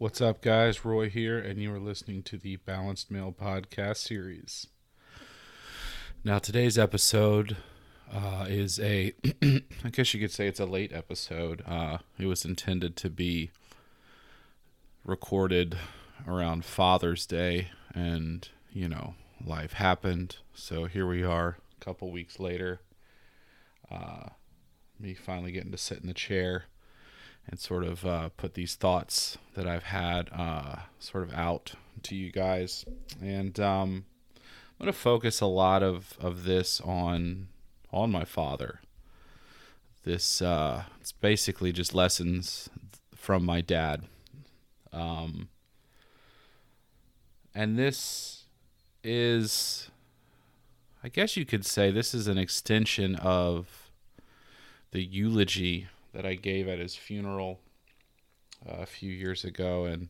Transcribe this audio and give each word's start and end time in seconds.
What's 0.00 0.22
up, 0.22 0.40
guys? 0.40 0.82
Roy 0.82 1.10
here, 1.10 1.38
and 1.38 1.60
you 1.60 1.70
are 1.74 1.78
listening 1.78 2.22
to 2.22 2.38
the 2.38 2.56
Balanced 2.56 3.10
Male 3.10 3.34
podcast 3.38 3.98
series. 3.98 4.66
Now, 6.24 6.38
today's 6.38 6.78
episode 6.78 7.58
uh, 8.10 8.46
is 8.48 8.80
a, 8.80 9.12
I 9.42 9.90
guess 9.92 10.14
you 10.14 10.20
could 10.20 10.30
say 10.30 10.46
it's 10.46 10.58
a 10.58 10.64
late 10.64 10.90
episode. 10.94 11.62
Uh, 11.66 11.98
it 12.18 12.24
was 12.24 12.46
intended 12.46 12.96
to 12.96 13.10
be 13.10 13.50
recorded 15.04 15.76
around 16.26 16.64
Father's 16.64 17.26
Day, 17.26 17.68
and, 17.94 18.48
you 18.72 18.88
know, 18.88 19.16
life 19.44 19.74
happened. 19.74 20.38
So 20.54 20.86
here 20.86 21.06
we 21.06 21.22
are, 21.22 21.58
a 21.78 21.84
couple 21.84 22.10
weeks 22.10 22.40
later. 22.40 22.80
Uh, 23.90 24.30
me 24.98 25.12
finally 25.12 25.52
getting 25.52 25.72
to 25.72 25.76
sit 25.76 26.00
in 26.00 26.06
the 26.06 26.14
chair 26.14 26.64
and 27.48 27.58
sort 27.58 27.84
of 27.84 28.04
uh, 28.04 28.28
put 28.36 28.54
these 28.54 28.74
thoughts 28.74 29.38
that 29.54 29.66
I've 29.66 29.84
had 29.84 30.30
uh, 30.32 30.76
sort 30.98 31.24
of 31.24 31.34
out 31.34 31.72
to 32.04 32.14
you 32.14 32.30
guys. 32.30 32.84
And 33.20 33.58
um, 33.58 34.04
I'm 34.36 34.86
going 34.86 34.92
to 34.92 34.98
focus 34.98 35.40
a 35.40 35.46
lot 35.46 35.82
of, 35.82 36.16
of 36.20 36.44
this 36.44 36.80
on 36.80 37.48
on 37.92 38.10
my 38.10 38.24
father. 38.24 38.80
This 40.04 40.40
uh, 40.40 40.84
it's 41.00 41.12
basically 41.12 41.72
just 41.72 41.94
lessons 41.94 42.70
from 43.14 43.44
my 43.44 43.60
dad. 43.60 44.04
Um, 44.92 45.48
and 47.54 47.78
this 47.78 48.44
is, 49.02 49.90
I 51.02 51.08
guess 51.08 51.36
you 51.36 51.44
could 51.44 51.66
say, 51.66 51.90
this 51.90 52.14
is 52.14 52.26
an 52.26 52.38
extension 52.38 53.16
of 53.16 53.90
the 54.92 55.02
eulogy 55.02 55.88
that 56.12 56.26
I 56.26 56.34
gave 56.34 56.68
at 56.68 56.78
his 56.78 56.96
funeral 56.96 57.60
uh, 58.68 58.82
a 58.82 58.86
few 58.86 59.10
years 59.10 59.44
ago, 59.44 59.84
and 59.84 60.08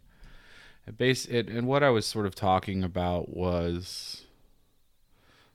it 0.87 0.97
base 0.97 1.27
it 1.27 1.49
and 1.49 1.67
what 1.67 1.83
I 1.83 1.91
was 1.91 2.07
sort 2.07 2.27
of 2.27 2.35
talking 2.35 2.83
about 2.83 3.29
was 3.29 4.25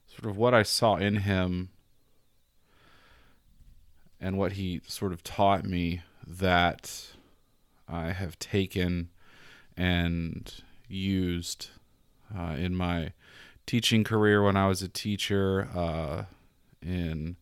sort 0.06 0.30
of 0.30 0.36
what 0.36 0.54
I 0.54 0.62
saw 0.62 0.96
in 0.96 1.16
him 1.16 1.70
and 4.20 4.38
what 4.38 4.52
he 4.52 4.80
sort 4.86 5.12
of 5.12 5.22
taught 5.22 5.64
me 5.64 6.02
that 6.26 7.08
I 7.88 8.12
have 8.12 8.38
taken 8.38 9.10
and 9.76 10.52
used 10.88 11.68
uh, 12.36 12.54
in 12.56 12.74
my 12.74 13.12
teaching 13.66 14.04
career 14.04 14.42
when 14.42 14.56
I 14.56 14.68
was 14.68 14.82
a 14.82 14.88
teacher, 14.88 15.68
uh, 15.74 16.24
in 16.80 17.36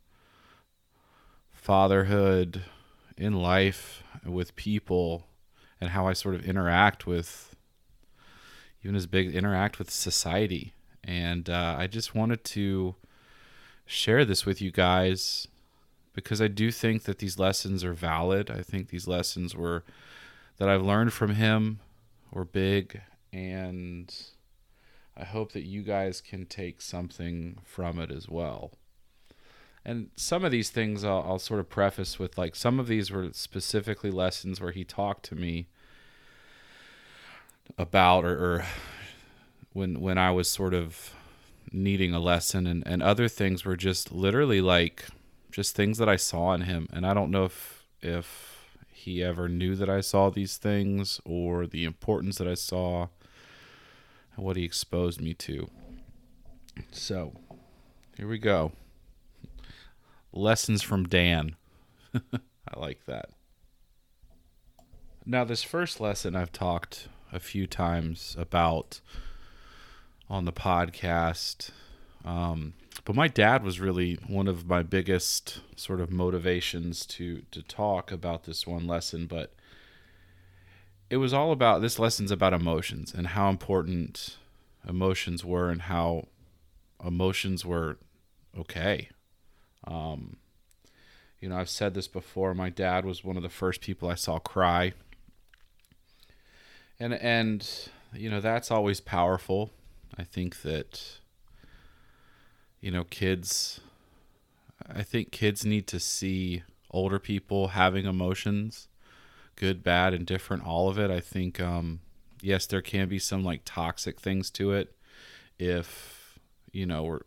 fatherhood, 1.53 2.63
in 3.17 3.35
life, 3.35 4.03
with 4.25 4.57
people, 4.57 5.27
and 5.81 5.91
how 5.91 6.07
I 6.07 6.13
sort 6.13 6.35
of 6.35 6.45
interact 6.45 7.07
with, 7.07 7.55
even 8.83 8.97
as 8.97 9.07
big, 9.07 9.35
interact 9.35 9.79
with 9.79 9.91
society. 9.91 10.75
And 11.03 11.51
uh, 11.51 11.77
I 11.79 11.87
just 11.87 12.15
wanted 12.15 12.45
to 12.45 12.95
share 13.87 14.25
this 14.25 14.47
with 14.47 14.61
you 14.63 14.71
guys 14.71 15.47
because 16.15 16.41
I 16.41 16.49
do 16.49 16.71
think 16.71 17.03
that 17.05 17.19
these 17.19 17.39
lessons 17.39 17.85
are 17.85 17.93
valid. 17.93 18.51
I 18.51 18.63
think 18.63 18.89
these 18.89 19.07
lessons 19.07 19.55
were 19.55 19.85
that 20.57 20.69
I've 20.69 20.83
learned 20.83 21.13
from 21.13 21.35
him 21.35 21.81
were 22.31 22.45
big 22.45 23.01
and 23.33 24.15
I 25.17 25.25
hope 25.25 25.53
that 25.53 25.65
you 25.65 25.83
guys 25.83 26.21
can 26.21 26.47
take 26.47 26.81
something 26.81 27.59
from 27.65 27.99
it 27.99 28.11
as 28.11 28.29
well. 28.29 28.73
And 29.87 30.11
some 30.17 30.45
of 30.45 30.51
these 30.51 30.71
things 30.71 31.05
I'll, 31.05 31.25
I'll 31.27 31.39
sort 31.39 31.61
of 31.61 31.69
preface 31.69 32.19
with 32.19 32.39
like 32.39 32.55
some 32.57 32.81
of 32.81 32.87
these 32.87 33.11
were 33.11 33.29
specifically 33.33 34.11
lessons 34.11 34.61
where 34.61 34.73
he 34.73 34.85
talked 34.85 35.25
to 35.27 35.35
me 35.35 35.67
about 37.77 38.25
or, 38.25 38.33
or 38.33 38.67
when 39.73 40.01
when 40.01 40.17
I 40.17 40.31
was 40.31 40.49
sort 40.49 40.75
of 40.75 41.15
needing 41.73 42.15
a 42.15 42.21
lesson 42.21 42.67
and, 42.67 42.83
and 42.87 43.03
other 43.03 43.29
things 43.29 43.65
were 43.65 43.77
just 43.77 44.13
literally 44.13 44.61
like 44.61 45.07
just 45.51 45.75
things 45.77 45.99
that 45.99 46.09
I 46.09 46.17
saw 46.17 46.53
in 46.55 46.63
him. 46.63 46.89
And 46.93 47.07
I 47.07 47.13
don't 47.13 47.31
know 47.31 47.45
if 47.45 47.85
if 48.01 48.67
he 48.91 49.23
ever 49.23 49.49
knew 49.49 49.77
that 49.77 49.91
I 49.91 50.01
saw 50.01 50.31
these 50.31 50.57
things 50.57 51.21
or 51.27 51.67
the 51.67 51.85
importance 51.85 52.39
that 52.39 52.49
I 52.49 52.55
saw 52.55 53.09
and 54.35 54.45
what 54.45 54.57
he 54.57 54.65
exposed 54.65 55.21
me 55.21 55.35
to. 55.35 55.69
So, 56.91 57.35
here 58.17 58.27
we 58.27 58.39
go. 58.39 58.73
Lessons 60.35 60.83
from 60.83 61.05
Dan. 61.05 61.57
I 62.15 62.79
like 62.79 63.07
that. 63.07 63.31
Now, 65.25 65.45
this 65.45 65.63
first 65.63 66.01
lesson 66.01 66.37
I've 66.37 66.53
talked 66.53 67.09
a 67.33 67.41
few 67.41 67.67
times 67.67 68.37
about 68.39 69.01
on 70.29 70.45
the 70.45 70.53
podcast. 70.53 71.71
Um, 72.25 72.75
but 73.05 73.17
my 73.17 73.29
dad 73.29 73.63
was 73.63 73.81
really 73.81 74.15
one 74.27 74.49
of 74.49 74.67
my 74.67 74.83
biggest 74.83 75.61
sort 75.77 76.01
of 76.01 76.11
motivations 76.11 77.05
to 77.07 77.43
to 77.51 77.63
talk 77.63 78.13
about 78.13 78.45
this 78.45 78.67
one 78.67 78.87
lesson 78.87 79.27
but 79.27 79.53
it 81.11 81.17
was 81.19 81.33
all 81.35 81.53
about 81.53 81.83
this 81.83 81.99
lesson's 81.99 82.31
about 82.31 82.55
emotions 82.55 83.13
and 83.13 83.29
how 83.29 83.49
important 83.49 84.37
emotions 84.89 85.45
were 85.45 85.71
and 85.71 85.83
how 85.83 86.27
emotions 87.05 87.65
were 87.65 87.99
okay 88.59 89.09
um, 89.87 90.37
you 91.41 91.49
know 91.49 91.57
i've 91.57 91.69
said 91.69 91.95
this 91.95 92.09
before 92.09 92.55
my 92.55 92.71
dad 92.71 93.05
was 93.05 93.25
one 93.25 93.37
of 93.37 93.43
the 93.43 93.49
first 93.49 93.81
people 93.81 94.09
i 94.09 94.15
saw 94.15 94.39
cry 94.39 94.93
and 96.99 97.15
and 97.15 97.89
you 98.15 98.31
know 98.31 98.41
that's 98.41 98.71
always 98.71 99.01
powerful 99.01 99.71
i 100.19 100.23
think 100.23 100.63
that 100.63 101.19
you 102.85 102.91
know, 102.91 103.05
kids, 103.05 103.81
I 104.87 105.03
think 105.03 105.31
kids 105.31 105.65
need 105.65 105.87
to 105.87 105.99
see 105.99 106.65
older 106.91 107.19
people 107.19 107.69
having 107.69 108.05
emotions, 108.05 108.89
good, 109.57 109.83
bad, 109.83 110.13
and 110.13 110.27
different, 110.27 110.67
all 110.67 110.91
of 110.91 110.99
it. 110.99 111.11
I 111.11 111.21
think, 111.21 111.59
um, 111.59 112.01
yes, 112.43 112.67
there 112.67 112.83
can 112.83 113.09
be 113.09 113.19
some 113.19 113.43
like 113.43 113.63
toxic 113.65 114.21
things 114.21 114.51
to 114.51 114.73
it 114.73 114.95
if, 115.59 116.39
you 116.73 116.85
know, 116.85 117.05
we're, 117.05 117.21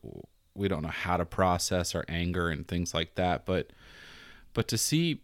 we 0.58 0.68
don't 0.68 0.82
know 0.82 0.90
how 0.90 1.18
to 1.18 1.26
process 1.26 1.96
our 1.96 2.06
anger 2.08 2.50
and 2.50 2.68
things 2.68 2.94
like 2.94 3.16
that. 3.16 3.46
But, 3.46 3.72
but 4.54 4.68
to 4.70 4.78
see, 4.78 5.22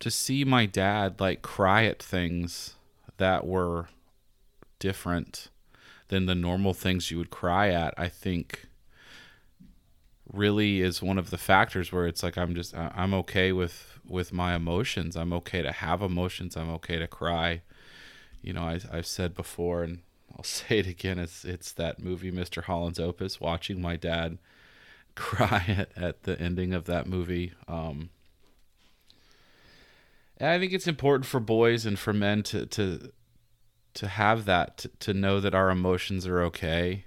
to 0.00 0.10
see 0.10 0.44
my 0.44 0.66
dad 0.66 1.20
like 1.20 1.42
cry 1.42 1.84
at 1.84 2.02
things 2.02 2.74
that 3.16 3.46
were 3.46 3.88
different 4.78 5.48
than 6.08 6.26
the 6.26 6.34
normal 6.34 6.74
things 6.74 7.10
you 7.10 7.18
would 7.18 7.30
cry 7.30 7.70
at, 7.70 7.94
I 7.96 8.08
think 8.08 8.68
really 10.32 10.80
is 10.80 11.02
one 11.02 11.18
of 11.18 11.30
the 11.30 11.38
factors 11.38 11.90
where 11.90 12.06
it's 12.06 12.22
like 12.22 12.36
I'm 12.36 12.54
just 12.54 12.76
I'm 12.76 13.14
okay 13.14 13.52
with 13.52 13.98
with 14.06 14.32
my 14.32 14.54
emotions. 14.54 15.16
I'm 15.16 15.32
okay 15.34 15.62
to 15.62 15.72
have 15.72 16.02
emotions. 16.02 16.56
I'm 16.56 16.70
okay 16.70 16.98
to 16.98 17.06
cry. 17.06 17.62
You 18.42 18.52
know, 18.52 18.62
I 18.62 18.80
I've 18.92 19.06
said 19.06 19.34
before 19.34 19.82
and 19.82 20.00
I'll 20.38 20.44
say 20.44 20.78
it 20.78 20.86
again. 20.86 21.18
It's 21.18 21.44
it's 21.44 21.72
that 21.72 22.00
movie 22.00 22.32
Mr. 22.32 22.64
Holland's 22.64 23.00
Opus. 23.00 23.40
Watching 23.40 23.80
my 23.80 23.96
dad 23.96 24.38
cry 25.14 25.64
at, 25.68 25.90
at 25.96 26.22
the 26.22 26.40
ending 26.40 26.72
of 26.72 26.84
that 26.84 27.06
movie. 27.06 27.52
Um, 27.66 28.10
and 30.36 30.50
I 30.50 30.58
think 30.58 30.72
it's 30.72 30.86
important 30.86 31.26
for 31.26 31.40
boys 31.40 31.84
and 31.84 31.98
for 31.98 32.12
men 32.12 32.42
to 32.44 32.66
to 32.66 33.12
to 33.94 34.06
have 34.06 34.44
that 34.44 34.78
to, 34.78 34.88
to 35.00 35.14
know 35.14 35.40
that 35.40 35.54
our 35.54 35.70
emotions 35.70 36.26
are 36.26 36.40
okay 36.42 37.04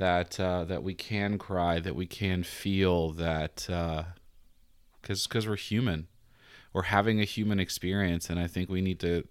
that 0.00 0.40
uh, 0.40 0.64
that 0.64 0.82
we 0.82 0.94
can 0.94 1.38
cry, 1.38 1.78
that 1.78 1.94
we 1.94 2.06
can 2.06 2.42
feel 2.42 3.12
that 3.12 3.66
because 3.66 4.04
uh, 4.04 4.04
because 5.28 5.46
we're 5.46 5.56
human, 5.56 6.08
we're 6.72 6.82
having 6.82 7.20
a 7.20 7.24
human 7.24 7.60
experience, 7.60 8.28
and 8.28 8.40
I 8.40 8.46
think 8.46 8.68
we 8.68 8.80
need 8.80 8.98
to 9.00 9.28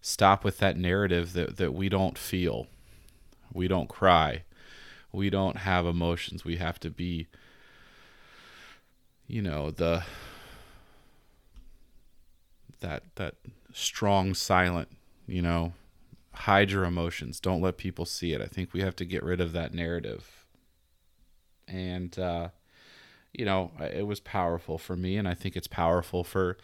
stop 0.00 0.44
with 0.44 0.58
that 0.58 0.76
narrative 0.76 1.32
that 1.32 1.56
that 1.56 1.74
we 1.74 1.88
don't 1.88 2.18
feel, 2.18 2.66
we 3.52 3.68
don't 3.68 3.88
cry, 3.88 4.44
we 5.12 5.30
don't 5.30 5.58
have 5.58 5.86
emotions. 5.86 6.44
We 6.44 6.56
have 6.56 6.78
to 6.80 6.90
be, 6.90 7.26
you 9.26 9.42
know, 9.42 9.70
the 9.70 10.04
that 12.80 13.02
that 13.16 13.34
strong 13.72 14.34
silent, 14.34 14.88
you 15.26 15.42
know, 15.42 15.72
hide 16.32 16.70
your 16.70 16.84
emotions. 16.84 17.40
Don't 17.40 17.60
let 17.60 17.76
people 17.76 18.04
see 18.04 18.32
it. 18.32 18.40
I 18.40 18.46
think 18.46 18.72
we 18.72 18.80
have 18.80 18.96
to 18.96 19.04
get 19.04 19.22
rid 19.22 19.40
of 19.40 19.52
that 19.52 19.74
narrative. 19.74 20.46
And, 21.66 22.18
uh, 22.18 22.48
you 23.32 23.44
know, 23.44 23.72
it 23.80 24.06
was 24.06 24.20
powerful 24.20 24.78
for 24.78 24.96
me, 24.96 25.16
and 25.16 25.28
I 25.28 25.34
think 25.34 25.54
it's 25.56 25.66
powerful 25.66 26.24
for 26.24 26.56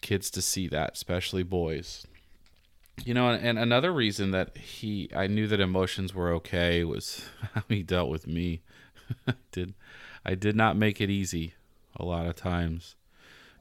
kids 0.00 0.30
to 0.32 0.42
see 0.42 0.68
that, 0.68 0.92
especially 0.94 1.42
boys. 1.42 2.06
You 3.04 3.14
know, 3.14 3.30
and, 3.30 3.58
another 3.58 3.92
reason 3.92 4.30
that 4.30 4.56
he, 4.56 5.10
I 5.14 5.26
knew 5.26 5.48
that 5.48 5.60
emotions 5.60 6.14
were 6.14 6.30
okay 6.34 6.84
was 6.84 7.28
how 7.54 7.62
he 7.68 7.82
dealt 7.82 8.08
with 8.08 8.26
me. 8.26 8.62
I 9.26 9.34
did, 9.52 9.74
I 10.24 10.34
did 10.34 10.56
not 10.56 10.76
make 10.76 11.00
it 11.00 11.10
easy 11.10 11.54
a 11.96 12.04
lot 12.04 12.26
of 12.26 12.36
times. 12.36 12.94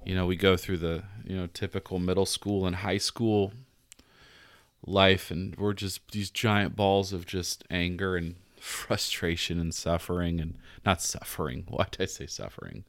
You 0.05 0.15
know, 0.15 0.25
we 0.25 0.35
go 0.35 0.57
through 0.57 0.77
the, 0.77 1.03
you 1.25 1.35
know, 1.35 1.47
typical 1.47 1.99
middle 1.99 2.25
school 2.25 2.65
and 2.65 2.77
high 2.77 2.97
school 2.97 3.53
life 4.85 5.29
and 5.29 5.55
we're 5.57 5.73
just 5.73 6.11
these 6.11 6.31
giant 6.31 6.75
balls 6.75 7.13
of 7.13 7.25
just 7.25 7.63
anger 7.69 8.15
and 8.15 8.35
frustration 8.59 9.59
and 9.59 9.73
suffering 9.73 10.39
and 10.39 10.57
not 10.85 11.01
suffering. 11.01 11.65
Why 11.67 11.87
did 11.89 12.01
I 12.01 12.05
say 12.05 12.27
suffering? 12.27 12.83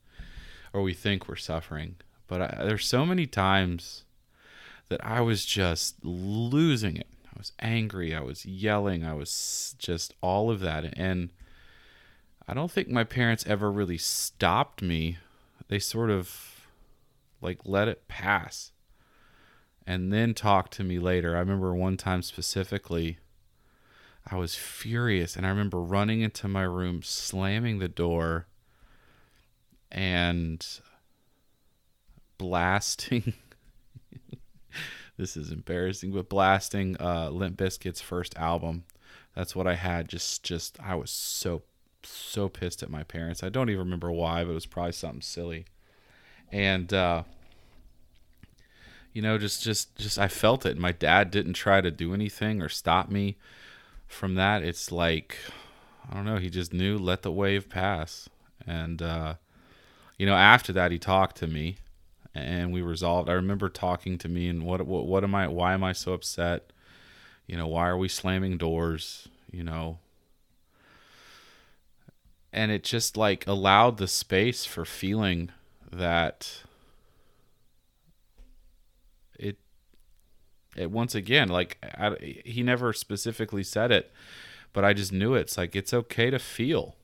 Or 0.72 0.82
we 0.82 0.94
think 0.94 1.28
we're 1.28 1.37
suffering. 1.37 1.96
But 2.26 2.43
I, 2.43 2.64
there's 2.64 2.87
so 2.87 3.04
many 3.04 3.26
times 3.26 4.04
that 4.88 5.05
I 5.05 5.20
was 5.20 5.44
just 5.44 5.96
losing 6.05 6.96
it. 6.96 7.08
I 7.26 7.38
was 7.38 7.52
angry. 7.61 8.14
I 8.14 8.20
was 8.20 8.44
yelling. 8.44 9.05
I 9.05 9.14
was 9.14 9.75
just 9.79 10.14
all 10.20 10.50
of 10.50 10.61
that. 10.61 10.93
And 10.96 11.31
I 12.46 12.55
don't 12.55 12.70
think 12.70 12.88
my 12.88 13.05
parents 13.05 13.46
ever 13.46 13.70
really 13.70 13.99
stopped 13.99 14.82
me. 14.82 15.19
They 15.69 15.79
sort 15.79 16.11
of 16.11 16.69
like 17.40 17.61
let 17.64 17.88
it 17.88 18.06
pass 18.08 18.73
and 19.87 20.12
then 20.12 20.34
talked 20.34 20.73
to 20.75 20.85
me 20.85 20.99
later. 20.99 21.37
I 21.37 21.40
remember 21.40 21.75
one 21.75 21.96
time 21.96 22.23
specifically 22.23 23.19
I 24.31 24.37
was 24.37 24.55
furious 24.55 25.37
and 25.37 25.44
I 25.44 25.49
remember 25.49 25.81
running 25.81 26.20
into 26.20 26.46
my 26.49 26.62
room, 26.62 27.02
slamming 27.02 27.78
the 27.78 27.88
door 27.88 28.46
and 29.90 30.64
blasting 32.38 33.35
this 35.17 35.37
is 35.37 35.50
embarrassing, 35.50 36.12
but 36.12 36.29
blasting 36.29 36.97
uh 37.00 37.31
Limp 37.31 37.56
Bizkit's 37.56 38.00
first 38.00 38.37
album. 38.37 38.85
That's 39.35 39.56
what 39.56 39.67
I 39.67 39.75
had. 39.75 40.09
Just 40.09 40.43
just 40.43 40.79
I 40.81 40.94
was 40.94 41.11
so 41.11 41.62
so 42.03 42.49
pissed 42.49 42.82
at 42.82 42.91
my 42.91 43.05
parents. 43.05 43.43
I 43.43 43.49
don't 43.49 43.70
even 43.70 43.81
remember 43.81 44.11
why, 44.11 44.44
but 44.44 44.50
it 44.50 44.55
was 44.55 44.67
probably 44.67 44.93
something 44.93 45.23
silly. 45.23 45.67
And 46.50 46.93
uh 46.93 47.25
you 49.12 49.20
know, 49.20 49.37
just 49.37 49.62
just 49.62 49.97
just 49.97 50.19
I 50.19 50.29
felt 50.29 50.64
it. 50.64 50.79
My 50.79 50.93
dad 50.93 51.31
didn't 51.31 51.53
try 51.53 51.81
to 51.81 51.91
do 51.91 52.14
anything 52.14 52.62
or 52.62 52.69
stop 52.69 53.11
me 53.11 53.37
from 54.12 54.35
that, 54.35 54.62
it's 54.62 54.93
like 54.93 55.38
I 56.09 56.14
don't 56.14 56.25
know. 56.25 56.37
He 56.37 56.50
just 56.50 56.73
knew 56.73 56.99
let 56.99 57.23
the 57.23 57.32
wave 57.32 57.69
pass, 57.69 58.29
and 58.67 59.00
uh, 59.00 59.35
you 60.19 60.26
know 60.26 60.35
after 60.35 60.73
that 60.75 60.93
he 60.93 60.99
talked 60.99 61.37
to 61.38 61.47
me, 61.47 61.76
and 62.34 62.73
we 62.73 62.82
resolved. 62.82 63.29
I 63.29 63.34
remember 63.34 63.69
talking 63.69 64.19
to 64.19 64.29
me 64.29 64.49
and 64.49 64.64
what 64.64 64.87
what 64.87 65.06
what 65.06 65.25
am 65.25 65.34
I? 65.34 65.49
Why 65.49 65.75
am 65.75 65.84
I 65.84 65.93
so 65.93 66.12
upset? 66.12 66.73
You 67.46 67.56
know 67.56 67.67
why 67.67 67.88
are 67.88 67.99
we 67.99 68.08
slamming 68.08 68.58
doors? 68.58 69.29
You 69.50 69.64
know. 69.64 69.99
And 72.52 72.70
it 72.70 72.84
just 72.84 73.17
like 73.17 73.46
allowed 73.46 73.96
the 73.96 74.08
space 74.08 74.64
for 74.64 74.84
feeling 74.84 75.50
that 75.90 76.62
it 79.38 79.58
it 80.76 80.90
once 80.90 81.14
again 81.14 81.49
like 81.49 81.76
I, 81.82 82.40
he 82.44 82.62
never 82.62 82.93
specifically 82.94 83.62
said 83.62 83.90
it 83.90 84.11
but 84.73 84.85
i 84.85 84.94
just 84.94 85.12
knew 85.12 85.35
it. 85.35 85.40
it's 85.43 85.58
like 85.58 85.76
it's 85.76 85.93
okay 85.93 86.31
to 86.31 86.38
feel 86.38 86.96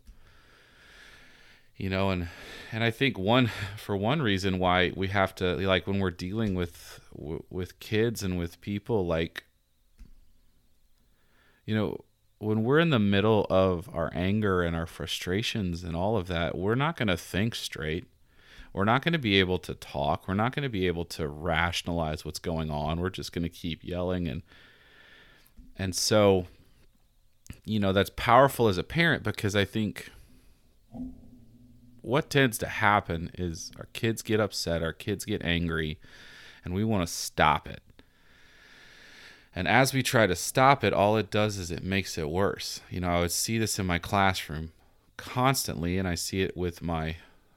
you 1.79 1.89
know 1.89 2.11
and 2.11 2.29
and 2.71 2.85
i 2.85 2.91
think 2.91 3.19
one 3.19 3.51
for 3.77 3.97
one 3.97 4.21
reason 4.21 4.59
why 4.59 4.93
we 4.95 5.09
have 5.09 5.35
to 5.35 5.57
like 5.67 5.87
when 5.87 5.99
we're 5.99 6.11
dealing 6.11 6.55
with 6.55 7.01
with 7.49 7.81
kids 7.81 8.23
and 8.23 8.39
with 8.39 8.61
people 8.61 9.07
like 9.07 9.45
you 11.65 11.75
know 11.75 11.97
when 12.41 12.63
we're 12.63 12.79
in 12.79 12.91
the 12.91 12.99
middle 12.99 13.47
of 13.51 13.89
our 13.93 14.11
anger 14.15 14.63
and 14.63 14.77
our 14.77 14.87
frustrations 14.87 15.83
and 15.83 15.97
all 15.97 16.17
of 16.17 16.29
that 16.29 16.57
we're 16.57 16.75
not 16.75 16.97
going 16.97 17.09
to 17.09 17.17
think 17.17 17.55
straight 17.55 18.05
we're 18.73 18.85
not 18.85 19.03
going 19.03 19.13
to 19.13 19.19
be 19.19 19.41
able 19.41 19.59
to 19.59 19.75
talk. 19.75 20.29
We're 20.29 20.35
not 20.35 20.55
going 20.55 20.63
to 20.63 20.69
be 20.69 20.87
able 20.87 21.05
to 21.07 21.27
rationalize 21.27 22.25
what's 22.25 22.39
going 22.39 22.71
on. 22.71 23.01
We're 23.01 23.11
just 23.11 23.33
going 23.33 23.43
to 23.43 23.49
keep 23.49 23.83
yelling 23.83 24.29
and 24.29 24.43
and 25.77 25.95
so 25.97 26.47
you 27.65 27.81
know, 27.81 27.93
that's 27.93 28.11
powerful 28.15 28.69
as 28.69 28.79
a 28.79 28.83
parent 28.83 29.23
because 29.23 29.57
I 29.57 29.65
think 29.65 30.11
what 32.03 32.31
tends 32.31 32.59
to 32.59 32.67
happen 32.67 33.31
is 33.35 33.71
our 33.79 33.89
kids 33.93 34.23
get 34.23 34.41
upset, 34.41 34.83
our 34.83 34.93
kids 34.93 35.25
get 35.25 35.43
angry, 35.43 35.99
and 36.65 36.75
we 36.75 36.85
want 36.85 37.07
to 37.07 37.13
stop 37.13 37.69
it. 37.69 37.83
And 39.55 39.67
as 39.67 39.93
we 39.93 40.03
try 40.03 40.27
to 40.27 40.37
stop 40.37 40.85
it, 40.85 40.93
all 40.93 41.17
it 41.17 41.31
does 41.31 41.59
is 41.59 41.71
it 41.71 41.83
makes 41.83 42.17
it 42.17 42.31
worse. 42.31 42.81
You 42.91 43.01
know, 43.01 43.09
I 43.09 43.21
would 43.21 43.33
see 43.33 43.59
this 43.59 43.79
in 43.79 43.87
my 43.87 43.99
classroom 43.99 44.73
constantly, 45.17 45.99
and 45.99 46.07
I 46.07 46.15
see 46.15 46.43
it 46.43 46.57
with 46.57 46.83
my 46.83 47.17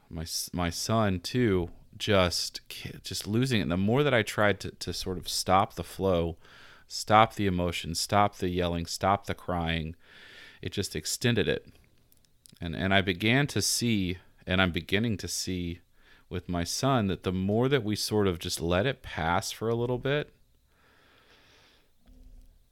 my 0.09 0.25
my 0.51 0.69
son 0.69 1.19
too 1.19 1.69
just 1.97 2.61
just 3.03 3.27
losing 3.27 3.59
it. 3.59 3.63
And 3.63 3.71
the 3.71 3.77
more 3.77 4.03
that 4.03 4.13
I 4.13 4.23
tried 4.23 4.59
to 4.61 4.71
to 4.71 4.93
sort 4.93 5.17
of 5.17 5.29
stop 5.29 5.75
the 5.75 5.83
flow, 5.83 6.37
stop 6.87 7.35
the 7.35 7.45
emotion, 7.45 7.93
stop 7.93 8.37
the 8.37 8.49
yelling, 8.49 8.87
stop 8.87 9.27
the 9.27 9.35
crying, 9.35 9.95
it 10.61 10.71
just 10.71 10.95
extended 10.95 11.47
it. 11.47 11.67
And 12.59 12.75
and 12.75 12.93
I 12.93 13.01
began 13.01 13.47
to 13.47 13.61
see 13.61 14.17
and 14.45 14.61
I'm 14.61 14.71
beginning 14.71 15.17
to 15.17 15.27
see 15.27 15.79
with 16.29 16.49
my 16.49 16.63
son 16.63 17.07
that 17.07 17.23
the 17.23 17.31
more 17.31 17.67
that 17.69 17.83
we 17.83 17.95
sort 17.95 18.27
of 18.27 18.39
just 18.39 18.61
let 18.61 18.85
it 18.85 19.01
pass 19.01 19.51
for 19.51 19.69
a 19.69 19.75
little 19.75 19.97
bit 19.97 20.33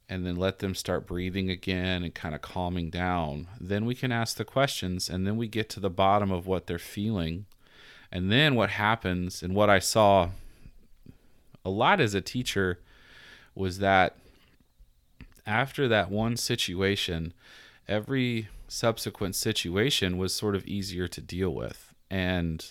and 0.08 0.26
then 0.26 0.34
let 0.34 0.58
them 0.58 0.74
start 0.74 1.06
breathing 1.06 1.50
again 1.50 2.02
and 2.02 2.14
kind 2.14 2.34
of 2.34 2.42
calming 2.42 2.90
down, 2.90 3.46
then 3.60 3.84
we 3.84 3.94
can 3.94 4.10
ask 4.10 4.36
the 4.36 4.44
questions 4.44 5.08
and 5.08 5.26
then 5.26 5.36
we 5.36 5.46
get 5.46 5.68
to 5.68 5.78
the 5.78 5.90
bottom 5.90 6.32
of 6.32 6.46
what 6.46 6.66
they're 6.66 6.78
feeling. 6.78 7.46
And 8.10 8.32
then 8.32 8.56
what 8.56 8.70
happens, 8.70 9.40
and 9.40 9.54
what 9.54 9.70
I 9.70 9.78
saw 9.78 10.30
a 11.64 11.70
lot 11.70 12.00
as 12.00 12.12
a 12.12 12.20
teacher 12.20 12.80
was 13.54 13.78
that 13.78 14.16
after 15.46 15.86
that 15.86 16.10
one 16.10 16.36
situation, 16.36 17.32
every 17.86 18.48
subsequent 18.70 19.34
situation 19.34 20.16
was 20.16 20.32
sort 20.32 20.54
of 20.54 20.64
easier 20.66 21.08
to 21.08 21.20
deal 21.20 21.50
with. 21.50 21.92
And 22.10 22.64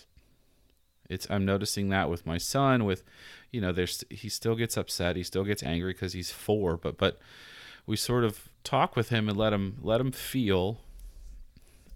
it's 1.09 1.27
I'm 1.29 1.45
noticing 1.45 1.89
that 1.89 2.09
with 2.09 2.25
my 2.25 2.37
son 2.37 2.85
with 2.85 3.03
you 3.51 3.59
know, 3.59 3.71
there's 3.71 4.03
he 4.09 4.29
still 4.29 4.55
gets 4.55 4.77
upset, 4.77 5.15
he 5.15 5.23
still 5.23 5.43
gets 5.43 5.63
angry 5.63 5.93
because 5.93 6.13
he's 6.13 6.31
four, 6.31 6.77
but 6.77 6.97
but 6.97 7.19
we 7.85 7.95
sort 7.95 8.23
of 8.23 8.49
talk 8.63 8.95
with 8.95 9.09
him 9.09 9.27
and 9.27 9.37
let 9.37 9.51
him 9.51 9.77
let 9.81 9.99
him 9.99 10.11
feel, 10.11 10.81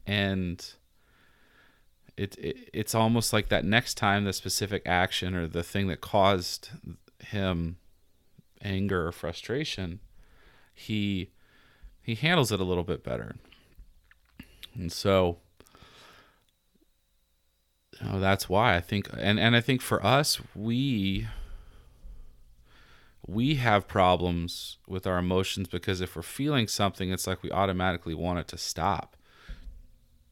and 0.07 0.73
it, 2.17 2.35
it 2.37 2.69
it's 2.73 2.95
almost 2.95 3.31
like 3.31 3.49
that 3.49 3.63
next 3.63 3.95
time 3.95 4.25
the 4.25 4.33
specific 4.33 4.81
action 4.85 5.35
or 5.35 5.47
the 5.47 5.63
thing 5.63 5.87
that 5.87 6.01
caused 6.01 6.71
him 7.19 7.77
anger 8.63 9.07
or 9.07 9.11
frustration, 9.11 9.99
he 10.73 11.29
he 12.01 12.15
handles 12.15 12.51
it 12.51 12.59
a 12.59 12.65
little 12.65 12.83
bit 12.83 13.03
better, 13.03 13.35
and 14.75 14.91
so 14.91 15.37
you 18.01 18.07
know, 18.07 18.19
that's 18.19 18.49
why 18.49 18.75
I 18.75 18.81
think 18.81 19.09
and 19.17 19.39
and 19.39 19.55
I 19.55 19.61
think 19.61 19.81
for 19.81 20.03
us 20.05 20.41
we 20.55 21.27
we 23.25 23.55
have 23.55 23.87
problems 23.87 24.77
with 24.87 25.07
our 25.07 25.17
emotions 25.17 25.67
because 25.67 26.01
if 26.01 26.15
we're 26.15 26.21
feeling 26.21 26.67
something, 26.67 27.11
it's 27.11 27.25
like 27.25 27.41
we 27.41 27.51
automatically 27.51 28.13
want 28.13 28.39
it 28.39 28.47
to 28.49 28.57
stop. 28.57 29.15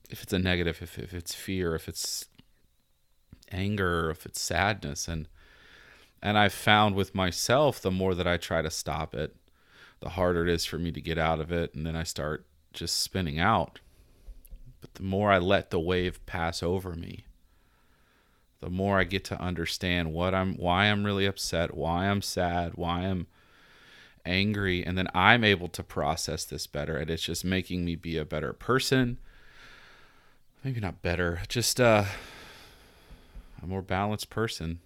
If 0.10 0.24
it's 0.24 0.34
a 0.34 0.40
negative, 0.40 0.82
if, 0.82 1.00
if 1.00 1.14
it's 1.14 1.34
fear, 1.34 1.74
if 1.74 1.88
it's 1.88 2.26
anger, 3.50 4.10
if 4.10 4.26
it's 4.26 4.42
sadness. 4.42 5.08
And 5.08 5.28
and 6.22 6.38
I've 6.38 6.54
found 6.54 6.96
with 6.96 7.16
myself, 7.16 7.82
the 7.82 7.92
more 7.92 8.14
that 8.14 8.28
I 8.28 8.38
try 8.38 8.62
to 8.62 8.70
stop 8.70 9.16
it, 9.16 9.36
the 10.02 10.10
harder 10.10 10.44
it 10.44 10.54
is 10.54 10.66
for 10.66 10.78
me 10.78 10.92
to 10.92 11.02
get 11.02 11.18
out 11.18 11.40
of 11.40 11.52
it. 11.52 11.74
And 11.74 11.86
then 11.86 11.96
I 11.96 12.04
start 12.04 12.46
just 12.74 13.02
spinning 13.02 13.40
out. 13.40 13.80
But 14.82 14.96
the 14.96 15.04
more 15.04 15.32
I 15.32 15.38
let 15.38 15.70
the 15.70 15.80
wave 15.80 16.26
pass 16.26 16.62
over 16.62 16.94
me, 16.94 17.26
the 18.60 18.70
more 18.70 19.00
I 19.00 19.04
get 19.04 19.24
to 19.26 19.42
understand 19.42 20.14
what 20.14 20.36
I'm 20.36 20.56
why 20.56 20.86
I'm 20.86 21.04
really 21.04 21.26
upset, 21.26 21.76
why 21.76 22.08
I'm 22.08 22.22
sad, 22.22 22.74
why 22.76 23.02
I'm 23.02 23.28
angry, 24.26 24.84
and 24.86 24.98
then 24.98 25.08
I'm 25.16 25.44
able 25.44 25.68
to 25.70 25.84
process 25.84 26.46
this 26.46 26.68
better 26.68 26.96
and 26.98 27.10
it's 27.10 27.24
just 27.24 27.44
making 27.44 27.86
me 27.86 27.96
be 27.96 28.18
a 28.18 28.26
better 28.26 28.54
person. 28.54 29.18
Maybe 30.64 30.80
not 30.80 31.02
better, 31.02 31.42
just 31.48 31.82
uh, 31.82 32.06
a 33.62 33.68
more 33.68 33.82
balanced 33.82 34.30
person. 34.30 34.80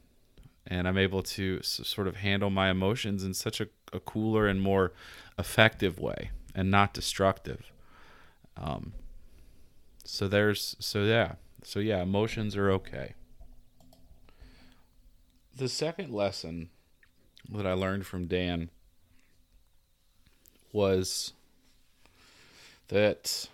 And 0.68 0.88
I'm 0.88 0.98
able 0.98 1.22
to 1.22 1.62
sort 1.62 2.08
of 2.08 2.16
handle 2.18 2.50
my 2.50 2.72
emotions 2.72 3.24
in 3.24 3.34
such 3.34 3.62
a, 3.62 3.68
a 3.94 4.00
cooler 4.00 4.48
and 4.48 4.62
more 4.62 4.94
effective 5.38 6.00
way 6.00 6.32
and 6.56 6.72
not 6.72 6.94
destructive. 6.94 7.72
Um, 8.58 8.94
so 10.06 10.28
there's, 10.28 10.76
so 10.80 11.04
yeah, 11.04 11.34
so 11.64 11.80
yeah, 11.80 12.02
emotions 12.02 12.56
are 12.56 12.72
okay 12.72 13.14
the 15.56 15.70
second 15.70 16.12
lesson 16.12 16.70
that 17.50 17.66
I 17.66 17.74
learned 17.74 18.06
from 18.06 18.28
Dan 18.28 18.70
was 20.72 21.34
that 22.90 23.48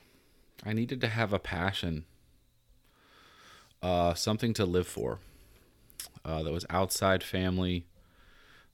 I 0.66 0.74
needed 0.74 1.00
to 1.02 1.08
have 1.08 1.32
a 1.32 1.40
passion, 1.40 2.06
uh, 3.84 4.14
something 4.16 4.54
to 4.56 4.66
live 4.66 4.88
for 4.88 5.20
uh, 6.26 6.42
that 6.44 6.52
was 6.52 6.66
outside 6.70 7.24
family, 7.24 7.86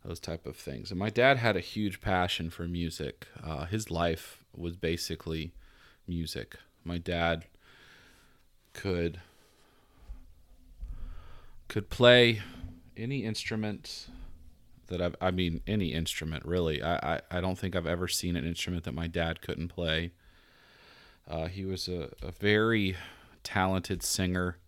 those 0.05 0.19
type 0.19 0.45
of 0.45 0.55
things. 0.55 0.91
And 0.91 0.99
my 0.99 1.09
dad 1.09 1.37
had 1.37 1.57
a 1.57 1.61
huge 1.61 1.99
passion 1.99 2.49
for 2.49 2.67
music. 2.67 3.27
Uh, 3.43 3.65
his 3.65 3.91
life 3.91 4.43
was 4.55 4.77
basically 4.77 5.51
music. 6.07 6.55
My 6.85 6.97
dad 6.97 7.45
could 8.77 9.19
could 11.67 11.89
play 11.89 12.41
any 12.95 13.25
instrument 13.25 14.07
that 14.87 15.01
I've, 15.01 15.15
I 15.19 15.31
mean, 15.31 15.59
any 15.67 15.93
instrument 15.93 16.45
really. 16.45 16.81
I, 16.81 17.15
I, 17.15 17.21
I 17.29 17.41
don't 17.41 17.57
think 17.57 17.75
I've 17.75 17.85
ever 17.85 18.07
seen 18.07 18.37
an 18.37 18.45
instrument 18.45 18.85
that 18.85 18.93
my 18.93 19.07
dad 19.07 19.41
couldn't 19.41 19.67
play. 19.67 20.11
Uh, 21.27 21.47
he 21.47 21.65
was 21.65 21.89
a, 21.89 22.09
a 22.21 22.31
very 22.31 22.95
talented 23.43 24.01
singer, 24.01 24.59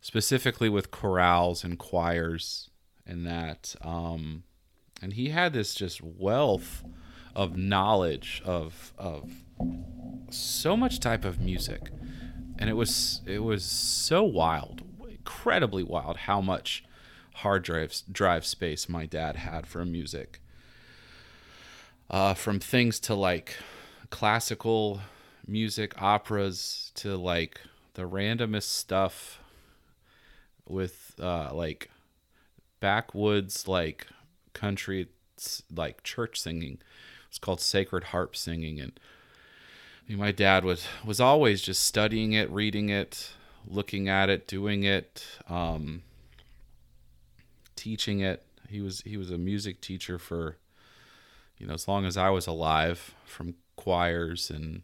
specifically 0.00 0.68
with 0.68 0.92
chorales 0.92 1.64
and 1.64 1.76
choirs 1.76 2.70
and 3.04 3.26
that. 3.26 3.74
Um, 3.82 4.44
and 5.00 5.14
he 5.14 5.30
had 5.30 5.52
this 5.52 5.74
just 5.74 6.00
wealth 6.00 6.84
of 7.34 7.56
knowledge 7.56 8.42
of 8.44 8.92
of 8.98 9.30
so 10.30 10.76
much 10.76 11.00
type 11.00 11.24
of 11.24 11.40
music 11.40 11.90
and 12.62 12.70
it 12.70 12.74
was 12.74 13.20
it 13.26 13.40
was 13.40 13.64
so 13.64 14.22
wild 14.22 14.82
incredibly 15.08 15.82
wild 15.82 16.16
how 16.16 16.40
much 16.40 16.84
hard 17.34 17.62
drives 17.62 18.02
drive 18.10 18.46
space 18.46 18.88
my 18.88 19.04
dad 19.04 19.36
had 19.36 19.66
for 19.66 19.84
music 19.84 20.40
uh, 22.10 22.34
from 22.34 22.60
things 22.60 23.00
to 23.00 23.14
like 23.14 23.56
classical 24.10 25.00
music 25.46 26.00
operas 26.00 26.92
to 26.94 27.16
like 27.16 27.60
the 27.94 28.02
randomest 28.02 28.68
stuff 28.68 29.40
with 30.68 31.14
uh, 31.20 31.52
like 31.52 31.90
backwoods 32.80 33.66
like 33.66 34.06
country 34.52 35.08
like 35.74 36.02
church 36.02 36.40
singing. 36.40 36.78
It's 37.28 37.38
called 37.38 37.60
sacred 37.60 38.04
harp 38.04 38.36
singing, 38.36 38.80
and 38.80 38.98
my 40.16 40.32
dad 40.32 40.64
was 40.64 40.86
was 41.04 41.20
always 41.20 41.62
just 41.62 41.82
studying 41.82 42.32
it, 42.32 42.50
reading 42.50 42.88
it, 42.88 43.32
looking 43.66 44.08
at 44.08 44.28
it, 44.28 44.46
doing 44.46 44.82
it, 44.82 45.24
um, 45.48 46.02
teaching 47.76 48.20
it. 48.20 48.44
He 48.68 48.80
was 48.80 49.02
he 49.02 49.16
was 49.16 49.30
a 49.30 49.38
music 49.38 49.80
teacher 49.80 50.18
for 50.18 50.56
you 51.58 51.66
know 51.66 51.74
as 51.74 51.86
long 51.86 52.04
as 52.04 52.16
I 52.16 52.30
was 52.30 52.46
alive, 52.46 53.14
from 53.24 53.54
choirs 53.76 54.50
and 54.50 54.82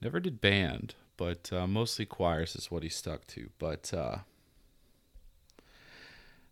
never 0.00 0.20
did 0.20 0.40
band, 0.40 0.94
but 1.16 1.52
uh, 1.52 1.66
mostly 1.66 2.04
choirs 2.04 2.56
is 2.56 2.70
what 2.70 2.82
he 2.82 2.88
stuck 2.88 3.26
to. 3.28 3.50
But 3.58 3.92
uh, 3.94 4.18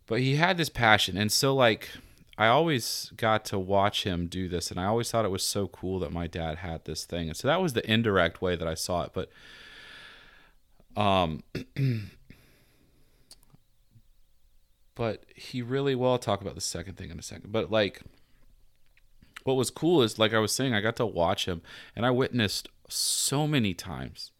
but 0.07 0.19
he 0.19 0.35
had 0.35 0.57
this 0.57 0.69
passion, 0.69 1.17
and 1.17 1.31
so 1.31 1.55
like 1.55 1.89
I 2.37 2.47
always 2.47 3.11
got 3.15 3.45
to 3.45 3.59
watch 3.59 4.03
him 4.03 4.27
do 4.27 4.49
this, 4.49 4.69
and 4.69 4.79
I 4.79 4.85
always 4.85 5.09
thought 5.09 5.25
it 5.25 5.31
was 5.31 5.43
so 5.43 5.67
cool 5.67 5.99
that 5.99 6.11
my 6.11 6.27
dad 6.27 6.57
had 6.57 6.83
this 6.85 7.05
thing. 7.05 7.29
And 7.29 7.37
so 7.37 7.47
that 7.47 7.61
was 7.61 7.73
the 7.73 7.89
indirect 7.89 8.41
way 8.41 8.55
that 8.55 8.67
I 8.67 8.73
saw 8.73 9.03
it. 9.03 9.11
But 9.13 9.29
um, 10.97 11.43
but 14.95 15.23
he 15.33 15.61
really 15.61 15.95
well. 15.95 16.13
I'll 16.13 16.17
talk 16.17 16.41
about 16.41 16.55
the 16.55 16.61
second 16.61 16.97
thing 16.97 17.09
in 17.09 17.19
a 17.19 17.23
second. 17.23 17.51
But 17.51 17.71
like, 17.71 18.01
what 19.43 19.55
was 19.55 19.69
cool 19.69 20.01
is 20.01 20.19
like 20.19 20.33
I 20.33 20.39
was 20.39 20.51
saying, 20.51 20.73
I 20.73 20.81
got 20.81 20.97
to 20.97 21.05
watch 21.05 21.45
him, 21.45 21.61
and 21.95 22.05
I 22.05 22.11
witnessed 22.11 22.67
so 22.89 23.47
many 23.47 23.73
times 23.73 24.31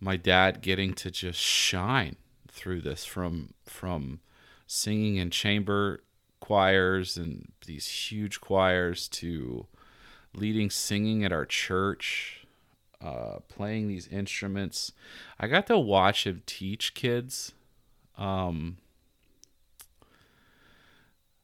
my 0.00 0.16
dad 0.16 0.62
getting 0.62 0.94
to 0.94 1.10
just 1.10 1.38
shine 1.38 2.16
through 2.48 2.80
this 2.80 3.04
from 3.04 3.54
from 3.64 4.20
singing 4.66 5.16
in 5.16 5.30
chamber 5.30 6.02
choirs 6.40 7.16
and 7.16 7.52
these 7.66 7.86
huge 7.86 8.40
choirs 8.40 9.08
to 9.08 9.66
leading 10.34 10.70
singing 10.70 11.24
at 11.24 11.32
our 11.32 11.44
church, 11.44 12.46
uh, 13.00 13.38
playing 13.48 13.88
these 13.88 14.08
instruments. 14.08 14.92
I 15.38 15.46
got 15.46 15.66
to 15.68 15.78
watch 15.78 16.26
him 16.26 16.42
teach 16.46 16.94
kids 16.94 17.52
um, 18.18 18.78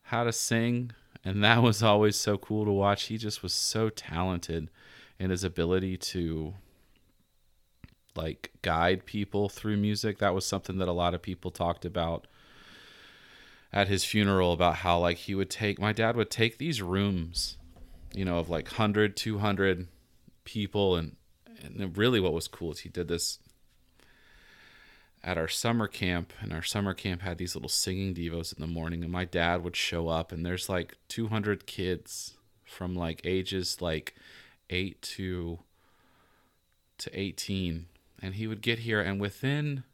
how 0.02 0.24
to 0.24 0.32
sing, 0.32 0.92
and 1.24 1.42
that 1.42 1.62
was 1.62 1.82
always 1.82 2.16
so 2.16 2.38
cool 2.38 2.64
to 2.64 2.72
watch. 2.72 3.04
He 3.04 3.18
just 3.18 3.42
was 3.42 3.52
so 3.52 3.88
talented 3.88 4.68
in 5.18 5.30
his 5.30 5.44
ability 5.44 5.96
to 5.96 6.54
like 8.14 8.50
guide 8.62 9.04
people 9.04 9.48
through 9.48 9.76
music. 9.76 10.18
That 10.18 10.34
was 10.34 10.46
something 10.46 10.78
that 10.78 10.88
a 10.88 10.92
lot 10.92 11.14
of 11.14 11.22
people 11.22 11.50
talked 11.50 11.84
about 11.84 12.26
at 13.72 13.88
his 13.88 14.04
funeral 14.04 14.52
about 14.52 14.76
how 14.76 14.98
like 14.98 15.18
he 15.18 15.34
would 15.34 15.50
take 15.50 15.78
my 15.78 15.92
dad 15.92 16.16
would 16.16 16.30
take 16.30 16.58
these 16.58 16.80
rooms 16.80 17.58
you 18.14 18.24
know 18.24 18.38
of 18.38 18.48
like 18.48 18.66
100 18.66 19.16
200 19.16 19.88
people. 20.46 20.96
And 20.96 21.16
and 21.62 21.96
really 21.98 22.20
what 22.20 22.32
was 22.32 22.48
cool 22.48 22.72
is 22.72 22.80
he 22.80 22.88
did 22.88 23.08
this 23.08 23.38
at 25.22 25.36
our 25.36 25.48
summer 25.48 25.86
camp. 25.86 26.32
And 26.40 26.54
our 26.54 26.62
summer 26.62 26.94
camp 26.94 27.20
had 27.20 27.36
these 27.36 27.54
little 27.54 27.68
singing 27.68 28.14
devos 28.14 28.56
in 28.56 28.60
the 28.60 28.66
morning. 28.66 29.02
And 29.02 29.12
my 29.12 29.26
dad 29.26 29.62
would 29.62 29.76
show 29.76 30.08
up 30.08 30.32
and 30.32 30.46
there's 30.46 30.70
like 30.70 30.96
200 31.08 31.66
kids 31.66 32.38
from 32.64 32.94
like 32.94 33.20
ages 33.24 33.80
like 33.80 34.14
8 34.70 35.00
to 35.02 35.60
to 36.98 37.20
18 37.20 37.86
and 38.20 38.34
he 38.34 38.46
would 38.48 38.60
get 38.60 38.80
here 38.80 39.00
and 39.00 39.20
within 39.20 39.84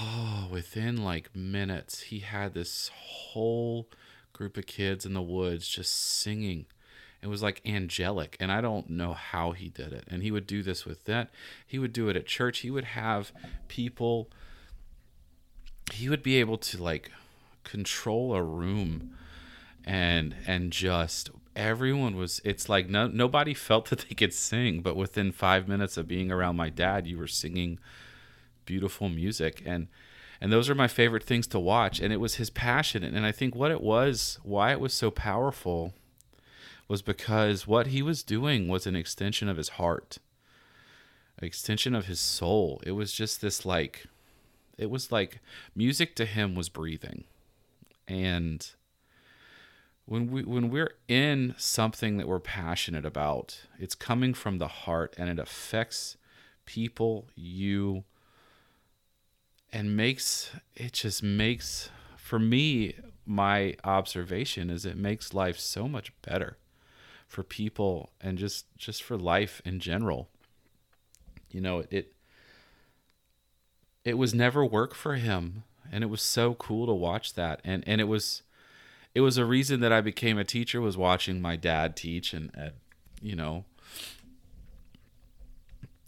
oh, 0.00 0.48
within 0.50 1.02
like 1.02 1.34
minutes, 1.34 2.00
he 2.00 2.20
had 2.20 2.54
this 2.54 2.90
whole 2.94 3.88
group 4.32 4.56
of 4.56 4.66
kids 4.66 5.04
in 5.06 5.14
the 5.14 5.22
woods 5.22 5.68
just 5.68 5.94
singing. 5.94 6.66
It 7.22 7.28
was 7.28 7.42
like 7.42 7.62
angelic, 7.64 8.36
and 8.40 8.50
I 8.50 8.60
don't 8.60 8.90
know 8.90 9.12
how 9.12 9.52
he 9.52 9.68
did 9.68 9.92
it. 9.92 10.04
And 10.08 10.22
he 10.22 10.32
would 10.32 10.46
do 10.46 10.62
this 10.62 10.84
with 10.84 11.04
that. 11.04 11.30
He 11.64 11.78
would 11.78 11.92
do 11.92 12.08
it 12.08 12.16
at 12.16 12.26
church. 12.26 12.60
He 12.60 12.70
would 12.70 12.84
have 12.84 13.30
people. 13.68 14.28
He 15.92 16.08
would 16.08 16.22
be 16.22 16.40
able 16.40 16.58
to 16.58 16.82
like 16.82 17.12
control 17.62 18.34
a 18.34 18.42
room, 18.42 19.16
and 19.84 20.34
and 20.48 20.72
just 20.72 21.30
everyone 21.54 22.16
was. 22.16 22.40
It's 22.44 22.68
like 22.68 22.88
no 22.88 23.06
nobody 23.06 23.54
felt 23.54 23.86
that 23.90 24.06
they 24.08 24.16
could 24.16 24.34
sing, 24.34 24.80
but 24.80 24.96
within 24.96 25.30
five 25.30 25.68
minutes 25.68 25.96
of 25.96 26.08
being 26.08 26.32
around 26.32 26.56
my 26.56 26.70
dad, 26.70 27.06
you 27.06 27.18
were 27.18 27.28
singing 27.28 27.78
beautiful 28.64 29.08
music. 29.08 29.62
And 29.64 29.88
and 30.40 30.52
those 30.52 30.68
are 30.68 30.74
my 30.74 30.88
favorite 30.88 31.22
things 31.22 31.46
to 31.48 31.60
watch. 31.60 32.00
And 32.00 32.12
it 32.12 32.18
was 32.18 32.36
his 32.36 32.50
passion. 32.50 33.04
And 33.04 33.24
i 33.26 33.32
think 33.32 33.54
what 33.54 33.70
it 33.70 33.80
was 33.80 34.38
why 34.42 34.72
it 34.72 34.80
was 34.80 34.92
so 34.92 35.10
powerful 35.10 35.94
was 36.88 37.02
because 37.02 37.66
what 37.66 37.88
he 37.88 38.02
was 38.02 38.22
doing 38.22 38.68
was 38.68 38.86
an 38.86 38.96
extension 38.96 39.48
of 39.48 39.56
his 39.56 39.70
heart 39.70 40.18
an 41.42 41.46
extension 41.46 41.94
of 41.94 42.06
his 42.06 42.20
soul. 42.20 42.80
It 42.86 42.92
was 42.92 43.12
just 43.12 43.40
this 43.40 43.66
like 43.66 44.06
it 44.78 44.90
was 44.90 45.12
like 45.12 45.40
music 45.74 46.14
to 46.16 46.24
him 46.24 46.54
was 46.54 46.68
breathing. 46.68 47.24
And 48.08 48.66
when 50.06 50.30
we 50.30 50.44
when 50.44 50.70
we're 50.70 50.94
in 51.08 51.54
something 51.58 52.16
that 52.16 52.28
we're 52.28 52.40
passionate 52.40 53.04
about 53.04 53.60
it's 53.78 53.94
coming 53.94 54.34
from 54.34 54.58
the 54.58 54.66
heart 54.66 55.14
and 55.16 55.30
it 55.30 55.38
affects 55.38 56.16
people 56.66 57.28
you 57.36 58.02
and 59.72 59.96
makes 59.96 60.50
it 60.74 60.92
just 60.92 61.22
makes 61.22 61.90
for 62.16 62.38
me 62.38 62.94
my 63.24 63.74
observation 63.84 64.68
is 64.68 64.84
it 64.84 64.96
makes 64.96 65.32
life 65.32 65.58
so 65.58 65.88
much 65.88 66.12
better 66.22 66.58
for 67.26 67.42
people 67.42 68.10
and 68.20 68.36
just 68.36 68.66
just 68.76 69.02
for 69.02 69.16
life 69.16 69.62
in 69.64 69.80
general. 69.80 70.28
You 71.50 71.60
know 71.60 71.84
it 71.90 72.12
it 74.04 74.18
was 74.18 74.34
never 74.34 74.64
work 74.64 74.94
for 74.94 75.14
him 75.14 75.64
and 75.90 76.02
it 76.02 76.08
was 76.08 76.22
so 76.22 76.54
cool 76.54 76.86
to 76.86 76.92
watch 76.92 77.34
that. 77.34 77.60
And 77.64 77.82
and 77.86 78.00
it 78.00 78.04
was 78.04 78.42
it 79.14 79.20
was 79.20 79.38
a 79.38 79.44
reason 79.44 79.80
that 79.80 79.92
I 79.92 80.00
became 80.00 80.38
a 80.38 80.44
teacher 80.44 80.80
was 80.80 80.96
watching 80.96 81.40
my 81.40 81.56
dad 81.56 81.96
teach 81.96 82.32
and, 82.32 82.50
and 82.54 82.72
you 83.20 83.36
know 83.36 83.64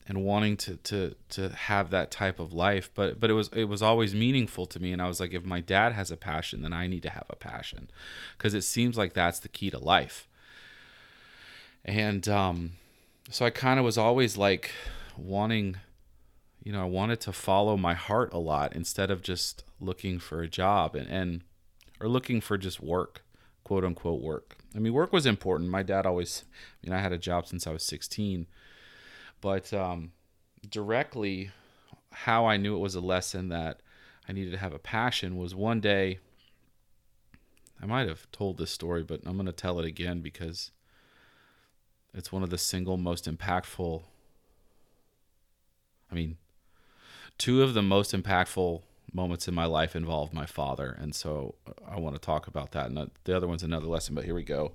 and 0.06 0.24
wanting 0.24 0.56
to 0.56 0.76
to 0.76 1.14
to 1.30 1.48
have 1.50 1.90
that 1.90 2.10
type 2.10 2.38
of 2.38 2.52
life 2.52 2.90
but 2.94 3.18
but 3.18 3.30
it 3.30 3.34
was 3.34 3.48
it 3.52 3.64
was 3.64 3.82
always 3.82 4.14
meaningful 4.14 4.66
to 4.66 4.80
me. 4.80 4.92
And 4.92 5.00
I 5.00 5.08
was 5.08 5.20
like 5.20 5.32
if 5.32 5.44
my 5.44 5.60
dad 5.60 5.92
has 5.92 6.10
a 6.10 6.16
passion 6.16 6.62
then 6.62 6.72
I 6.72 6.86
need 6.86 7.02
to 7.04 7.10
have 7.10 7.26
a 7.30 7.36
passion 7.36 7.90
cuz 8.38 8.54
it 8.54 8.62
seems 8.62 8.96
like 8.96 9.14
that's 9.14 9.38
the 9.38 9.48
key 9.48 9.70
to 9.70 9.78
life. 9.78 10.28
And 11.84 12.28
um 12.28 12.72
so 13.30 13.46
I 13.46 13.50
kind 13.50 13.78
of 13.78 13.84
was 13.84 13.98
always 13.98 14.36
like 14.36 14.72
wanting 15.16 15.76
you 16.62 16.72
know 16.72 16.82
I 16.82 16.88
wanted 16.88 17.20
to 17.22 17.32
follow 17.32 17.76
my 17.76 17.94
heart 17.94 18.32
a 18.32 18.38
lot 18.38 18.74
instead 18.74 19.10
of 19.10 19.22
just 19.22 19.64
looking 19.80 20.18
for 20.18 20.42
a 20.42 20.48
job 20.48 20.94
and 20.94 21.08
and 21.08 21.42
or 22.00 22.08
looking 22.08 22.40
for 22.42 22.58
just 22.58 22.80
work 22.80 23.22
quote 23.62 23.84
unquote 23.84 24.20
work. 24.20 24.58
I 24.76 24.78
mean 24.80 24.92
work 24.92 25.14
was 25.14 25.24
important. 25.24 25.70
My 25.70 25.82
dad 25.82 26.04
always 26.04 26.44
I 26.82 26.86
mean 26.86 26.98
I 26.98 27.00
had 27.00 27.12
a 27.12 27.18
job 27.18 27.46
since 27.46 27.66
I 27.66 27.72
was 27.72 27.82
16 27.82 28.46
but 29.44 29.74
um, 29.74 30.10
directly, 30.70 31.50
how 32.10 32.46
I 32.46 32.56
knew 32.56 32.74
it 32.74 32.80
was 32.80 32.94
a 32.94 33.00
lesson 33.00 33.50
that 33.50 33.80
I 34.26 34.32
needed 34.32 34.52
to 34.52 34.56
have 34.56 34.72
a 34.72 34.78
passion 34.78 35.36
was 35.36 35.54
one 35.54 35.82
day 35.82 36.18
I 37.82 37.84
might 37.84 38.08
have 38.08 38.26
told 38.32 38.56
this 38.56 38.70
story, 38.70 39.02
but 39.02 39.20
I'm 39.26 39.34
going 39.34 39.44
to 39.44 39.52
tell 39.52 39.78
it 39.78 39.84
again 39.84 40.22
because 40.22 40.70
it's 42.14 42.32
one 42.32 42.42
of 42.42 42.48
the 42.48 42.56
single 42.56 42.96
most 42.96 43.30
impactful. 43.30 44.04
I 46.10 46.14
mean, 46.14 46.38
two 47.36 47.62
of 47.62 47.74
the 47.74 47.82
most 47.82 48.14
impactful 48.14 48.80
moments 49.12 49.46
in 49.46 49.52
my 49.52 49.66
life 49.66 49.94
involved 49.94 50.32
my 50.32 50.46
father, 50.46 50.96
and 50.98 51.14
so 51.14 51.56
I 51.86 52.00
want 52.00 52.14
to 52.16 52.18
talk 52.18 52.46
about 52.46 52.70
that. 52.70 52.86
And 52.86 53.10
the 53.24 53.36
other 53.36 53.46
one's 53.46 53.62
another 53.62 53.88
lesson, 53.88 54.14
but 54.14 54.24
here 54.24 54.34
we 54.34 54.42
go. 54.42 54.72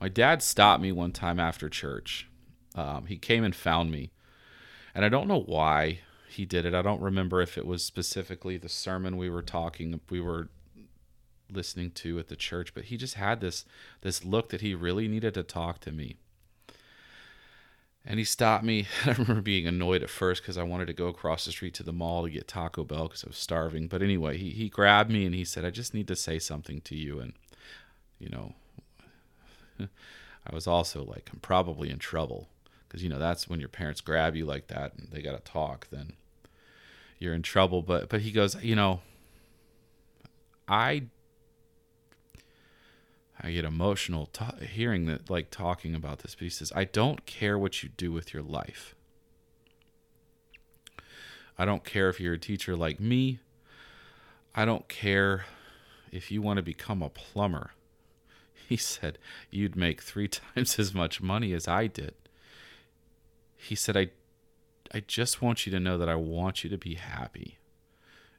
My 0.00 0.08
dad 0.08 0.42
stopped 0.42 0.82
me 0.82 0.90
one 0.90 1.12
time 1.12 1.38
after 1.38 1.68
church. 1.68 2.26
Um, 2.74 3.06
he 3.06 3.16
came 3.16 3.44
and 3.44 3.54
found 3.54 3.90
me, 3.90 4.10
and 4.94 5.04
I 5.04 5.08
don't 5.08 5.28
know 5.28 5.40
why 5.40 6.00
he 6.28 6.44
did 6.44 6.64
it. 6.64 6.74
I 6.74 6.82
don't 6.82 7.00
remember 7.00 7.40
if 7.40 7.58
it 7.58 7.66
was 7.66 7.84
specifically 7.84 8.56
the 8.56 8.68
sermon 8.68 9.16
we 9.16 9.28
were 9.28 9.42
talking, 9.42 10.00
we 10.08 10.20
were 10.20 10.48
listening 11.50 11.90
to 11.90 12.18
at 12.18 12.28
the 12.28 12.36
church, 12.36 12.74
but 12.74 12.84
he 12.84 12.96
just 12.96 13.14
had 13.14 13.40
this 13.40 13.64
this 14.02 14.24
look 14.24 14.50
that 14.50 14.60
he 14.60 14.74
really 14.74 15.08
needed 15.08 15.34
to 15.34 15.42
talk 15.42 15.80
to 15.80 15.92
me. 15.92 16.16
And 18.04 18.18
he 18.18 18.24
stopped 18.24 18.64
me. 18.64 18.86
I 19.06 19.12
remember 19.12 19.42
being 19.42 19.66
annoyed 19.66 20.02
at 20.02 20.10
first 20.10 20.42
because 20.42 20.56
I 20.56 20.62
wanted 20.62 20.86
to 20.86 20.92
go 20.92 21.08
across 21.08 21.44
the 21.44 21.52
street 21.52 21.74
to 21.74 21.82
the 21.82 21.92
mall 21.92 22.22
to 22.22 22.30
get 22.30 22.48
Taco 22.48 22.84
Bell 22.84 23.08
because 23.08 23.24
I 23.24 23.28
was 23.28 23.36
starving. 23.36 23.88
But 23.88 24.02
anyway, 24.02 24.38
he, 24.38 24.50
he 24.50 24.68
grabbed 24.68 25.10
me 25.10 25.26
and 25.26 25.34
he 25.34 25.44
said, 25.44 25.64
I 25.64 25.70
just 25.70 25.92
need 25.92 26.08
to 26.08 26.16
say 26.16 26.38
something 26.38 26.80
to 26.82 26.96
you. 26.96 27.20
And, 27.20 27.34
you 28.18 28.30
know, 28.30 28.54
I 29.80 30.54
was 30.54 30.66
also 30.66 31.04
like, 31.04 31.28
I'm 31.32 31.40
probably 31.40 31.90
in 31.90 31.98
trouble 31.98 32.48
because, 32.90 33.04
you 33.04 33.08
know, 33.08 33.20
that's 33.20 33.48
when 33.48 33.60
your 33.60 33.68
parents 33.68 34.00
grab 34.00 34.34
you 34.34 34.44
like 34.44 34.66
that 34.66 34.94
and 34.98 35.06
they 35.12 35.22
got 35.22 35.32
to 35.32 35.52
talk, 35.52 35.86
then 35.92 36.14
you're 37.20 37.34
in 37.34 37.42
trouble. 37.42 37.82
But, 37.82 38.08
but 38.08 38.22
he 38.22 38.32
goes, 38.32 38.60
you 38.64 38.74
know, 38.74 39.00
I 40.66 41.04
I 43.42 43.52
get 43.52 43.64
emotional 43.64 44.26
t- 44.26 44.66
hearing 44.66 45.06
that, 45.06 45.30
like 45.30 45.50
talking 45.50 45.94
about 45.94 46.18
this. 46.18 46.34
But 46.34 46.42
he 46.42 46.50
says, 46.50 46.72
I 46.74 46.84
don't 46.84 47.24
care 47.24 47.58
what 47.58 47.82
you 47.82 47.88
do 47.96 48.12
with 48.12 48.34
your 48.34 48.42
life. 48.42 48.94
I 51.56 51.64
don't 51.64 51.84
care 51.84 52.08
if 52.08 52.20
you're 52.20 52.34
a 52.34 52.38
teacher 52.38 52.76
like 52.76 53.00
me. 53.00 53.38
I 54.54 54.64
don't 54.64 54.88
care 54.88 55.46
if 56.10 56.30
you 56.30 56.42
want 56.42 56.56
to 56.56 56.62
become 56.62 57.02
a 57.02 57.08
plumber. 57.08 57.70
He 58.68 58.76
said, 58.76 59.18
You'd 59.50 59.74
make 59.74 60.00
three 60.00 60.28
times 60.54 60.78
as 60.78 60.94
much 60.94 61.20
money 61.20 61.52
as 61.52 61.66
I 61.66 61.88
did. 61.88 62.14
He 63.62 63.74
said, 63.74 63.96
I, 63.96 64.08
I 64.92 65.00
just 65.00 65.42
want 65.42 65.66
you 65.66 65.72
to 65.72 65.80
know 65.80 65.98
that 65.98 66.08
I 66.08 66.14
want 66.14 66.64
you 66.64 66.70
to 66.70 66.78
be 66.78 66.94
happy 66.94 67.58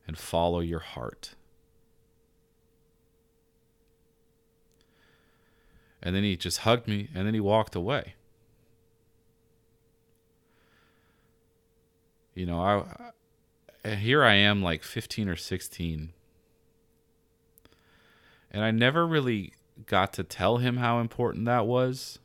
and 0.08 0.18
follow 0.18 0.60
your 0.60 0.80
heart. 0.80 1.36
And 6.02 6.16
then 6.16 6.24
he 6.24 6.36
just 6.36 6.60
hugged 6.60 6.88
me 6.88 7.10
and 7.14 7.28
then 7.28 7.36
he 7.36 7.40
walked 7.40 7.76
away. 7.76 8.16
You 12.34 12.48
know, 12.48 12.60
I, 12.60 13.12
I 13.86 13.96
here 13.96 14.24
I 14.24 14.34
am 14.34 14.64
like 14.64 14.84
15 14.84 15.30
or 15.30 15.36
16. 15.36 16.14
And 18.50 18.64
I 18.64 18.72
never 18.72 19.06
really 19.06 19.54
got 19.86 20.14
to 20.14 20.24
tell 20.24 20.58
him 20.58 20.78
how 20.78 21.00
important 21.00 21.46
that 21.46 21.68
was. 21.68 22.20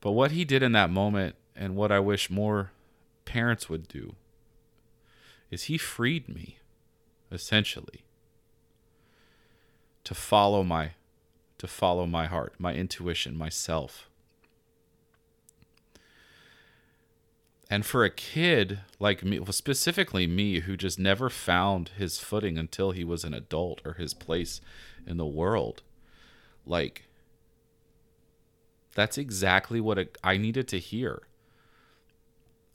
But 0.00 0.12
what 0.12 0.30
he 0.30 0.44
did 0.44 0.62
in 0.62 0.72
that 0.72 0.90
moment 0.90 1.36
and 1.56 1.74
what 1.74 1.90
I 1.90 1.98
wish 2.00 2.30
more 2.30 2.72
parents 3.24 3.68
would 3.68 3.88
do 3.88 4.14
is 5.50 5.64
he 5.64 5.78
freed 5.78 6.28
me 6.28 6.58
essentially 7.30 8.04
to 10.04 10.14
follow 10.14 10.62
my 10.62 10.92
to 11.58 11.66
follow 11.66 12.06
my 12.06 12.26
heart, 12.26 12.54
my 12.58 12.72
intuition, 12.72 13.36
myself. 13.36 14.08
And 17.68 17.84
for 17.84 18.04
a 18.04 18.10
kid 18.10 18.80
like 19.00 19.24
me, 19.24 19.40
well, 19.40 19.52
specifically 19.52 20.26
me, 20.26 20.60
who 20.60 20.76
just 20.76 20.98
never 20.98 21.28
found 21.28 21.90
his 21.98 22.20
footing 22.20 22.56
until 22.56 22.92
he 22.92 23.04
was 23.04 23.24
an 23.24 23.34
adult 23.34 23.80
or 23.84 23.94
his 23.94 24.14
place 24.14 24.60
in 25.04 25.16
the 25.16 25.26
world, 25.26 25.82
like, 26.64 27.07
that's 28.98 29.16
exactly 29.16 29.80
what 29.80 29.96
it, 29.96 30.18
I 30.24 30.36
needed 30.36 30.66
to 30.68 30.78
hear. 30.80 31.22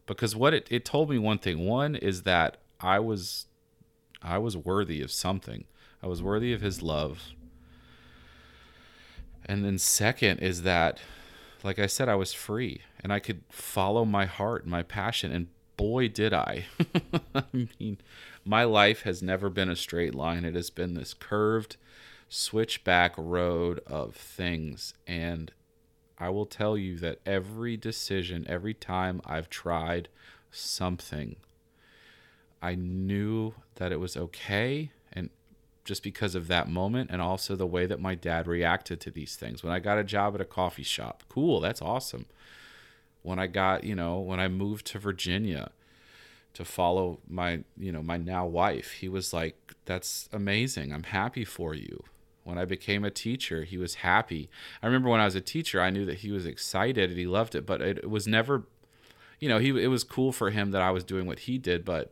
Because 0.05 0.37
what 0.37 0.53
it, 0.53 0.65
it 0.71 0.85
told 0.85 1.09
me 1.09 1.17
one 1.17 1.37
thing. 1.37 1.65
One 1.65 1.95
is 1.95 2.23
that 2.23 2.57
I 2.79 2.99
was 2.99 3.47
I 4.21 4.37
was 4.37 4.55
worthy 4.55 5.01
of 5.01 5.11
something. 5.11 5.65
I 6.01 6.07
was 6.07 6.23
worthy 6.23 6.53
of 6.53 6.61
his 6.61 6.81
love. 6.81 7.31
And 9.45 9.65
then 9.65 9.77
second 9.77 10.39
is 10.39 10.61
that 10.61 10.99
like 11.61 11.77
I 11.77 11.87
said 11.87 12.07
I 12.07 12.15
was 12.15 12.31
free 12.31 12.79
and 13.01 13.11
I 13.11 13.19
could 13.19 13.41
follow 13.49 14.05
my 14.05 14.25
heart, 14.25 14.61
and 14.63 14.71
my 14.71 14.83
passion 14.83 15.29
and 15.29 15.47
boy 15.75 16.07
did 16.07 16.33
I. 16.33 16.67
I 17.35 17.43
mean, 17.51 17.97
my 18.45 18.63
life 18.63 19.01
has 19.01 19.21
never 19.21 19.49
been 19.49 19.69
a 19.69 19.75
straight 19.75 20.15
line. 20.15 20.45
It 20.45 20.55
has 20.55 20.69
been 20.69 20.93
this 20.93 21.13
curved 21.13 21.75
switchback 22.29 23.13
road 23.17 23.81
of 23.85 24.15
things 24.15 24.93
and 25.05 25.51
I 26.23 26.29
will 26.29 26.45
tell 26.45 26.77
you 26.77 26.95
that 26.99 27.19
every 27.25 27.75
decision, 27.75 28.45
every 28.47 28.73
time 28.73 29.19
I've 29.25 29.49
tried 29.49 30.07
something, 30.51 31.35
I 32.61 32.75
knew 32.75 33.55
that 33.75 33.91
it 33.91 33.99
was 33.99 34.15
okay 34.15 34.91
And 35.11 35.29
just 35.83 36.01
because 36.01 36.33
of 36.33 36.47
that 36.47 36.69
moment 36.69 37.09
and 37.11 37.21
also 37.21 37.57
the 37.57 37.67
way 37.67 37.85
that 37.87 37.99
my 37.99 38.15
dad 38.15 38.47
reacted 38.47 39.01
to 39.01 39.11
these 39.11 39.35
things. 39.35 39.63
When 39.63 39.73
I 39.73 39.79
got 39.79 39.97
a 39.97 40.03
job 40.05 40.33
at 40.33 40.39
a 40.39 40.45
coffee 40.45 40.83
shop, 40.83 41.23
cool, 41.27 41.59
that's 41.59 41.81
awesome. 41.81 42.25
When 43.21 43.37
I 43.37 43.47
got, 43.47 43.83
you 43.83 43.93
know, 43.93 44.17
when 44.19 44.39
I 44.39 44.47
moved 44.47 44.85
to 44.87 44.99
Virginia 44.99 45.71
to 46.53 46.63
follow 46.63 47.19
my, 47.27 47.65
you 47.77 47.91
know, 47.91 48.01
my 48.01 48.15
now 48.15 48.45
wife, 48.45 48.91
he 48.91 49.09
was 49.09 49.33
like, 49.33 49.73
that's 49.83 50.29
amazing. 50.31 50.93
I'm 50.93 51.03
happy 51.03 51.43
for 51.43 51.73
you. 51.73 52.05
When 52.43 52.57
I 52.57 52.65
became 52.65 53.05
a 53.05 53.11
teacher, 53.11 53.63
he 53.63 53.77
was 53.77 53.95
happy. 53.95 54.49
I 54.81 54.87
remember 54.87 55.09
when 55.09 55.21
I 55.21 55.25
was 55.25 55.35
a 55.35 55.41
teacher, 55.41 55.81
I 55.81 55.89
knew 55.89 56.05
that 56.05 56.19
he 56.19 56.31
was 56.31 56.45
excited 56.45 57.09
and 57.09 57.17
he 57.17 57.25
loved 57.25 57.55
it, 57.55 57.65
but 57.65 57.81
it 57.81 58.09
was 58.09 58.27
never, 58.27 58.63
you 59.39 59.47
know, 59.47 59.59
he 59.59 59.69
it 59.69 59.87
was 59.87 60.03
cool 60.03 60.31
for 60.31 60.49
him 60.49 60.71
that 60.71 60.81
I 60.81 60.91
was 60.91 61.03
doing 61.03 61.25
what 61.25 61.39
he 61.39 61.57
did, 61.57 61.85
but 61.85 62.11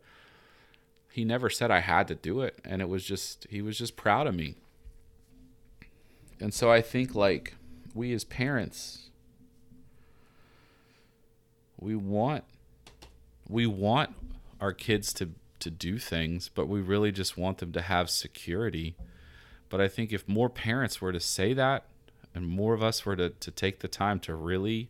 he 1.12 1.26
never 1.26 1.50
said 1.50 1.70
I 1.70 1.80
had 1.80 2.08
to 2.08 2.16
do 2.16 2.42
it 2.42 2.58
and 2.64 2.82
it 2.82 2.88
was 2.88 3.04
just 3.04 3.46
he 3.50 3.62
was 3.62 3.78
just 3.78 3.98
proud 3.98 4.28
of 4.28 4.36
me. 4.36 4.56
And 6.40 6.54
so 6.54 6.72
I 6.72 6.82
think 6.82 7.14
like 7.14 7.56
we 7.94 8.14
as 8.14 8.24
parents 8.24 9.10
we 11.78 11.96
want 11.96 12.46
we 13.50 13.68
want 13.68 14.12
our 14.62 14.72
kids 14.72 15.12
to 15.14 15.32
to 15.60 15.70
do 15.70 16.00
things, 16.00 16.50
but 16.50 16.68
we 16.68 16.82
really 16.82 17.12
just 17.12 17.38
want 17.38 17.60
them 17.60 17.72
to 17.72 17.82
have 17.82 18.10
security. 18.10 18.96
But 19.72 19.82
I 19.82 19.88
think 19.88 20.14
if 20.14 20.28
more 20.28 20.50
parents 20.50 21.02
were 21.02 21.12
to 21.12 21.20
say 21.20 21.54
that 21.54 21.86
and 22.36 22.48
more 22.48 22.74
of 22.76 22.84
us 22.84 23.06
were 23.06 23.16
to, 23.16 23.30
to 23.30 23.52
take 23.52 23.80
the 23.80 23.88
time 23.88 24.20
to 24.20 24.36
really 24.36 24.90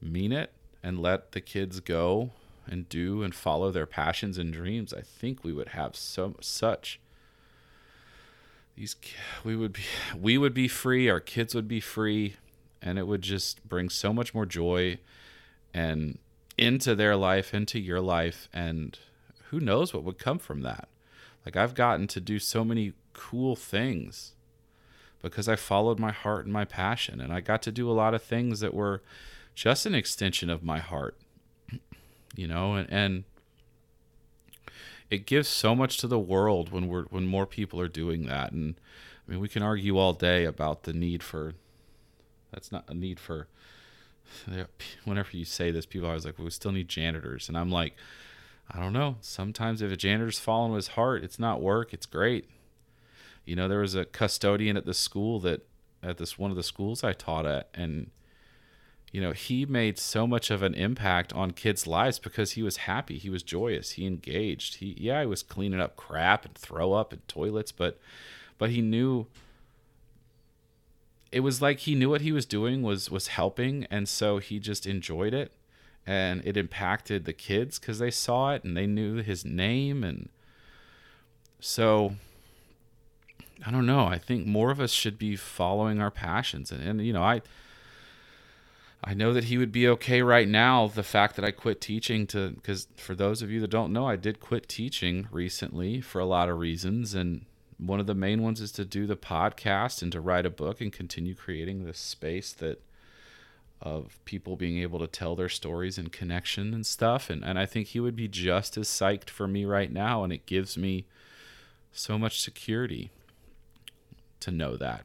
mean 0.00 0.30
it 0.30 0.52
and 0.82 1.00
let 1.00 1.32
the 1.32 1.40
kids 1.40 1.80
go 1.80 2.30
and 2.66 2.88
do 2.88 3.22
and 3.22 3.34
follow 3.34 3.72
their 3.72 3.86
passions 3.86 4.38
and 4.38 4.52
dreams, 4.52 4.94
I 4.94 5.00
think 5.00 5.42
we 5.42 5.52
would 5.52 5.68
have 5.68 5.96
so 5.96 6.36
such 6.40 7.00
these 8.78 8.94
we 9.42 9.56
would 9.56 9.72
be 9.72 9.82
we 10.20 10.38
would 10.38 10.54
be 10.54 10.68
free, 10.68 11.08
our 11.08 11.20
kids 11.20 11.54
would 11.54 11.68
be 11.68 11.80
free, 11.80 12.36
and 12.80 12.98
it 12.98 13.06
would 13.06 13.22
just 13.22 13.66
bring 13.68 13.88
so 13.88 14.12
much 14.12 14.34
more 14.34 14.46
joy 14.46 14.98
and 15.74 16.18
into 16.56 16.94
their 16.94 17.16
life, 17.16 17.52
into 17.52 17.78
your 17.78 18.00
life, 18.00 18.48
and 18.52 18.98
who 19.50 19.60
knows 19.60 19.92
what 19.92 20.04
would 20.04 20.18
come 20.18 20.38
from 20.38 20.62
that. 20.62 20.88
Like 21.44 21.56
I've 21.56 21.74
gotten 21.74 22.06
to 22.08 22.20
do 22.20 22.38
so 22.38 22.64
many 22.64 22.92
cool 23.18 23.56
things 23.56 24.32
because 25.20 25.48
I 25.48 25.56
followed 25.56 25.98
my 25.98 26.12
heart 26.12 26.44
and 26.44 26.52
my 26.52 26.64
passion 26.64 27.20
and 27.20 27.32
I 27.32 27.40
got 27.40 27.62
to 27.62 27.72
do 27.72 27.90
a 27.90 27.92
lot 27.92 28.14
of 28.14 28.22
things 28.22 28.60
that 28.60 28.72
were 28.72 29.02
just 29.54 29.86
an 29.86 29.94
extension 29.94 30.48
of 30.48 30.62
my 30.62 30.78
heart 30.78 31.16
you 32.38 32.46
know, 32.46 32.74
and, 32.74 32.88
and 32.88 33.24
it 35.10 35.26
gives 35.26 35.48
so 35.48 35.74
much 35.74 35.98
to 35.98 36.06
the 36.06 36.20
world 36.20 36.70
when 36.70 36.86
we're 36.86 37.04
when 37.04 37.26
more 37.26 37.46
people 37.46 37.80
are 37.80 37.88
doing 37.88 38.26
that. 38.26 38.52
And 38.52 38.76
I 39.26 39.32
mean, 39.32 39.40
we 39.40 39.48
can 39.48 39.62
argue 39.62 39.98
all 39.98 40.12
day 40.12 40.44
about 40.44 40.84
the 40.84 40.92
need 40.92 41.22
for. 41.24 41.54
That's 42.52 42.70
not 42.70 42.84
a 42.88 42.94
need 42.94 43.18
for. 43.18 43.48
Whenever 45.04 45.36
you 45.36 45.44
say 45.44 45.72
this, 45.72 45.84
people 45.84 46.06
are 46.06 46.10
always 46.10 46.24
like, 46.24 46.38
well, 46.38 46.44
"We 46.44 46.52
still 46.52 46.70
need 46.70 46.88
janitors," 46.88 47.48
and 47.48 47.58
I'm 47.58 47.70
like, 47.72 47.94
I 48.70 48.78
don't 48.78 48.92
know. 48.92 49.16
Sometimes 49.20 49.82
if 49.82 49.90
a 49.90 49.96
janitor's 49.96 50.38
falling 50.38 50.74
his 50.74 50.88
heart, 50.88 51.24
it's 51.24 51.40
not 51.40 51.60
work. 51.60 51.92
It's 51.92 52.06
great. 52.06 52.48
You 53.48 53.56
know, 53.56 53.66
there 53.66 53.80
was 53.80 53.94
a 53.94 54.04
custodian 54.04 54.76
at 54.76 54.84
the 54.84 54.92
school 54.92 55.40
that 55.40 55.66
at 56.02 56.18
this 56.18 56.38
one 56.38 56.50
of 56.50 56.56
the 56.56 56.62
schools 56.62 57.02
I 57.02 57.14
taught 57.14 57.46
at, 57.46 57.70
and 57.72 58.10
you 59.10 59.22
know, 59.22 59.32
he 59.32 59.64
made 59.64 59.98
so 59.98 60.26
much 60.26 60.50
of 60.50 60.62
an 60.62 60.74
impact 60.74 61.32
on 61.32 61.52
kids' 61.52 61.86
lives 61.86 62.18
because 62.18 62.52
he 62.52 62.62
was 62.62 62.78
happy, 62.78 63.16
he 63.16 63.30
was 63.30 63.42
joyous, 63.42 63.92
he 63.92 64.06
engaged. 64.06 64.76
He 64.76 64.94
yeah, 64.98 65.22
he 65.22 65.26
was 65.26 65.42
cleaning 65.42 65.80
up 65.80 65.96
crap 65.96 66.44
and 66.44 66.54
throw 66.54 66.92
up 66.92 67.14
in 67.14 67.20
toilets, 67.20 67.72
but 67.72 67.98
but 68.58 68.68
he 68.68 68.82
knew 68.82 69.26
it 71.32 71.40
was 71.40 71.62
like 71.62 71.80
he 71.80 71.94
knew 71.94 72.10
what 72.10 72.20
he 72.20 72.32
was 72.32 72.44
doing 72.44 72.82
was 72.82 73.10
was 73.10 73.28
helping 73.28 73.86
and 73.90 74.10
so 74.10 74.38
he 74.38 74.58
just 74.58 74.86
enjoyed 74.86 75.32
it 75.32 75.52
and 76.06 76.42
it 76.44 76.56
impacted 76.56 77.24
the 77.24 77.32
kids 77.32 77.78
cuz 77.78 77.98
they 77.98 78.10
saw 78.10 78.52
it 78.52 78.64
and 78.64 78.76
they 78.76 78.86
knew 78.86 79.16
his 79.16 79.44
name 79.44 80.02
and 80.02 80.28
so 81.60 82.16
I 83.66 83.70
don't 83.70 83.86
know. 83.86 84.06
I 84.06 84.18
think 84.18 84.46
more 84.46 84.70
of 84.70 84.80
us 84.80 84.92
should 84.92 85.18
be 85.18 85.36
following 85.36 86.00
our 86.00 86.10
passions 86.10 86.70
and, 86.70 86.82
and 86.82 87.04
you 87.04 87.12
know, 87.12 87.22
I 87.22 87.42
I 89.02 89.14
know 89.14 89.32
that 89.32 89.44
he 89.44 89.58
would 89.58 89.70
be 89.70 89.86
okay 89.88 90.22
right 90.22 90.48
now. 90.48 90.88
The 90.88 91.04
fact 91.04 91.36
that 91.36 91.44
I 91.44 91.52
quit 91.52 91.80
teaching 91.80 92.26
to, 92.28 92.50
because 92.50 92.88
for 92.96 93.14
those 93.14 93.42
of 93.42 93.50
you 93.50 93.60
that 93.60 93.70
don't 93.70 93.92
know, 93.92 94.06
I 94.06 94.16
did 94.16 94.40
quit 94.40 94.68
teaching 94.68 95.28
recently 95.30 96.00
for 96.00 96.18
a 96.18 96.24
lot 96.26 96.48
of 96.48 96.58
reasons. 96.58 97.14
And 97.14 97.44
one 97.78 98.00
of 98.00 98.06
the 98.06 98.14
main 98.14 98.42
ones 98.42 98.60
is 98.60 98.72
to 98.72 98.84
do 98.84 99.06
the 99.06 99.16
podcast 99.16 100.02
and 100.02 100.10
to 100.12 100.20
write 100.20 100.46
a 100.46 100.50
book 100.50 100.80
and 100.80 100.92
continue 100.92 101.34
creating 101.34 101.84
this 101.84 101.98
space 101.98 102.52
that 102.54 102.82
of 103.80 104.18
people 104.24 104.56
being 104.56 104.78
able 104.78 104.98
to 104.98 105.06
tell 105.06 105.36
their 105.36 105.48
stories 105.48 105.96
and 105.96 106.10
connection 106.10 106.74
and 106.74 106.84
stuff. 106.84 107.30
And, 107.30 107.44
and 107.44 107.56
I 107.56 107.66
think 107.66 107.88
he 107.88 108.00
would 108.00 108.16
be 108.16 108.26
just 108.26 108.76
as 108.76 108.88
psyched 108.88 109.30
for 109.30 109.46
me 109.46 109.64
right 109.64 109.92
now. 109.92 110.24
And 110.24 110.32
it 110.32 110.46
gives 110.46 110.76
me 110.76 111.04
so 111.92 112.18
much 112.18 112.40
security 112.40 113.12
to 114.40 114.50
know 114.50 114.76
that. 114.76 115.04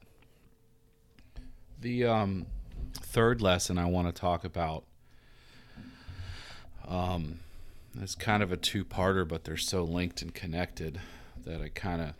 The, 1.79 2.05
um, 2.05 2.45
third 2.93 3.41
lesson 3.41 3.77
I 3.77 3.85
want 3.85 4.07
to 4.07 4.13
talk 4.13 4.43
about 4.43 4.85
um, 6.87 7.39
it's 8.01 8.15
kind 8.15 8.43
of 8.43 8.51
a 8.51 8.57
two-parter, 8.57 9.27
but 9.27 9.43
they're 9.43 9.57
so 9.57 9.83
linked 9.83 10.21
and 10.21 10.33
connected 10.33 10.99
that 11.45 11.61
I 11.61 11.69
kind 11.69 12.01
of 12.01 12.13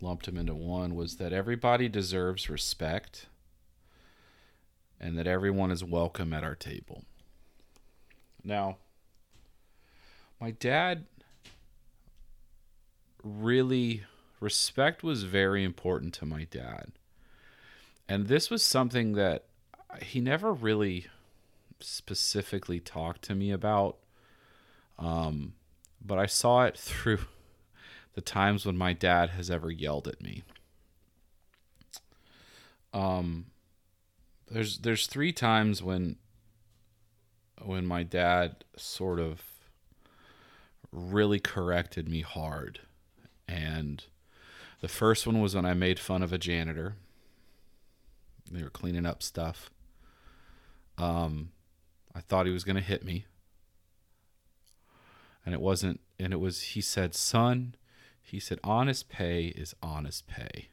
lumped 0.00 0.26
them 0.26 0.36
into 0.36 0.54
one. 0.54 0.94
Was 0.94 1.16
that 1.16 1.32
everybody 1.32 1.88
deserves 1.88 2.50
respect, 2.50 3.26
and 5.00 5.16
that 5.16 5.26
everyone 5.26 5.70
is 5.70 5.84
welcome 5.84 6.32
at 6.32 6.44
our 6.44 6.54
table. 6.54 7.04
Now, 8.42 8.76
my 10.40 10.50
dad 10.50 11.06
really 13.22 14.02
respect 14.40 15.02
was 15.02 15.24
very 15.24 15.62
important 15.62 16.14
to 16.14 16.26
my 16.26 16.44
dad. 16.44 16.92
And 18.08 18.26
this 18.26 18.50
was 18.50 18.64
something 18.64 19.12
that 19.12 19.44
he 20.02 20.20
never 20.20 20.52
really 20.52 21.06
specifically 21.78 22.80
talked 22.80 23.22
to 23.22 23.34
me 23.34 23.50
about. 23.50 23.98
Um, 24.98 25.54
but 26.04 26.18
I 26.18 26.26
saw 26.26 26.64
it 26.64 26.76
through 26.78 27.20
the 28.14 28.20
times 28.20 28.66
when 28.66 28.76
my 28.76 28.92
dad 28.92 29.30
has 29.30 29.50
ever 29.50 29.70
yelled 29.70 30.08
at 30.08 30.20
me. 30.20 30.42
Um, 32.92 33.46
there's 34.50 34.78
there's 34.78 35.06
three 35.06 35.32
times 35.32 35.80
when 35.80 36.16
when 37.62 37.86
my 37.86 38.02
dad 38.02 38.64
sort 38.76 39.20
of 39.20 39.42
really 40.90 41.38
corrected 41.38 42.08
me 42.08 42.22
hard, 42.22 42.80
and 43.46 44.04
the 44.80 44.88
first 44.88 45.26
one 45.26 45.40
was 45.40 45.54
when 45.54 45.66
I 45.66 45.74
made 45.74 45.98
fun 45.98 46.22
of 46.22 46.32
a 46.32 46.38
janitor. 46.38 46.96
They 48.50 48.62
were 48.62 48.70
cleaning 48.70 49.06
up 49.06 49.22
stuff 49.22 49.70
um, 51.00 51.50
I 52.14 52.20
thought 52.20 52.46
he 52.46 52.52
was 52.52 52.64
going 52.64 52.76
to 52.76 52.82
hit 52.82 53.04
me. 53.04 53.24
And 55.44 55.54
it 55.54 55.60
wasn't, 55.60 56.00
and 56.18 56.32
it 56.32 56.40
was, 56.40 56.60
he 56.60 56.80
said, 56.80 57.14
son, 57.14 57.74
he 58.22 58.38
said, 58.38 58.60
honest 58.62 59.08
pay 59.08 59.46
is 59.46 59.74
honest 59.82 60.26
pay. 60.26 60.68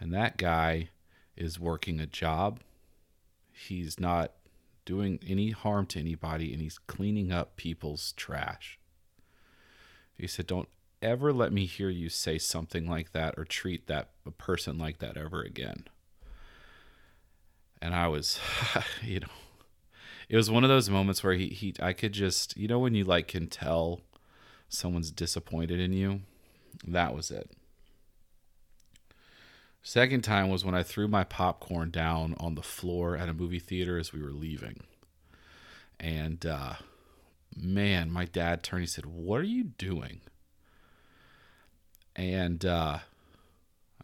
And 0.00 0.12
that 0.14 0.38
guy 0.38 0.88
is 1.36 1.60
working 1.60 2.00
a 2.00 2.06
job. 2.06 2.60
He's 3.52 4.00
not 4.00 4.32
doing 4.84 5.20
any 5.26 5.50
harm 5.50 5.86
to 5.86 6.00
anybody 6.00 6.52
and 6.52 6.60
he's 6.60 6.78
cleaning 6.78 7.30
up 7.30 7.56
people's 7.56 8.12
trash. 8.12 8.80
He 10.16 10.26
said, 10.26 10.46
Don't 10.46 10.68
ever 11.02 11.32
let 11.32 11.52
me 11.52 11.66
hear 11.66 11.90
you 11.90 12.08
say 12.08 12.38
something 12.38 12.88
like 12.88 13.12
that 13.12 13.34
or 13.36 13.44
treat 13.44 13.86
that 13.88 14.10
a 14.24 14.30
person 14.30 14.78
like 14.78 14.98
that 14.98 15.16
ever 15.16 15.42
again 15.42 15.84
and 17.82 17.94
I 17.94 18.06
was, 18.06 18.38
you 19.02 19.20
know, 19.20 19.26
it 20.28 20.36
was 20.36 20.50
one 20.50 20.62
of 20.62 20.70
those 20.70 20.88
moments 20.88 21.22
where 21.22 21.34
he, 21.34 21.48
he 21.48 21.74
I 21.82 21.92
could 21.92 22.12
just, 22.12 22.56
you 22.56 22.68
know, 22.68 22.78
when 22.78 22.94
you 22.94 23.04
like 23.04 23.28
can 23.28 23.48
tell 23.48 24.00
someone's 24.68 25.10
disappointed 25.10 25.80
in 25.80 25.92
you, 25.92 26.20
that 26.86 27.14
was 27.14 27.30
it. 27.30 27.50
Second 29.82 30.22
time 30.22 30.48
was 30.48 30.64
when 30.64 30.76
I 30.76 30.84
threw 30.84 31.08
my 31.08 31.24
popcorn 31.24 31.90
down 31.90 32.36
on 32.38 32.54
the 32.54 32.62
floor 32.62 33.16
at 33.16 33.28
a 33.28 33.34
movie 33.34 33.58
theater 33.58 33.98
as 33.98 34.12
we 34.12 34.22
were 34.22 34.30
leaving. 34.30 34.84
And 35.98 36.46
uh, 36.46 36.74
man, 37.56 38.12
my 38.12 38.26
dad 38.26 38.62
turned. 38.62 38.82
He 38.82 38.86
said, 38.86 39.06
"What 39.06 39.40
are 39.40 39.44
you 39.44 39.64
doing?" 39.64 40.20
And 42.14 42.64
uh, 42.64 42.98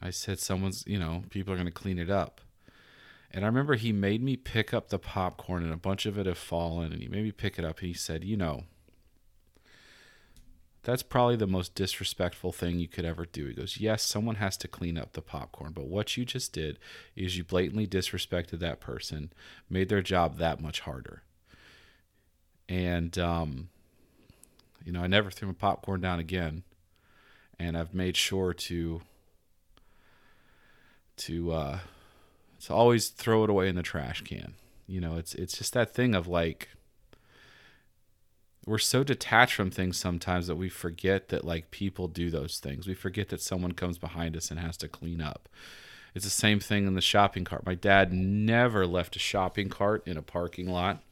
I 0.01 0.11
said, 0.11 0.38
"Someone's, 0.38 0.85
you 0.87 0.99
know, 0.99 1.25
people 1.31 1.53
are 1.53 1.57
going 1.57 1.66
to 1.66 1.73
clean 1.73 1.99
it 1.99 2.11
up." 2.11 2.40
And 3.31 3.44
I 3.44 3.49
remember 3.49 3.75
he 3.75 3.92
made 3.92 4.23
me 4.23 4.37
pick 4.37 4.73
up 4.73 4.88
the 4.88 4.99
popcorn 4.99 5.62
and 5.62 5.73
a 5.73 5.77
bunch 5.77 6.07
of 6.07 6.18
it 6.18 6.25
had 6.25 6.38
fallen 6.38 6.92
and 6.92 7.03
he 7.03 7.09
made 7.09 7.25
me 7.25 7.33
pick 7.33 7.59
it 7.59 7.64
up 7.64 7.81
and 7.81 7.88
he 7.88 7.94
said, 7.94 8.25
"You 8.25 8.37
know, 8.38 8.64
that's 10.83 11.03
probably 11.03 11.37
the 11.37 11.47
most 11.47 11.75
disrespectful 11.75 12.53
thing 12.53 12.79
you 12.79 12.88
could 12.88 13.05
ever 13.05 13.27
do." 13.27 13.47
He 13.47 13.55
goes, 13.55 13.79
"Yes, 13.79 14.03
someone 14.03 14.37
has 14.37 14.57
to 14.59 14.68
clean 14.68 14.97
up 14.97 15.12
the 15.12 15.21
popcorn, 15.21 15.73
but 15.73 15.88
what 15.88 16.16
you 16.16 16.25
just 16.25 16.53
did 16.55 16.79
is 17.14 17.37
you 17.37 17.44
blatantly 17.44 17.87
disrespected 17.87 18.61
that 18.61 18.81
person, 18.81 19.31
made 19.68 19.90
their 19.90 20.03
job 20.03 20.38
that 20.38 20.61
much 20.61 20.81
harder." 20.81 21.23
And 22.68 23.18
um 23.18 23.68
you 24.85 24.92
know, 24.92 25.03
I 25.03 25.07
never 25.07 25.31
threw 25.31 25.49
my 25.49 25.55
popcorn 25.55 26.01
down 26.01 26.18
again. 26.18 26.62
And 27.59 27.77
I've 27.77 27.94
made 27.94 28.16
sure 28.16 28.55
to 28.55 29.03
to 31.16 31.53
uh 31.53 31.79
to 32.61 32.75
always 32.75 33.09
throw 33.09 33.44
it 33.44 33.51
away 33.51 33.68
in 33.68 33.77
the 33.77 33.83
trash 33.83 34.23
can. 34.23 34.55
You 34.87 35.01
know, 35.01 35.16
it's 35.16 35.35
it's 35.35 35.59
just 35.59 35.75
that 35.75 35.94
thing 35.94 36.14
of 36.14 36.27
like 36.27 36.68
we're 38.68 38.79
so 38.79 39.03
detached 39.03 39.55
from 39.55 39.71
things 39.71 39.97
sometimes 39.97 40.47
that 40.47 40.57
we 40.57 40.68
forget 40.68 41.29
that 41.29 41.44
like 41.44 41.71
people 41.71 42.07
do 42.07 42.31
those 42.31 42.59
things. 42.59 42.87
We 42.87 42.94
forget 42.94 43.31
that 43.31 43.40
someone 43.40 43.73
comes 43.73 43.99
behind 43.99 44.37
us 44.37 44.51
and 44.51 44.61
has 44.61 44.77
to 44.79 44.88
clean 44.88 45.21
up. 45.21 45.49
It's 46.14 46.25
the 46.25 46.31
same 46.31 46.61
thing 46.61 46.87
in 46.87 46.94
the 46.94 47.01
shopping 47.01 47.44
cart. 47.44 47.64
My 47.64 47.75
dad 47.75 48.12
never 48.12 48.87
left 48.87 49.16
a 49.16 49.18
shopping 49.18 49.68
cart 49.68 50.07
in 50.07 50.16
a 50.16 50.23
parking 50.23 50.68
lot. 50.68 51.03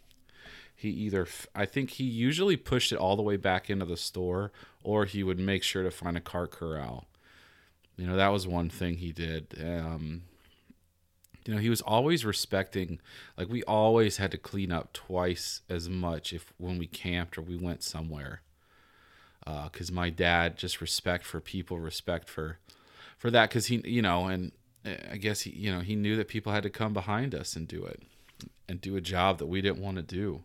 He 0.76 0.90
either 0.90 1.26
I 1.54 1.64
think 1.64 1.90
he 1.90 2.04
usually 2.04 2.56
pushed 2.56 2.92
it 2.92 2.98
all 2.98 3.16
the 3.16 3.22
way 3.22 3.36
back 3.36 3.70
into 3.70 3.86
the 3.86 3.96
store 3.96 4.52
or 4.84 5.06
he 5.06 5.22
would 5.22 5.38
make 5.38 5.62
sure 5.62 5.82
to 5.82 5.90
find 5.90 6.16
a 6.16 6.20
cart 6.20 6.50
corral. 6.50 7.06
You 7.96 8.06
know, 8.06 8.16
that 8.16 8.28
was 8.28 8.46
one 8.46 8.68
thing 8.68 8.98
he 8.98 9.10
did. 9.10 9.54
Um, 9.58 10.22
you 11.46 11.54
know 11.54 11.60
he 11.60 11.70
was 11.70 11.80
always 11.80 12.24
respecting 12.24 13.00
like 13.36 13.48
we 13.48 13.62
always 13.64 14.16
had 14.16 14.30
to 14.32 14.38
clean 14.38 14.72
up 14.72 14.92
twice 14.92 15.62
as 15.68 15.88
much 15.88 16.32
if 16.32 16.52
when 16.58 16.78
we 16.78 16.86
camped 16.86 17.38
or 17.38 17.42
we 17.42 17.56
went 17.56 17.82
somewhere 17.82 18.42
uh, 19.46 19.68
my 19.92 20.10
dad 20.10 20.56
just 20.56 20.80
respect 20.80 21.24
for 21.24 21.40
people 21.40 21.78
respect 21.78 22.28
for 22.28 22.58
for 23.16 23.30
that 23.30 23.48
because 23.48 23.66
he 23.66 23.80
you 23.84 24.02
know 24.02 24.26
and 24.26 24.52
eh, 24.84 24.96
i 25.12 25.16
guess 25.16 25.42
he 25.42 25.50
you 25.50 25.72
know 25.72 25.80
he 25.80 25.94
knew 25.94 26.16
that 26.16 26.28
people 26.28 26.52
had 26.52 26.62
to 26.62 26.70
come 26.70 26.92
behind 26.92 27.34
us 27.34 27.54
and 27.54 27.68
do 27.68 27.84
it 27.84 28.02
and 28.68 28.80
do 28.80 28.96
a 28.96 29.00
job 29.00 29.38
that 29.38 29.46
we 29.46 29.60
didn't 29.60 29.82
want 29.82 29.96
to 29.96 30.02
do 30.02 30.42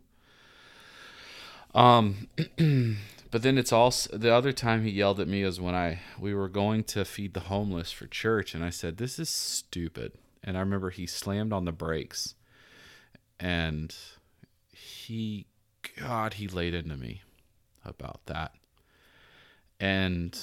um 1.74 2.28
but 3.32 3.44
then 3.44 3.58
it's 3.58 3.72
also 3.72 4.18
the 4.18 4.34
other 4.34 4.52
time 4.52 4.84
he 4.84 4.92
yelled 4.92 5.20
at 5.20 5.28
me 5.28 5.42
is 5.42 5.60
when 5.62 5.74
i 5.76 6.00
we 6.20 6.34
were 6.34 6.50
going 6.50 6.84
to 6.84 7.06
feed 7.06 7.34
the 7.34 7.42
homeless 7.42 7.92
for 7.92 8.08
church 8.08 8.54
and 8.54 8.64
i 8.64 8.70
said 8.70 8.98
this 8.98 9.18
is 9.20 9.30
stupid. 9.30 10.14
And 10.44 10.58
I 10.58 10.60
remember 10.62 10.90
he 10.90 11.06
slammed 11.06 11.54
on 11.54 11.66
the 11.66 11.72
brakes 11.72 12.36
and 13.40 13.96
he 14.72 15.46
god 15.98 16.36
he 16.36 16.48
laid 16.48 16.74
into 16.74 16.98
me 16.98 17.22
about 17.86 18.26
that. 18.26 18.54
And 19.80 20.38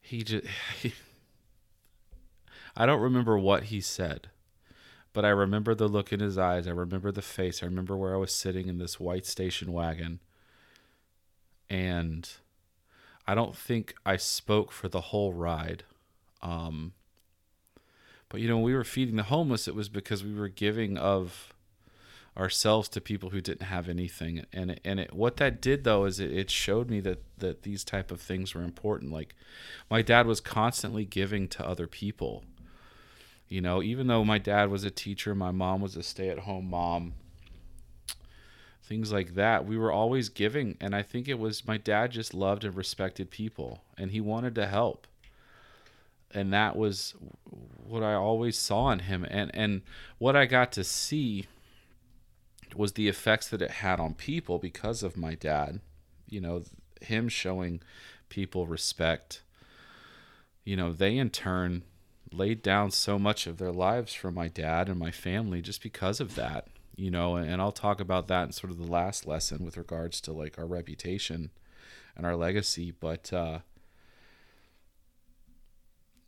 he 0.00 0.22
just 0.22 0.46
he, 0.82 0.94
I 2.76 2.86
don't 2.86 3.00
remember 3.00 3.38
what 3.38 3.64
he 3.64 3.80
said 3.80 4.28
but 5.16 5.24
I 5.24 5.30
remember 5.30 5.74
the 5.74 5.88
look 5.88 6.12
in 6.12 6.20
his 6.20 6.36
eyes. 6.36 6.68
I 6.68 6.72
remember 6.72 7.10
the 7.10 7.22
face. 7.22 7.62
I 7.62 7.66
remember 7.66 7.96
where 7.96 8.12
I 8.12 8.18
was 8.18 8.34
sitting 8.34 8.68
in 8.68 8.76
this 8.76 9.00
white 9.00 9.24
station 9.24 9.72
wagon. 9.72 10.20
And 11.70 12.28
I 13.26 13.34
don't 13.34 13.56
think 13.56 13.94
I 14.04 14.18
spoke 14.18 14.70
for 14.70 14.88
the 14.88 15.00
whole 15.00 15.32
ride. 15.32 15.84
Um, 16.42 16.92
but 18.28 18.42
you 18.42 18.48
know, 18.48 18.56
when 18.56 18.64
we 18.66 18.74
were 18.74 18.84
feeding 18.84 19.16
the 19.16 19.22
homeless, 19.22 19.66
it 19.66 19.74
was 19.74 19.88
because 19.88 20.22
we 20.22 20.34
were 20.34 20.48
giving 20.48 20.98
of 20.98 21.54
ourselves 22.36 22.86
to 22.90 23.00
people 23.00 23.30
who 23.30 23.40
didn't 23.40 23.68
have 23.68 23.88
anything. 23.88 24.44
And 24.52 24.78
and 24.84 25.00
it, 25.00 25.14
what 25.14 25.38
that 25.38 25.62
did 25.62 25.84
though 25.84 26.04
is 26.04 26.20
it, 26.20 26.30
it 26.30 26.50
showed 26.50 26.90
me 26.90 27.00
that 27.00 27.22
that 27.38 27.62
these 27.62 27.84
type 27.84 28.10
of 28.10 28.20
things 28.20 28.54
were 28.54 28.62
important. 28.62 29.12
Like 29.12 29.34
my 29.90 30.02
dad 30.02 30.26
was 30.26 30.42
constantly 30.42 31.06
giving 31.06 31.48
to 31.48 31.66
other 31.66 31.86
people 31.86 32.44
you 33.48 33.60
know 33.60 33.82
even 33.82 34.06
though 34.06 34.24
my 34.24 34.38
dad 34.38 34.70
was 34.70 34.84
a 34.84 34.90
teacher 34.90 35.34
my 35.34 35.50
mom 35.50 35.80
was 35.80 35.96
a 35.96 36.02
stay-at-home 36.02 36.68
mom 36.68 37.14
things 38.82 39.12
like 39.12 39.34
that 39.34 39.66
we 39.66 39.76
were 39.76 39.92
always 39.92 40.28
giving 40.28 40.76
and 40.80 40.94
i 40.94 41.02
think 41.02 41.28
it 41.28 41.38
was 41.38 41.66
my 41.66 41.76
dad 41.76 42.10
just 42.10 42.34
loved 42.34 42.64
and 42.64 42.76
respected 42.76 43.30
people 43.30 43.82
and 43.98 44.10
he 44.10 44.20
wanted 44.20 44.54
to 44.54 44.66
help 44.66 45.06
and 46.32 46.52
that 46.52 46.76
was 46.76 47.14
what 47.86 48.02
i 48.02 48.14
always 48.14 48.56
saw 48.56 48.90
in 48.90 49.00
him 49.00 49.24
and 49.28 49.50
and 49.54 49.82
what 50.18 50.36
i 50.36 50.46
got 50.46 50.70
to 50.72 50.84
see 50.84 51.46
was 52.76 52.92
the 52.92 53.08
effects 53.08 53.48
that 53.48 53.62
it 53.62 53.70
had 53.70 54.00
on 54.00 54.14
people 54.14 54.58
because 54.58 55.02
of 55.02 55.16
my 55.16 55.34
dad. 55.34 55.80
You 56.28 56.40
know, 56.40 56.62
him 57.00 57.28
showing 57.28 57.80
people 58.28 58.66
respect. 58.66 59.42
You 60.64 60.76
know, 60.76 60.92
they 60.92 61.16
in 61.16 61.30
turn 61.30 61.82
laid 62.36 62.62
down 62.62 62.90
so 62.90 63.18
much 63.18 63.46
of 63.46 63.58
their 63.58 63.72
lives 63.72 64.12
for 64.12 64.30
my 64.30 64.48
dad 64.48 64.88
and 64.88 64.98
my 64.98 65.10
family 65.10 65.62
just 65.62 65.82
because 65.82 66.20
of 66.20 66.34
that. 66.34 66.68
You 66.96 67.10
know, 67.10 67.36
and 67.36 67.60
I'll 67.60 67.72
talk 67.72 68.00
about 68.00 68.26
that 68.28 68.44
in 68.44 68.52
sort 68.52 68.70
of 68.70 68.78
the 68.78 68.90
last 68.90 69.26
lesson 69.26 69.64
with 69.64 69.76
regards 69.76 70.20
to 70.22 70.32
like 70.32 70.58
our 70.58 70.66
reputation 70.66 71.50
and 72.16 72.24
our 72.24 72.36
legacy, 72.36 72.90
but 72.90 73.32
uh 73.32 73.58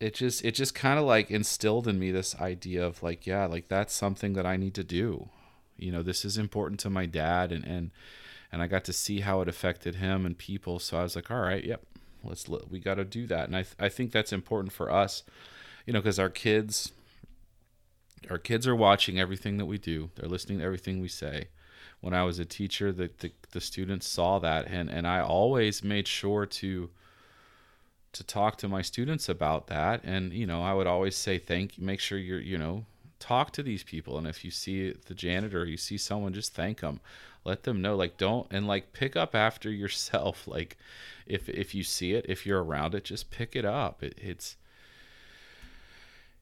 it 0.01 0.15
just 0.15 0.45
it 0.45 0.53
just 0.53 0.75
kind 0.75 0.99
of 0.99 1.05
like 1.05 1.31
instilled 1.31 1.89
in 1.89 1.99
me 1.99 2.11
this 2.11 2.37
idea 2.37 2.87
of 2.87 3.03
like 3.03 3.27
yeah 3.27 3.47
like 3.47 3.67
that's 3.67 3.93
something 3.93 4.35
that 4.35 4.47
i 4.47 4.57
need 4.57 4.73
to 4.73 4.85
do 4.85 5.29
you 5.77 5.91
know 5.91 6.03
this 6.03 6.25
is 6.25 6.37
important 6.37 6.79
to 6.81 6.91
my 6.91 7.07
dad 7.07 7.51
and 7.53 7.65
and 7.65 7.91
and 8.51 8.63
I 8.63 8.67
got 8.67 8.85
to 8.85 8.93
see 8.93 9.21
how 9.21 9.41
it 9.41 9.49
affected 9.49 9.97
him 9.97 10.27
and 10.27 10.37
people 10.37 10.79
so 10.79 10.99
I 10.99 11.03
was 11.03 11.17
like 11.17 11.31
all 11.31 11.41
right 11.41 11.65
yep 11.65 11.83
let's 12.25 12.49
we 12.49 12.81
got 12.81 12.97
to 12.97 13.05
do 13.05 13.27
that 13.29 13.47
and 13.47 13.57
I 13.57 13.63
th- 13.63 13.77
I 13.79 13.89
think 13.89 14.13
that's 14.13 14.33
important 14.33 14.73
for 14.73 14.91
us 14.91 15.23
you 15.89 15.95
know 15.95 16.03
cuz 16.03 16.19
our 16.19 16.29
kids 16.29 16.93
our 18.29 18.37
kids 18.37 18.67
are 18.67 18.77
watching 18.77 19.19
everything 19.19 19.57
that 19.57 19.65
we 19.65 19.79
do. 19.79 20.11
They're 20.17 20.29
listening 20.29 20.59
to 20.59 20.65
everything 20.65 21.01
we 21.01 21.09
say. 21.09 21.49
When 22.03 22.13
I 22.13 22.25
was 22.25 22.39
a 22.39 22.45
teacher 22.45 22.93
the, 22.93 23.11
the, 23.21 23.33
the 23.53 23.61
students 23.63 24.07
saw 24.07 24.39
that 24.39 24.67
and 24.67 24.91
and 24.91 25.07
I 25.07 25.21
always 25.21 25.83
made 25.83 26.07
sure 26.07 26.45
to 26.45 26.91
to 28.13 28.23
talk 28.23 28.59
to 28.59 28.69
my 28.69 28.83
students 28.83 29.31
about 29.31 29.69
that. 29.69 30.05
And 30.05 30.35
you 30.35 30.47
know 30.47 30.61
I 30.63 30.75
would 30.75 30.87
always 30.87 31.17
say 31.17 31.39
thank 31.39 31.79
you 31.79 31.85
make 31.85 32.01
sure 32.01 32.19
you're 32.19 32.39
you 32.39 32.59
know 32.59 32.85
talk 33.19 33.51
to 33.53 33.63
these 33.63 33.83
people. 33.83 34.19
And 34.19 34.27
if 34.27 34.45
you 34.45 34.51
see 34.51 34.93
the 35.07 35.15
janitor 35.15 35.65
you 35.65 35.79
see 35.79 35.97
someone 35.97 36.35
just 36.35 36.53
thank 36.53 36.81
them 36.83 37.01
let 37.47 37.63
them 37.63 37.81
know 37.81 37.97
like 37.97 38.19
don't 38.19 38.47
and 38.51 38.67
like 38.67 38.93
pick 38.93 39.17
up 39.17 39.35
after 39.35 39.71
yourself. 39.83 40.47
Like 40.47 40.77
if 41.27 41.49
if 41.49 41.75
you 41.75 41.83
see 41.83 42.13
it 42.13 42.27
if 42.29 42.45
you're 42.45 42.63
around 42.63 42.95
it 42.95 43.05
just 43.05 43.31
pick 43.31 43.57
it 43.57 43.65
up. 43.65 44.03
It, 44.03 44.19
it's 44.19 44.57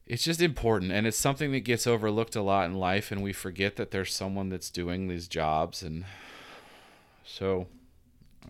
it's 0.07 0.23
just 0.23 0.41
important 0.41 0.91
and 0.91 1.05
it's 1.05 1.17
something 1.17 1.51
that 1.51 1.61
gets 1.61 1.85
overlooked 1.85 2.35
a 2.35 2.41
lot 2.41 2.65
in 2.65 2.75
life 2.75 3.11
and 3.11 3.21
we 3.21 3.33
forget 3.33 3.75
that 3.75 3.91
there's 3.91 4.13
someone 4.13 4.49
that's 4.49 4.69
doing 4.69 5.07
these 5.07 5.27
jobs 5.27 5.83
and 5.83 6.05
so 7.25 7.67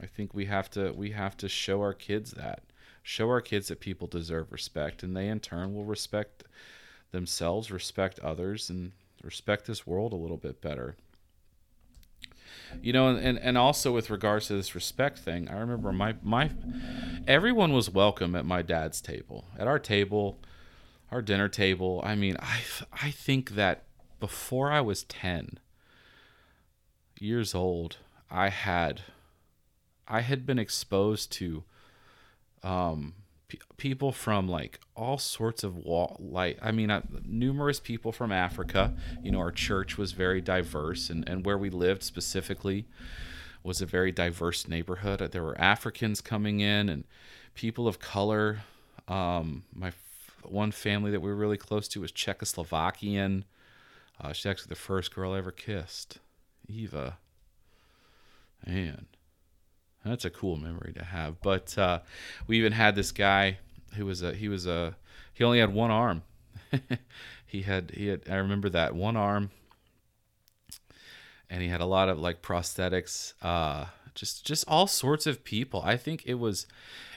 i 0.02 0.06
think 0.06 0.34
we 0.34 0.46
have 0.46 0.70
to 0.70 0.92
we 0.92 1.12
have 1.12 1.36
to 1.36 1.50
show 1.50 1.82
our 1.82 1.94
kids 1.94 2.32
that 2.32 2.62
show 3.02 3.30
our 3.30 3.42
kids 3.42 3.70
that 3.70 3.80
people 3.80 4.08
deserve 4.08 4.52
respect 4.52 5.02
and 5.02 5.16
they 5.16 5.28
in 5.28 5.40
turn 5.40 5.74
will 5.74 5.86
respect 5.86 6.44
themselves, 7.12 7.72
respect 7.72 8.20
others, 8.20 8.70
and 8.70 8.92
respect 9.24 9.66
this 9.66 9.88
world 9.88 10.14
a 10.14 10.18
little 10.18 10.38
bit 10.38 10.62
better. 10.62 10.96
You 12.82 12.94
know, 12.94 13.10
and, 13.10 13.40
and 13.40 13.58
also 13.58 13.94
with 13.94 14.10
regards 14.10 14.48
to 14.48 14.54
this 14.54 14.76
respect 14.76 15.20
thing, 15.20 15.50
I 15.50 15.58
remember 15.58 15.92
my 15.92 16.16
my 16.22 16.50
everyone 17.28 17.72
was 17.72 17.90
welcome 17.90 18.36
at 18.36 18.46
my 18.46 18.62
dad's 18.62 19.00
table. 19.00 19.46
At 19.58 19.68
our 19.68 19.80
table, 19.80 20.40
our 21.12 21.22
dinner 21.22 21.48
table. 21.48 22.02
I 22.04 22.16
mean, 22.16 22.38
I 22.40 22.60
I 22.92 23.12
think 23.12 23.52
that 23.52 23.84
before 24.20 24.72
I 24.72 24.82
was 24.82 25.04
10 25.04 25.60
years 27.20 27.54
old, 27.56 27.98
I 28.30 28.50
had 28.50 29.02
I 30.08 30.22
had 30.22 30.46
been 30.46 30.60
exposed 30.60 31.32
to 31.34 31.64
um 32.64 33.14
people 33.78 34.12
from 34.12 34.48
like 34.48 34.80
all 34.96 35.18
sorts 35.18 35.64
of 35.64 35.78
wall 35.78 36.18
like 36.20 36.58
i 36.62 36.70
mean 36.70 36.92
uh, 36.92 37.02
numerous 37.24 37.80
people 37.80 38.12
from 38.12 38.32
africa. 38.32 38.94
You 39.24 39.32
know 39.32 39.40
our 39.40 39.52
church 39.52 39.98
was 39.98 40.12
very 40.12 40.42
diverse 40.42 41.10
and, 41.10 41.28
and 41.30 41.46
where 41.46 41.58
we 41.58 41.70
lived 41.70 42.04
specifically 42.04 42.88
was 43.64 43.82
a 43.82 43.86
very 43.86 44.12
diverse 44.12 44.68
neighborhood. 44.68 45.20
There 45.32 45.44
were 45.44 45.60
africans 45.60 46.20
coming 46.20 46.60
in 46.60 46.90
and 46.90 47.06
people 47.54 47.88
of 47.88 48.00
color. 48.00 48.62
Um, 49.08 49.64
my 49.74 49.92
one 50.44 50.72
family 50.72 51.12
that 51.12 51.22
we 51.22 51.30
were 51.30 51.36
really 51.36 51.58
close 51.58 51.88
to 51.88 52.02
was 52.02 52.12
czechoslovakian 52.12 53.44
uh, 54.22 54.34
she's 54.34 54.46
actually 54.46 54.70
the 54.70 54.76
first 54.76 55.14
girl 55.14 55.34
i 55.34 55.38
ever 55.38 55.52
kissed 55.52 56.20
eva 56.68 57.18
man 58.66 59.08
that's 60.08 60.26
a 60.26 60.30
cool 60.30 60.56
memory 60.56 60.94
to 60.94 61.04
have. 61.04 61.42
But 61.42 61.78
uh, 61.78 62.00
we 62.48 62.58
even 62.58 62.72
had 62.72 62.96
this 62.96 63.12
guy 63.12 63.60
who 63.96 64.06
was 64.06 64.22
a 64.22 64.34
he 64.34 64.48
was 64.48 64.66
a 64.66 64.96
he 65.34 65.44
only 65.44 65.60
had 65.60 65.74
one 65.74 65.92
arm. 65.92 66.24
he 67.46 67.64
had 67.64 67.92
he 67.92 68.08
had 68.08 68.22
I 68.30 68.36
remember 68.36 68.70
that 68.70 68.96
one 68.96 69.16
arm, 69.16 69.52
and 71.50 71.62
he 71.62 71.68
had 71.68 71.82
a 71.82 71.86
lot 71.86 72.10
of 72.10 72.20
like 72.20 72.42
prosthetics. 72.42 73.34
Uh, 73.42 73.86
just 74.16 74.46
just 74.46 74.66
all 74.68 74.88
sorts 74.88 75.28
of 75.28 75.44
people. 75.44 75.82
I 75.84 75.98
think 75.98 76.24
it 76.26 76.36
was 76.36 76.68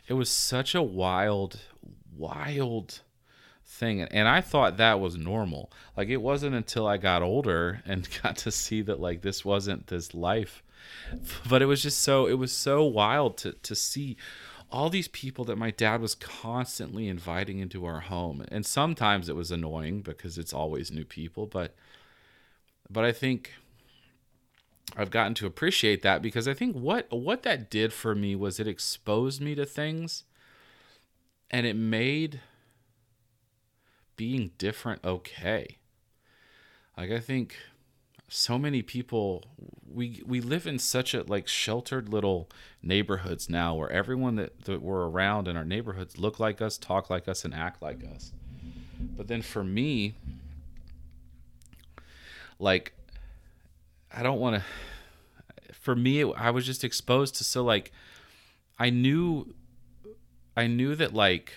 it 0.09 0.15
was 0.15 0.31
such 0.31 0.75
a 0.75 0.83
wild 0.83 1.61
wild 2.17 3.01
thing 3.71 4.03
and 4.03 4.29
i 4.29 4.41
thought 4.41 4.77
that 4.77 5.01
was 5.01 5.17
normal. 5.17 5.71
Like 5.97 6.09
it 6.09 6.19
wasn't 6.19 6.55
until 6.55 6.87
i 6.87 6.97
got 6.97 7.23
older 7.23 7.83
and 7.87 8.09
got 8.23 8.37
to 8.39 8.51
see 8.51 8.83
that 8.83 9.01
like 9.01 9.23
this 9.23 9.45
wasn't 9.45 9.87
this 9.87 10.15
life. 10.15 10.63
But 11.49 11.63
it 11.63 11.67
was 11.67 11.83
just 11.83 12.01
so 12.01 12.27
it 12.27 12.35
was 12.35 12.53
so 12.53 12.85
wild 12.85 13.37
to 13.39 13.53
to 13.53 13.75
see 13.75 14.17
all 14.73 14.89
these 14.89 15.09
people 15.09 15.45
that 15.47 15.57
my 15.57 15.71
dad 15.71 16.01
was 16.01 16.15
constantly 16.15 17.09
inviting 17.09 17.59
into 17.59 17.85
our 17.85 18.01
home. 18.01 18.45
And 18.53 18.65
sometimes 18.65 19.29
it 19.29 19.35
was 19.35 19.51
annoying 19.51 20.01
because 20.03 20.39
it's 20.39 20.53
always 20.53 20.91
new 20.91 21.05
people 21.05 21.47
but 21.47 21.75
but 22.91 23.05
i 23.05 23.13
think 23.13 23.53
i've 24.97 25.11
gotten 25.11 25.35
to 25.35 25.47
appreciate 25.47 26.03
that 26.03 26.21
because 26.21 26.49
i 26.49 26.55
think 26.55 26.75
what 26.75 27.07
what 27.11 27.45
that 27.45 27.71
did 27.71 27.93
for 27.93 28.15
me 28.15 28.35
was 28.35 28.59
it 28.59 28.67
exposed 28.67 29.41
me 29.41 29.55
to 29.55 29.65
things 29.65 30.25
and 31.51 31.67
it 31.67 31.77
made 31.77 32.41
being 34.21 34.51
different 34.59 35.03
okay. 35.03 35.79
Like 36.95 37.11
i 37.11 37.21
think 37.21 37.57
so 38.29 38.59
many 38.59 38.83
people 38.83 39.45
we 39.91 40.23
we 40.27 40.43
live 40.43 40.67
in 40.67 40.79
such 40.79 41.15
a 41.15 41.23
like 41.23 41.49
sheltered 41.49 42.11
little 42.11 42.51
neighborhoods 42.83 43.49
now 43.49 43.75
where 43.75 43.91
everyone 43.91 44.37
that, 44.37 44.67
that 44.67 44.83
we're 44.83 45.09
around 45.09 45.49
in 45.49 45.57
our 45.57 45.65
neighborhoods 45.65 46.19
look 46.19 46.39
like 46.39 46.61
us 46.61 46.77
talk 46.77 47.09
like 47.09 47.29
us 47.29 47.47
and 47.47 47.55
act 47.55 47.81
like 47.81 48.05
us. 48.15 48.33
But 49.17 49.27
then 49.29 49.41
for 49.41 49.65
me 49.65 50.17
like 52.59 52.93
i 54.15 54.23
don't 54.23 54.39
want 54.39 54.57
to 54.57 55.73
for 55.73 55.97
me 55.97 56.31
i 56.35 56.51
was 56.51 56.67
just 56.67 56.85
exposed 56.85 57.37
to 57.37 57.43
so 57.43 57.65
like 57.65 57.91
i 58.79 58.91
knew 58.91 59.55
i 60.59 60.67
knew 60.67 60.95
that 60.95 61.15
like 61.15 61.55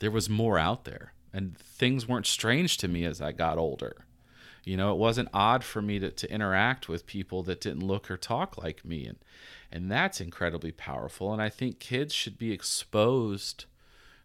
there 0.00 0.10
was 0.10 0.28
more 0.28 0.58
out 0.58 0.84
there 0.84 1.12
and 1.32 1.56
things 1.56 2.08
weren't 2.08 2.26
strange 2.26 2.76
to 2.76 2.88
me 2.88 3.04
as 3.04 3.20
i 3.20 3.32
got 3.32 3.58
older 3.58 4.04
you 4.64 4.76
know, 4.76 4.92
it 4.92 4.98
wasn't 4.98 5.28
odd 5.32 5.64
for 5.64 5.80
me 5.80 5.98
to, 5.98 6.10
to 6.10 6.32
interact 6.32 6.88
with 6.88 7.06
people 7.06 7.42
that 7.44 7.60
didn't 7.60 7.86
look 7.86 8.10
or 8.10 8.16
talk 8.16 8.58
like 8.58 8.84
me. 8.84 9.06
And, 9.06 9.18
and 9.72 9.90
that's 9.90 10.20
incredibly 10.20 10.72
powerful. 10.72 11.32
And 11.32 11.40
I 11.40 11.48
think 11.48 11.78
kids 11.78 12.14
should 12.14 12.38
be 12.38 12.52
exposed 12.52 13.64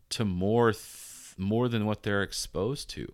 to 0.09 0.25
more, 0.25 0.71
th- 0.71 1.35
more 1.37 1.67
than 1.69 1.85
what 1.85 2.03
they're 2.03 2.23
exposed 2.23 2.89
to. 2.91 3.13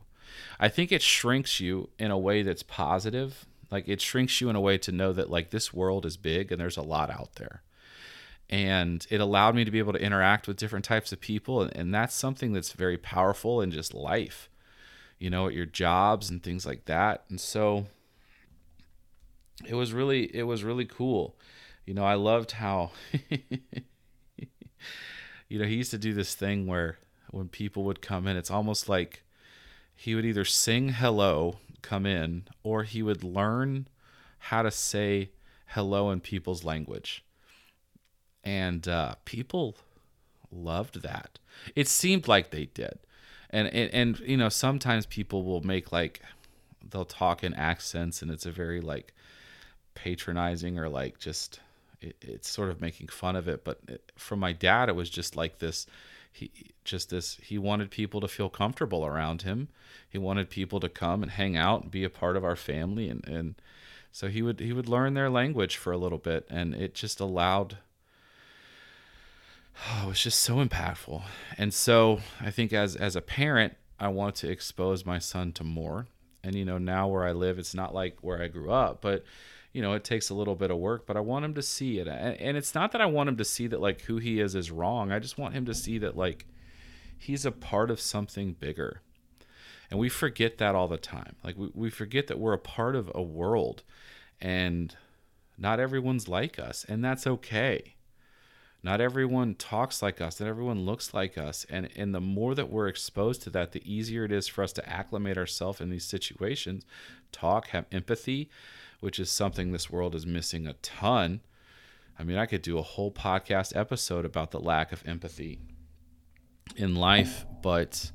I 0.60 0.69
think 0.69 0.91
it 0.91 1.02
shrinks 1.02 1.60
you 1.60 1.89
in 2.00 2.10
a 2.10 2.17
way 2.17 2.41
that's 2.41 2.63
positive. 2.63 3.45
Like 3.69 3.88
it 3.88 4.02
shrinks 4.02 4.41
you 4.41 4.50
in 4.50 4.56
a 4.56 4.62
way 4.62 4.78
to 4.80 4.91
know 4.91 5.13
that 5.13 5.30
like 5.30 5.52
this 5.52 5.74
world 5.74 6.06
is 6.06 6.17
big 6.17 6.52
and 6.52 6.60
there's 6.60 6.78
a 6.78 6.82
lot 6.82 7.10
out 7.10 7.36
there. 7.36 7.62
And 8.51 9.07
it 9.09 9.21
allowed 9.21 9.55
me 9.55 9.63
to 9.63 9.71
be 9.71 9.79
able 9.79 9.93
to 9.93 10.01
interact 10.01 10.47
with 10.47 10.57
different 10.57 10.83
types 10.83 11.13
of 11.13 11.21
people. 11.21 11.61
And, 11.61 11.75
and 11.75 11.93
that's 11.93 12.13
something 12.13 12.51
that's 12.51 12.73
very 12.73 12.97
powerful 12.97 13.61
in 13.61 13.71
just 13.71 13.93
life 13.93 14.49
you 15.21 15.29
know, 15.29 15.47
at 15.47 15.53
your 15.53 15.67
jobs 15.67 16.31
and 16.31 16.41
things 16.41 16.65
like 16.65 16.85
that. 16.85 17.25
And 17.29 17.39
so 17.39 17.85
it 19.63 19.75
was 19.75 19.93
really 19.93 20.35
it 20.35 20.43
was 20.43 20.63
really 20.63 20.85
cool. 20.85 21.37
You 21.85 21.93
know, 21.93 22.03
I 22.03 22.15
loved 22.15 22.53
how 22.53 22.89
you 25.47 25.59
know, 25.59 25.65
he 25.65 25.75
used 25.75 25.91
to 25.91 25.99
do 25.99 26.15
this 26.15 26.33
thing 26.33 26.65
where 26.65 26.97
when 27.29 27.49
people 27.49 27.83
would 27.83 28.01
come 28.01 28.25
in, 28.25 28.35
it's 28.35 28.49
almost 28.49 28.89
like 28.89 29.23
he 29.95 30.15
would 30.15 30.25
either 30.25 30.43
sing 30.43 30.89
hello 30.89 31.59
come 31.83 32.07
in 32.07 32.45
or 32.63 32.81
he 32.81 33.03
would 33.03 33.23
learn 33.23 33.87
how 34.39 34.63
to 34.63 34.71
say 34.71 35.29
hello 35.67 36.09
in 36.09 36.19
people's 36.19 36.63
language. 36.63 37.23
And 38.43 38.88
uh, 38.88 39.15
people 39.25 39.75
loved 40.51 41.01
that. 41.01 41.39
It 41.75 41.88
seemed 41.88 42.27
like 42.27 42.51
they 42.51 42.65
did. 42.65 42.99
And, 43.49 43.67
and 43.67 43.93
and 43.93 44.19
you 44.19 44.38
know 44.38 44.47
sometimes 44.47 45.06
people 45.06 45.43
will 45.43 45.62
make 45.62 45.91
like 45.91 46.21
they'll 46.89 47.04
talk 47.04 47.43
in 47.43 47.54
accents 47.54 48.21
and 48.21 48.32
it's 48.32 48.45
a 48.45 48.51
very 48.51 48.80
like 48.80 49.13
patronizing 49.93 50.80
or 50.80 50.88
like 50.88 51.19
just 51.19 51.60
it, 51.99 52.15
it's 52.21 52.49
sort 52.49 52.69
of 52.69 52.80
making 52.80 53.08
fun 53.08 53.36
of 53.36 53.49
it 53.49 53.65
but 53.65 53.80
it, 53.89 54.12
for 54.15 54.38
my 54.38 54.54
dad 54.54 54.88
it 54.88 54.95
was 54.95 55.10
just 55.10 55.36
like 55.36 55.60
this 55.60 55.86
he 56.32 56.49
just 56.86 57.10
this 57.10 57.36
he 57.43 57.58
wanted 57.58 57.91
people 57.91 58.21
to 58.21 58.27
feel 58.27 58.49
comfortable 58.49 59.06
around 59.06 59.41
him 59.41 59.67
he 60.10 60.17
wanted 60.17 60.49
people 60.49 60.80
to 60.80 60.88
come 60.88 61.21
and 61.21 61.34
hang 61.34 61.58
out 61.58 61.84
and 61.84 61.91
be 61.91 62.06
a 62.06 62.10
part 62.10 62.38
of 62.38 62.45
our 62.45 62.56
family 62.56 63.10
and 63.10 63.27
and 63.27 63.56
so 64.13 64.30
he 64.30 64.41
would 64.41 64.62
he 64.62 64.71
would 64.71 64.88
learn 64.88 65.13
their 65.13 65.30
language 65.30 65.75
for 65.75 65.91
a 65.91 65.97
little 65.97 66.17
bit 66.17 66.47
and 66.49 66.73
it 66.73 66.93
just 66.93 67.19
allowed 67.19 67.77
oh, 69.77 70.05
it 70.05 70.10
was 70.10 70.23
just 70.23 70.39
so 70.39 70.63
impactful. 70.63 71.23
And 71.57 71.73
so 71.73 72.19
i 72.39 72.51
think 72.51 72.73
as 72.73 72.95
as 72.95 73.15
a 73.15 73.21
parent 73.21 73.75
i 73.99 74.07
want 74.07 74.36
to 74.36 74.49
expose 74.49 75.05
my 75.05 75.19
son 75.19 75.51
to 75.53 75.63
more. 75.63 76.07
And 76.43 76.55
you 76.55 76.65
know 76.65 76.77
now 76.77 77.07
where 77.07 77.23
i 77.23 77.31
live 77.31 77.60
it's 77.60 77.75
not 77.75 77.93
like 77.93 78.17
where 78.21 78.41
i 78.41 78.47
grew 78.47 78.71
up 78.71 79.01
but 79.01 79.23
you 79.73 79.81
know 79.81 79.93
it 79.93 80.03
takes 80.03 80.29
a 80.29 80.34
little 80.34 80.55
bit 80.55 80.71
of 80.71 80.77
work 80.77 81.05
but 81.05 81.15
i 81.15 81.19
want 81.19 81.45
him 81.45 81.53
to 81.55 81.62
see 81.62 81.99
it. 81.99 82.07
And 82.07 82.57
it's 82.57 82.75
not 82.75 82.91
that 82.91 83.01
i 83.01 83.05
want 83.05 83.29
him 83.29 83.38
to 83.38 83.45
see 83.45 83.67
that 83.67 83.81
like 83.81 84.01
who 84.01 84.17
he 84.17 84.39
is 84.39 84.55
is 84.55 84.71
wrong. 84.71 85.12
I 85.12 85.19
just 85.19 85.38
want 85.38 85.53
him 85.53 85.65
to 85.65 85.73
see 85.73 85.97
that 85.99 86.17
like 86.17 86.45
he's 87.17 87.45
a 87.45 87.51
part 87.51 87.91
of 87.91 88.01
something 88.01 88.53
bigger. 88.53 89.01
And 89.91 89.99
we 89.99 90.07
forget 90.10 90.57
that 90.60 90.73
all 90.73 90.88
the 90.88 90.97
time. 90.97 91.36
Like 91.43 91.57
we, 91.57 91.69
we 91.73 91.89
forget 91.89 92.27
that 92.27 92.39
we're 92.39 92.53
a 92.53 92.57
part 92.57 92.95
of 92.95 93.12
a 93.13 93.21
world 93.21 93.84
and 94.39 94.95
not 95.57 95.79
everyone's 95.79 96.27
like 96.27 96.57
us 96.57 96.84
and 96.89 97.03
that's 97.03 97.27
okay 97.27 97.95
not 98.83 98.99
everyone 98.99 99.55
talks 99.55 100.01
like 100.01 100.19
us 100.19 100.39
not 100.39 100.49
everyone 100.49 100.85
looks 100.85 101.13
like 101.13 101.37
us 101.37 101.65
and 101.69 101.89
and 101.95 102.13
the 102.15 102.21
more 102.21 102.55
that 102.55 102.69
we're 102.69 102.87
exposed 102.87 103.41
to 103.41 103.49
that 103.49 103.71
the 103.71 103.81
easier 103.91 104.25
it 104.25 104.31
is 104.31 104.47
for 104.47 104.63
us 104.63 104.73
to 104.73 104.89
acclimate 104.89 105.37
ourselves 105.37 105.81
in 105.81 105.89
these 105.89 106.05
situations 106.05 106.85
talk 107.31 107.67
have 107.67 107.85
empathy 107.91 108.49
which 109.01 109.19
is 109.19 109.29
something 109.29 109.71
this 109.71 109.89
world 109.89 110.15
is 110.15 110.25
missing 110.25 110.65
a 110.65 110.73
ton. 110.73 111.41
I 112.17 112.23
mean, 112.23 112.37
I 112.37 112.45
could 112.45 112.61
do 112.61 112.77
a 112.77 112.83
whole 112.83 113.11
podcast 113.11 113.75
episode 113.75 114.25
about 114.25 114.51
the 114.51 114.59
lack 114.59 114.93
of 114.93 115.05
empathy 115.05 115.59
in 116.77 116.95
life, 116.95 117.45
but 117.61 118.11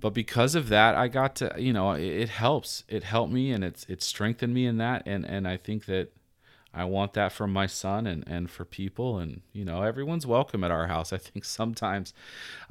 but 0.00 0.14
because 0.14 0.56
of 0.56 0.68
that, 0.70 0.96
I 0.96 1.06
got 1.06 1.36
to, 1.36 1.54
you 1.58 1.72
know, 1.72 1.92
it, 1.92 2.02
it 2.02 2.28
helps. 2.28 2.82
It 2.88 3.04
helped 3.04 3.32
me 3.32 3.52
and 3.52 3.62
it's 3.62 3.84
it 3.88 4.02
strengthened 4.02 4.52
me 4.52 4.66
in 4.66 4.78
that 4.78 5.02
and 5.06 5.24
and 5.24 5.46
I 5.46 5.58
think 5.58 5.84
that 5.84 6.10
I 6.74 6.84
want 6.84 7.12
that 7.14 7.32
from 7.32 7.52
my 7.52 7.66
son 7.66 8.06
and, 8.06 8.24
and 8.26 8.50
for 8.50 8.64
people. 8.64 9.18
And, 9.18 9.42
you 9.52 9.64
know, 9.64 9.82
everyone's 9.82 10.26
welcome 10.26 10.64
at 10.64 10.70
our 10.70 10.86
house. 10.86 11.12
I 11.12 11.18
think 11.18 11.44
sometimes 11.44 12.14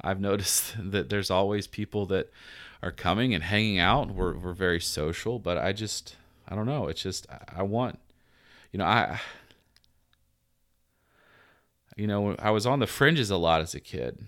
I've 0.00 0.20
noticed 0.20 0.74
that 0.90 1.08
there's 1.08 1.30
always 1.30 1.66
people 1.66 2.06
that 2.06 2.30
are 2.82 2.92
coming 2.92 3.32
and 3.32 3.44
hanging 3.44 3.78
out. 3.78 4.10
We're, 4.10 4.36
we're 4.36 4.52
very 4.52 4.80
social, 4.80 5.38
but 5.38 5.56
I 5.56 5.72
just, 5.72 6.16
I 6.48 6.56
don't 6.56 6.66
know. 6.66 6.88
It's 6.88 7.02
just 7.02 7.26
I 7.54 7.62
want, 7.62 7.98
you 8.72 8.78
know, 8.78 8.84
I, 8.84 9.20
you 11.96 12.06
know, 12.06 12.34
I 12.38 12.50
was 12.50 12.66
on 12.66 12.78
the 12.78 12.86
fringes 12.86 13.30
a 13.30 13.36
lot 13.36 13.60
as 13.60 13.74
a 13.74 13.80
kid, 13.80 14.24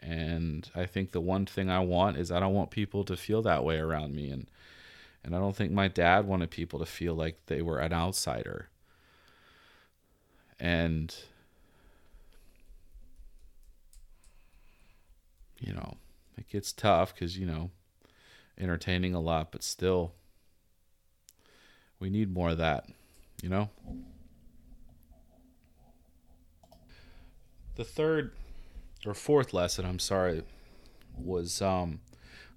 and 0.00 0.68
I 0.74 0.86
think 0.86 1.12
the 1.12 1.20
one 1.20 1.46
thing 1.46 1.70
I 1.70 1.80
want 1.80 2.16
is 2.16 2.30
I 2.30 2.40
don't 2.40 2.54
want 2.54 2.70
people 2.70 3.04
to 3.04 3.16
feel 3.16 3.42
that 3.42 3.64
way 3.64 3.78
around 3.78 4.14
me, 4.14 4.30
and 4.30 4.46
and 5.24 5.34
I 5.34 5.38
don't 5.38 5.56
think 5.56 5.72
my 5.72 5.88
dad 5.88 6.26
wanted 6.26 6.50
people 6.50 6.78
to 6.78 6.86
feel 6.86 7.14
like 7.14 7.38
they 7.46 7.62
were 7.62 7.80
an 7.80 7.92
outsider. 7.92 8.68
And 10.60 11.14
you 15.58 15.72
know, 15.72 15.96
it 16.36 16.48
gets 16.48 16.72
tough 16.72 17.14
because 17.14 17.38
you 17.38 17.46
know, 17.46 17.70
entertaining 18.58 19.14
a 19.14 19.20
lot, 19.20 19.52
but 19.52 19.62
still 19.62 20.12
we 22.00 22.10
need 22.10 22.32
more 22.32 22.50
of 22.50 22.58
that, 22.58 22.86
you 23.42 23.48
know? 23.48 23.70
The 27.74 27.84
third 27.84 28.32
or 29.06 29.14
fourth 29.14 29.52
lesson, 29.52 29.84
I'm 29.84 29.98
sorry, 29.98 30.42
was 31.16 31.62
um, 31.62 32.00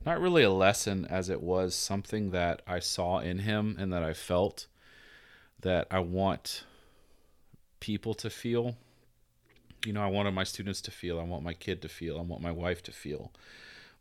not 0.05 0.19
really 0.19 0.43
a 0.43 0.51
lesson 0.51 1.05
as 1.05 1.29
it 1.29 1.41
was 1.41 1.75
something 1.75 2.31
that 2.31 2.61
I 2.67 2.79
saw 2.79 3.19
in 3.19 3.39
him 3.39 3.75
and 3.79 3.91
that 3.93 4.03
I 4.03 4.13
felt 4.13 4.67
that 5.61 5.87
I 5.91 5.99
want 5.99 6.63
people 7.81 8.13
to 8.13 8.29
feel. 8.29 8.77
You 9.85 9.91
know, 9.91 10.01
I 10.01 10.07
wanted 10.07 10.31
my 10.31 10.45
students 10.45 10.79
to 10.83 10.91
feel, 10.91 11.19
I 11.19 11.23
want 11.23 11.43
my 11.43 11.53
kid 11.53 11.81
to 11.81 11.89
feel, 11.89 12.17
I 12.17 12.21
want 12.21 12.41
my 12.41 12.51
wife 12.51 12.81
to 12.83 12.93
feel, 12.93 13.33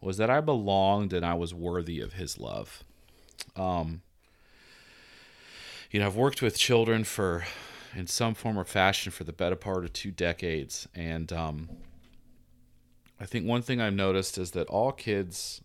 was 0.01 0.19
that 0.19 0.31
I 0.31 0.41
belonged 0.41 1.13
and 1.13 1.27
I 1.27 1.35
was 1.35 1.53
worthy 1.53 2.01
of 2.01 2.13
his 2.13 2.39
love. 2.39 2.85
Um, 3.57 4.03
you 5.91 5.99
know, 5.99 6.07
I've 6.07 6.17
worked 6.17 6.43
with 6.43 6.57
children 6.57 7.03
for, 7.03 7.45
in 7.97 8.07
some 8.07 8.35
form 8.35 8.59
or 8.59 8.65
fashion, 8.65 9.11
for 9.11 9.25
the 9.25 9.33
better 9.33 9.57
part 9.57 9.85
of 9.85 9.93
two 9.93 10.13
decades, 10.13 10.87
and 10.95 11.33
um, 11.33 11.71
I 13.19 13.25
think 13.27 13.47
one 13.47 13.63
thing 13.63 13.81
I've 13.81 13.93
noticed 13.95 14.39
is 14.39 14.53
that 14.53 14.69
all 14.69 14.93
kids 14.93 15.63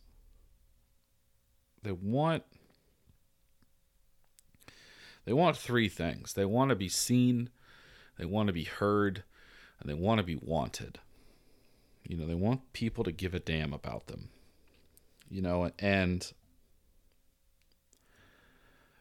they 1.84 1.92
want 1.92 2.44
they 5.26 5.34
want 5.34 5.58
three 5.58 5.90
things. 5.90 6.34
They 6.34 6.46
want 6.46 6.70
to 6.70 6.76
be 6.76 6.90
seen, 6.90 7.50
they 8.18 8.26
want 8.26 8.48
to 8.48 8.54
be 8.54 8.64
heard, 8.64 9.24
and 9.80 9.90
they 9.90 9.94
want 9.94 10.20
to 10.20 10.24
be 10.24 10.36
wanted. 10.36 11.00
You 12.08 12.18
know, 12.18 12.28
they 12.28 12.36
want 12.36 12.74
people 12.74 13.04
to 13.04 13.12
give 13.12 13.34
a 13.34 13.40
damn 13.40 13.74
about 13.74 14.08
them. 14.08 14.30
You 15.30 15.42
know, 15.42 15.72
and 15.80 16.32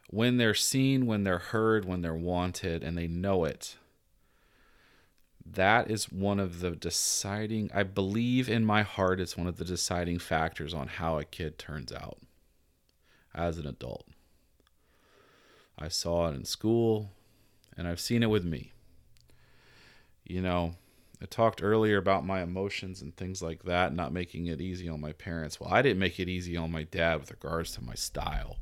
when 0.09 0.37
they're 0.37 0.53
seen, 0.53 1.05
when 1.05 1.23
they're 1.23 1.37
heard, 1.37 1.85
when 1.85 2.01
they're 2.01 2.13
wanted, 2.15 2.83
and 2.83 2.97
they 2.97 3.07
know 3.07 3.45
it, 3.45 3.77
that 5.45 5.91
is 5.91 6.11
one 6.11 6.39
of 6.39 6.59
the 6.59 6.71
deciding, 6.71 7.69
I 7.73 7.83
believe 7.83 8.49
in 8.49 8.65
my 8.65 8.81
heart, 8.81 9.19
it's 9.19 9.37
one 9.37 9.47
of 9.47 9.57
the 9.57 9.65
deciding 9.65 10.19
factors 10.19 10.73
on 10.73 10.87
how 10.87 11.19
a 11.19 11.25
kid 11.25 11.59
turns 11.59 11.91
out 11.91 12.17
as 13.33 13.57
an 13.57 13.67
adult. 13.67 14.07
I 15.77 15.89
saw 15.89 16.29
it 16.29 16.35
in 16.35 16.45
school, 16.45 17.11
and 17.77 17.87
I've 17.87 17.99
seen 17.99 18.23
it 18.23 18.29
with 18.29 18.45
me. 18.45 18.71
You 20.25 20.41
know, 20.41 20.75
I 21.21 21.25
talked 21.25 21.63
earlier 21.63 21.97
about 21.97 22.25
my 22.25 22.41
emotions 22.41 23.01
and 23.01 23.15
things 23.15 23.41
like 23.41 23.63
that, 23.63 23.93
not 23.93 24.11
making 24.11 24.47
it 24.47 24.59
easy 24.59 24.89
on 24.89 24.99
my 24.99 25.13
parents. 25.13 25.59
Well, 25.59 25.71
I 25.71 25.81
didn't 25.81 25.99
make 25.99 26.19
it 26.19 26.29
easy 26.29 26.57
on 26.57 26.71
my 26.71 26.83
dad 26.83 27.19
with 27.19 27.31
regards 27.31 27.71
to 27.73 27.83
my 27.83 27.95
style 27.95 28.57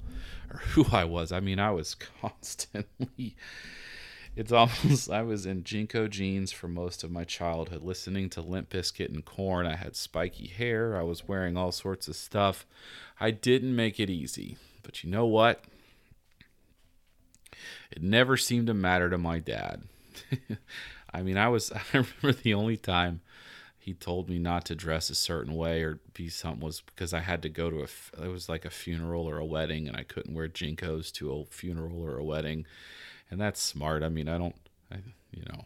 or 0.52 0.58
who 0.70 0.86
I 0.92 1.06
was. 1.06 1.32
I 1.32 1.40
mean, 1.40 1.60
I 1.60 1.72
was 1.72 1.96
constantly. 2.22 3.36
It's 4.36 4.52
almost 4.52 5.12
I 5.12 5.22
was 5.22 5.46
in 5.46 5.64
JNCO 5.64 6.10
jeans 6.10 6.52
for 6.52 6.68
most 6.68 7.04
of 7.04 7.12
my 7.12 7.24
childhood, 7.24 7.84
listening 7.84 8.30
to 8.32 8.42
Limp 8.42 8.70
Bizkit 8.70 9.10
and 9.10 9.24
Korn. 9.24 9.68
I 9.68 9.76
had 9.76 9.96
spiky 9.96 10.48
hair. 10.48 10.98
I 10.98 11.04
was 11.04 11.28
wearing 11.28 11.56
all 11.56 11.72
sorts 11.72 12.08
of 12.08 12.16
stuff. 12.16 12.66
I 13.20 13.32
didn't 13.32 13.76
make 13.76 14.00
it 14.00 14.10
easy, 14.10 14.58
but 14.82 15.04
you 15.04 15.10
know 15.10 15.26
what? 15.26 15.64
It 17.92 18.02
never 18.02 18.36
seemed 18.36 18.68
to 18.68 18.74
matter 18.74 19.10
to 19.10 19.20
my 19.20 19.38
dad. 19.38 19.84
I 21.14 21.22
mean, 21.22 21.38
I 21.38 21.48
was, 21.50 21.72
I 21.74 21.82
remember 21.94 22.34
the 22.34 22.54
only 22.54 22.78
time 22.78 23.22
he 23.78 23.94
told 23.94 24.30
me 24.30 24.40
not 24.40 24.66
to 24.66 24.76
dress 24.76 25.10
a 25.10 25.16
certain 25.16 25.56
way 25.56 25.84
or 25.84 26.00
be 26.14 26.30
something 26.30 26.66
was 26.66 26.82
because 26.82 27.14
I 27.14 27.20
had 27.20 27.42
to 27.42 27.50
go 27.50 27.70
to 27.70 27.82
a, 27.82 28.24
it 28.24 28.30
was 28.30 28.48
like 28.48 28.64
a 28.64 28.70
funeral 28.70 29.28
or 29.30 29.38
a 29.38 29.46
wedding 29.46 29.90
and 29.90 29.98
I 29.98 30.04
couldn't 30.04 30.34
wear 30.34 30.48
JNCOs 30.48 31.12
to 31.14 31.32
a 31.32 31.46
funeral 31.46 32.02
or 32.02 32.18
a 32.18 32.24
wedding. 32.24 32.66
And 33.30 33.42
that's 33.42 33.62
smart. 33.62 34.02
I 34.02 34.10
mean, 34.10 34.30
I 34.30 34.38
don't, 34.38 34.56
I, 34.90 34.98
you 35.32 35.44
know, 35.50 35.66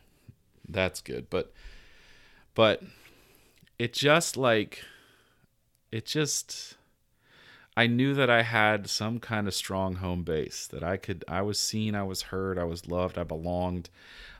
that's 0.67 0.99
good. 0.99 1.29
But, 1.29 1.53
but 2.55 2.81
it 3.77 3.93
just 3.93 4.35
like, 4.35 4.83
it 5.91 6.07
just, 6.07 6.75
I 7.75 7.85
knew 7.85 8.15
that 8.15 8.31
I 8.31 8.41
had 8.41 8.89
some 8.89 9.19
kind 9.19 9.47
of 9.47 9.53
strong 9.53 9.97
home 9.97 10.23
base 10.23 10.65
that 10.71 10.83
I 10.83 10.97
could, 10.97 11.23
I 11.27 11.43
was 11.43 11.59
seen, 11.59 11.93
I 11.93 12.01
was 12.01 12.23
heard, 12.23 12.57
I 12.57 12.63
was 12.63 12.87
loved, 12.87 13.19
I 13.19 13.23
belonged. 13.23 13.91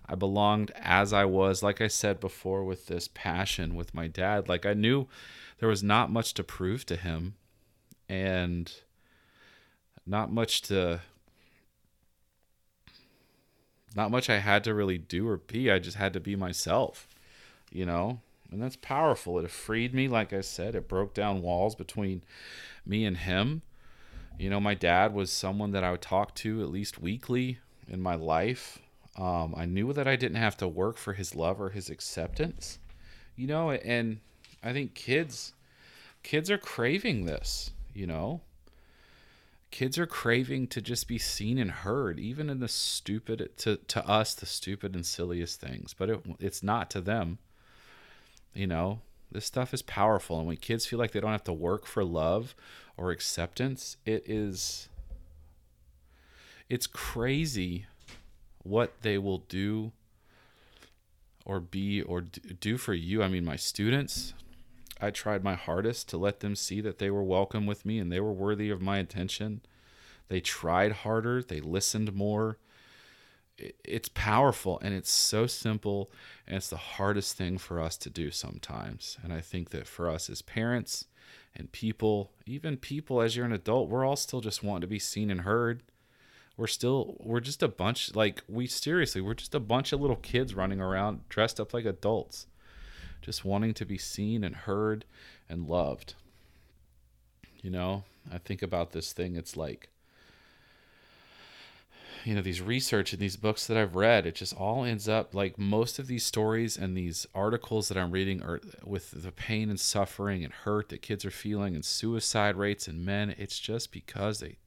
I 0.10 0.16
belonged 0.16 0.72
as 0.76 1.12
I 1.12 1.26
was, 1.26 1.62
like 1.62 1.82
I 1.82 1.88
said 1.88 2.20
before, 2.20 2.64
with 2.64 2.88
this 2.88 3.10
passion 3.14 3.76
with 3.76 3.93
my 3.93 4.08
dad. 4.08 4.47
Like 4.47 4.66
I 4.66 4.74
knew 4.74 5.08
there 5.60 5.70
was 5.70 5.84
not 5.84 6.12
much 6.12 6.34
to 6.36 6.43
prove 6.43 6.86
to 6.86 6.95
him 6.95 7.36
and 8.08 8.72
not 10.05 10.32
much 10.32 10.62
to 10.64 11.01
not 13.95 14.12
much 14.12 14.30
I 14.30 14.38
had 14.39 14.64
to 14.66 14.74
really 14.74 14.97
do 14.97 15.28
or 15.28 15.38
be. 15.38 15.72
I 15.72 15.80
just 15.80 15.97
had 15.97 16.14
to 16.14 16.20
be 16.20 16.36
myself, 16.36 17.08
you 17.72 17.86
know? 17.86 18.22
And 18.51 18.62
that's 18.62 18.76
powerful. 18.76 19.39
It 19.39 19.49
freed 19.49 19.93
me, 19.93 20.08
like 20.08 20.32
I 20.32 20.41
said. 20.41 20.76
It 20.76 20.88
broke 20.88 21.14
down 21.14 21.41
walls 21.41 21.76
between 21.76 22.22
me 22.86 23.05
and 23.05 23.18
him. 23.18 23.64
You 24.38 24.49
know, 24.49 24.60
my 24.60 24.76
dad 24.76 25.14
was 25.14 25.32
someone 25.32 25.72
that 25.72 25.84
I 25.84 25.91
would 25.91 26.01
talk 26.01 26.36
to 26.36 26.62
at 26.62 26.70
least 26.70 27.01
weekly 27.01 27.58
in 27.89 27.99
my 27.99 28.16
life. 28.16 28.80
Um, 29.18 29.55
I 29.57 29.65
knew 29.65 29.93
that 29.93 30.07
I 30.07 30.15
didn't 30.15 30.38
have 30.38 30.57
to 30.57 30.68
work 30.68 30.97
for 30.97 31.13
his 31.13 31.36
love 31.36 31.59
or 31.59 31.70
his 31.70 31.89
acceptance. 31.89 32.80
You 33.36 33.47
know, 33.47 33.72
and 33.72 34.20
I 34.63 34.74
think 34.74 34.93
kids 34.93 35.53
kids 36.24 36.51
are 36.51 36.57
craving 36.57 37.26
this, 37.26 37.72
you 37.93 38.07
know. 38.07 38.41
Kids 39.70 39.97
are 39.97 40.05
craving 40.05 40.68
to 40.68 40.82
just 40.82 41.07
be 41.07 41.18
seen 41.18 41.57
and 41.57 41.72
heard, 41.72 42.20
even 42.20 42.49
in 42.49 42.59
the 42.59 42.68
stupid 42.68 43.49
to 43.57 43.78
to 43.78 44.07
us 44.07 44.34
the 44.34 44.45
stupid 44.45 44.95
and 44.95 45.05
silliest 45.05 45.59
things, 45.59 45.93
but 45.93 46.09
it, 46.09 46.22
it's 46.39 46.63
not 46.63 46.89
to 46.91 47.01
them. 47.01 47.39
You 48.53 48.68
know, 48.68 49.01
this 49.32 49.45
stuff 49.45 49.74
is 49.74 49.82
powerful 49.82 50.39
and 50.39 50.47
when 50.47 50.57
kids 50.57 50.86
feel 50.86 50.99
like 50.99 51.11
they 51.11 51.20
don't 51.20 51.32
have 51.32 51.43
to 51.45 51.53
work 51.53 51.86
for 51.86 52.03
love 52.03 52.55
or 52.95 53.11
acceptance, 53.11 53.97
it 54.05 54.24
is 54.26 54.89
it's 56.70 56.88
crazy 56.88 57.86
what 58.68 59.01
they 59.01 59.18
will 59.18 59.39
do 59.49 59.91
or 61.45 61.59
be 61.59 62.01
or 62.01 62.22
do 62.22 62.78
for 62.78 62.93
you. 62.93 63.24
I 63.24 63.30
mean, 63.30 63.45
my 63.45 63.55
students, 63.55 64.34
I 64.99 65.11
tried 65.11 65.43
my 65.43 65.55
hardest 65.55 66.09
to 66.09 66.18
let 66.18 66.41
them 66.41 66.55
see 66.55 66.82
that 66.82 66.99
they 66.99 67.09
were 67.09 67.24
welcome 67.24 67.65
with 67.65 67.86
me 67.86 67.99
and 67.99 68.11
they 68.11 68.20
were 68.20 68.34
worthy 68.34 68.70
of 68.70 68.82
my 68.82 68.97
attention. 68.97 69.61
They 70.28 70.41
tried 70.41 70.91
harder, 70.91 71.41
they 71.41 71.61
listened 71.61 72.13
more. 72.13 72.57
It's 73.57 74.09
powerful 74.09 74.78
and 74.84 74.93
it's 74.93 75.09
so 75.09 75.47
simple, 75.47 76.11
and 76.45 76.57
it's 76.57 76.70
the 76.70 76.78
hardest 76.78 77.38
thing 77.38 77.57
for 77.57 77.80
us 77.80 77.97
to 77.97 78.09
do 78.09 78.30
sometimes. 78.30 79.18
And 79.24 79.34
I 79.34 79.41
think 79.41 79.70
that 79.70 79.88
for 79.88 80.09
us 80.09 80.30
as 80.30 80.41
parents 80.41 81.05
and 81.55 81.72
people, 81.72 82.32
even 82.45 82.78
people 82.78 83.22
as 83.22 83.36
you're 83.36 83.45
an 83.45 83.53
adult, 83.53 83.89
we're 83.89 84.05
all 84.05 84.15
still 84.15 84.41
just 84.41 84.63
wanting 84.63 84.82
to 84.82 84.88
be 84.88 84.99
seen 84.99 85.32
and 85.32 85.41
heard 85.41 85.82
we're 86.58 86.68
still 86.68 87.16
we're 87.20 87.39
just 87.39 87.62
a 87.62 87.68
bunch 87.68 88.16
like 88.16 88.43
we 88.49 88.68
seriously 88.68 89.22
we're 89.22 89.36
just 89.36 89.55
a 89.55 89.60
bunch 89.60 89.93
of 89.93 90.01
little 90.01 90.16
kids 90.18 90.55
running 90.55 90.82
around 90.82 91.22
dressed 91.30 91.60
up 91.60 91.74
like 91.74 91.86
adults 91.86 92.47
just 93.22 93.45
wanting 93.45 93.74
to 93.74 93.86
be 93.86 93.97
seen 93.97 94.43
and 94.43 94.55
heard 94.55 95.03
and 95.49 95.68
loved. 95.68 96.16
You 97.62 97.72
know 97.72 98.03
i 98.32 98.38
think 98.38 98.62
about 98.62 98.91
this 98.91 99.14
thing 99.14 99.36
it's 99.36 99.55
like 99.55 99.89
you 102.24 102.36
know 102.36 102.41
these 102.41 102.62
research 102.62 103.14
and 103.14 103.22
these 103.22 103.38
books 103.38 103.68
that 103.68 103.78
i've 103.78 103.95
read 103.95 104.26
it 104.26 104.36
just 104.36 104.53
all 104.53 104.84
ends 104.84 105.08
up 105.08 105.34
like 105.34 105.58
most 105.58 105.97
of 105.97 106.08
these 106.08 106.26
stories 106.26 106.78
and 106.78 106.95
these 106.95 107.26
articles 107.34 107.88
that 107.88 107.97
i'm 107.97 108.12
reading 108.12 108.41
are 108.41 108.60
with 108.84 109.24
the 109.24 109.32
pain 109.32 109.70
and 109.70 109.80
suffering 109.80 110.43
and 110.43 110.53
hurt 110.53 110.89
that 110.89 111.01
kids 111.01 111.24
are 111.26 111.32
feeling 111.32 111.74
and 111.74 111.86
suicide 111.86 112.55
rates 112.55 112.88
in 112.88 113.03
men 113.03 113.34
it's 113.38 113.60
just 113.60 113.91
because 113.91 114.39
they 114.39 114.58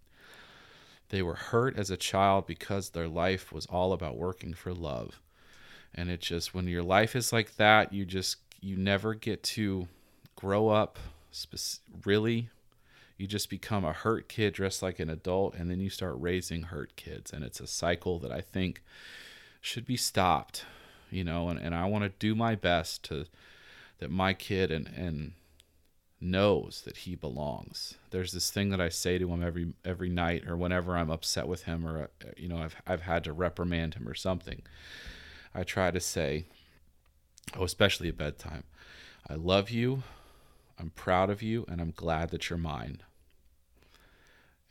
they 1.11 1.22
were 1.22 1.34
hurt 1.34 1.76
as 1.78 1.90
a 1.90 1.96
child 1.96 2.46
because 2.46 2.90
their 2.90 3.08
life 3.08 3.52
was 3.52 3.66
all 3.66 3.92
about 3.92 4.16
working 4.16 4.54
for 4.54 4.72
love. 4.72 5.20
And 5.94 6.08
it 6.08 6.20
just, 6.20 6.54
when 6.54 6.68
your 6.68 6.82
life 6.82 7.14
is 7.14 7.32
like 7.32 7.56
that, 7.56 7.92
you 7.92 8.04
just, 8.04 8.36
you 8.61 8.76
never 8.76 9.14
get 9.14 9.42
to 9.42 9.88
grow 10.36 10.68
up 10.68 10.98
really. 12.04 12.48
You 13.16 13.26
just 13.26 13.50
become 13.50 13.84
a 13.84 13.92
hurt 13.92 14.28
kid 14.28 14.54
dressed 14.54 14.82
like 14.82 14.98
an 14.98 15.11
adult, 15.11 15.54
and 15.54 15.70
then 15.70 15.80
you 15.80 15.90
start 15.90 16.14
raising 16.18 16.62
hurt 16.62 16.96
kids. 16.96 17.32
And 17.32 17.44
it's 17.44 17.61
a 17.61 17.66
cycle 17.66 18.18
that 18.20 18.32
I 18.32 18.40
think 18.40 18.82
should 19.61 19.84
be 19.84 19.96
stopped, 19.96 20.64
you 21.11 21.24
know. 21.24 21.48
And, 21.48 21.58
and 21.58 21.74
I 21.74 21.84
want 21.86 22.04
to 22.04 22.08
do 22.18 22.34
my 22.34 22.54
best 22.54 23.04
to, 23.06 23.26
that 23.98 24.11
my 24.11 24.32
kid 24.32 24.70
and, 24.70 24.86
and 24.96 25.32
knows 26.20 26.82
that 26.84 26.98
he 26.98 27.14
belongs. 27.14 27.94
There's 28.10 28.32
this 28.32 28.50
thing 28.50 28.70
that 28.70 28.80
I 28.80 28.90
say 28.90 29.18
to 29.18 29.32
him 29.32 29.42
every 29.42 29.72
every 29.84 30.10
night 30.10 30.46
or 30.46 30.56
whenever 30.56 30.96
I'm 30.96 31.10
upset 31.10 31.48
with 31.48 31.64
him 31.64 31.86
or 31.86 32.02
uh, 32.02 32.28
you 32.36 32.48
know 32.48 32.58
I've 32.58 32.76
I've 32.86 33.02
had 33.02 33.24
to 33.24 33.32
reprimand 33.32 33.94
him 33.94 34.06
or 34.06 34.14
something. 34.14 34.62
I 35.54 35.64
try 35.64 35.90
to 35.90 36.00
say 36.00 36.44
oh 37.56 37.64
especially 37.64 38.08
at 38.08 38.18
bedtime. 38.18 38.64
I 39.28 39.34
love 39.34 39.70
you. 39.70 40.02
I'm 40.78 40.90
proud 40.90 41.30
of 41.30 41.42
you 41.42 41.64
and 41.68 41.80
I'm 41.80 41.92
glad 41.94 42.30
that 42.30 42.50
you're 42.50 42.58
mine. 42.58 43.02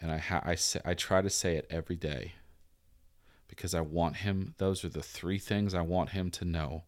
And 0.01 0.11
I 0.11 0.17
ha- 0.17 0.43
I 0.45 0.55
say 0.55 0.81
I 0.85 0.93
try 0.93 1.21
to 1.21 1.29
say 1.29 1.55
it 1.55 1.65
every 1.69 1.95
day 1.95 2.33
because 3.47 3.73
I 3.73 3.81
want 3.81 4.17
him 4.17 4.53
those 4.59 4.85
are 4.85 4.89
the 4.89 5.01
three 5.01 5.39
things 5.39 5.73
I 5.73 5.81
want 5.81 6.11
him 6.11 6.29
to 6.31 6.45
know 6.45 6.83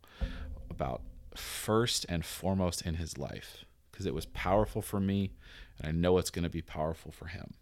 about 0.69 1.01
first 1.35 2.05
and 2.07 2.23
foremost 2.23 2.83
in 2.83 2.95
his 2.95 3.17
life 3.17 3.65
because 4.01 4.07
it 4.07 4.15
was 4.15 4.25
powerful 4.25 4.81
for 4.81 4.99
me, 4.99 5.29
and 5.77 5.87
I 5.87 5.91
know 5.91 6.17
it's 6.17 6.31
going 6.31 6.41
to 6.41 6.49
be 6.49 6.63
powerful 6.63 7.11
for 7.11 7.27
him. 7.27 7.53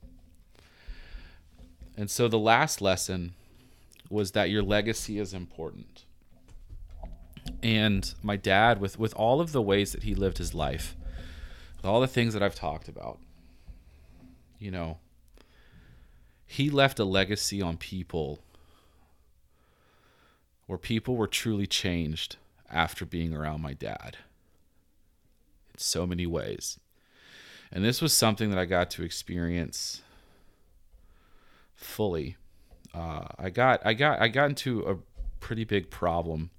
And 1.97 2.09
so 2.09 2.29
the 2.29 2.39
last 2.39 2.81
lesson 2.81 3.33
was 4.09 4.31
that 4.31 4.49
your 4.49 4.63
legacy 4.63 5.19
is 5.19 5.33
important. 5.33 6.05
And 7.61 8.13
my 8.23 8.37
dad, 8.37 8.79
with, 8.79 8.97
with 8.97 9.13
all 9.15 9.41
of 9.41 9.51
the 9.51 9.61
ways 9.61 9.91
that 9.91 10.03
he 10.03 10.15
lived 10.15 10.37
his 10.37 10.53
life, 10.53 10.95
with 11.75 11.85
all 11.85 11.99
the 11.99 12.07
things 12.07 12.33
that 12.33 12.41
I've 12.41 12.55
talked 12.55 12.87
about, 12.87 13.19
you 14.59 14.71
know, 14.71 14.99
he 16.45 16.69
left 16.69 16.99
a 16.99 17.03
legacy 17.03 17.61
on 17.61 17.75
people 17.75 18.39
where 20.67 20.79
people 20.79 21.17
were 21.17 21.27
truly 21.27 21.67
changed 21.67 22.37
after 22.71 23.05
being 23.05 23.35
around 23.35 23.61
my 23.61 23.73
dad 23.73 24.15
so 25.81 26.05
many 26.05 26.25
ways. 26.25 26.79
And 27.71 27.83
this 27.83 28.01
was 28.01 28.13
something 28.13 28.49
that 28.49 28.59
I 28.59 28.65
got 28.65 28.89
to 28.91 29.03
experience 29.03 30.01
fully. 31.75 32.37
Uh, 32.93 33.25
I 33.37 33.49
got 33.49 33.85
I 33.85 33.93
got 33.93 34.21
I 34.21 34.27
got 34.27 34.49
into 34.49 34.81
a 34.81 34.97
pretty 35.39 35.63
big 35.63 35.89
problem 35.89 36.49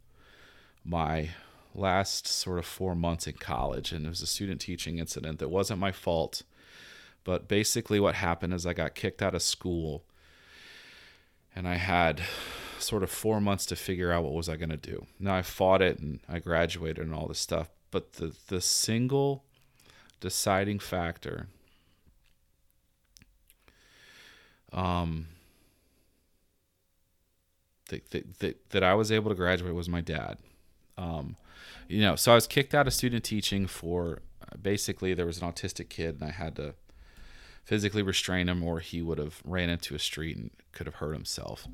my 0.85 1.31
last 1.75 2.27
sort 2.27 2.59
of 2.59 2.67
four 2.67 2.95
months 2.95 3.27
in 3.27 3.35
college, 3.35 3.93
and 3.93 4.07
it 4.07 4.09
was 4.09 4.23
a 4.23 4.27
student 4.27 4.61
teaching 4.61 4.99
incident 4.99 5.39
that 5.39 5.49
wasn't 5.49 5.79
my 5.81 5.93
fault. 5.93 6.43
But 7.25 7.49
basically, 7.49 8.01
what 8.01 8.15
happened 8.15 8.55
is 8.55 8.65
I 8.65 8.73
got 8.73 8.95
kicked 8.95 9.23
out 9.23 9.35
of 9.35 9.43
school, 9.43 10.05
and 11.55 11.69
I 11.69 11.75
had 11.75 12.23
sort 12.79 13.03
of 13.03 13.11
four 13.11 13.41
months 13.41 13.67
to 13.67 13.77
figure 13.77 14.11
out 14.11 14.25
what 14.25 14.33
was 14.33 14.49
I 14.49 14.57
going 14.57 14.71
to 14.71 14.77
do. 14.77 15.07
Now 15.19 15.35
I 15.35 15.43
fought 15.43 15.83
it, 15.83 15.99
and 15.99 16.21
I 16.29 16.39
graduated 16.39 17.05
and 17.05 17.15
all 17.15 17.27
this 17.27 17.41
stuff 17.41 17.69
but 17.91 18.15
the 18.15 18.35
the 18.49 18.61
single 18.61 19.45
deciding 20.21 20.79
factor 20.79 21.47
um 24.73 25.27
that, 27.91 28.11
that, 28.11 28.39
that, 28.39 28.71
that 28.71 28.83
I 28.83 28.95
was 28.95 29.13
able 29.13 29.31
to 29.31 29.35
graduate 29.35 29.75
was 29.75 29.89
my 29.89 30.01
dad. 30.01 30.39
Um, 30.97 31.37
you 31.89 32.01
know, 32.01 32.17
so 32.17 32.33
I 32.33 32.37
was 32.37 32.47
kicked 32.47 32.75
out 32.75 32.87
of 32.87 32.95
student 32.95 33.25
teaching 33.25 33.67
for 33.67 34.21
uh, 34.43 34.57
basically 34.61 35.13
there 35.13 35.27
was 35.27 35.43
an 35.43 35.51
autistic 35.51 35.89
kid 35.89 36.21
and 36.21 36.25
I 36.25 36.33
had 36.33 36.57
to 36.57 36.75
physically 37.65 38.03
restrain 38.03 38.49
him 38.49 38.63
or 38.63 38.81
he 38.81 39.03
would 39.03 39.19
have 39.19 39.41
ran 39.45 39.69
into 39.69 39.95
a 39.95 39.99
street 39.99 40.37
and 40.37 40.51
could 40.73 40.87
have 40.87 40.97
hurt 40.97 41.13
himself. 41.13 41.67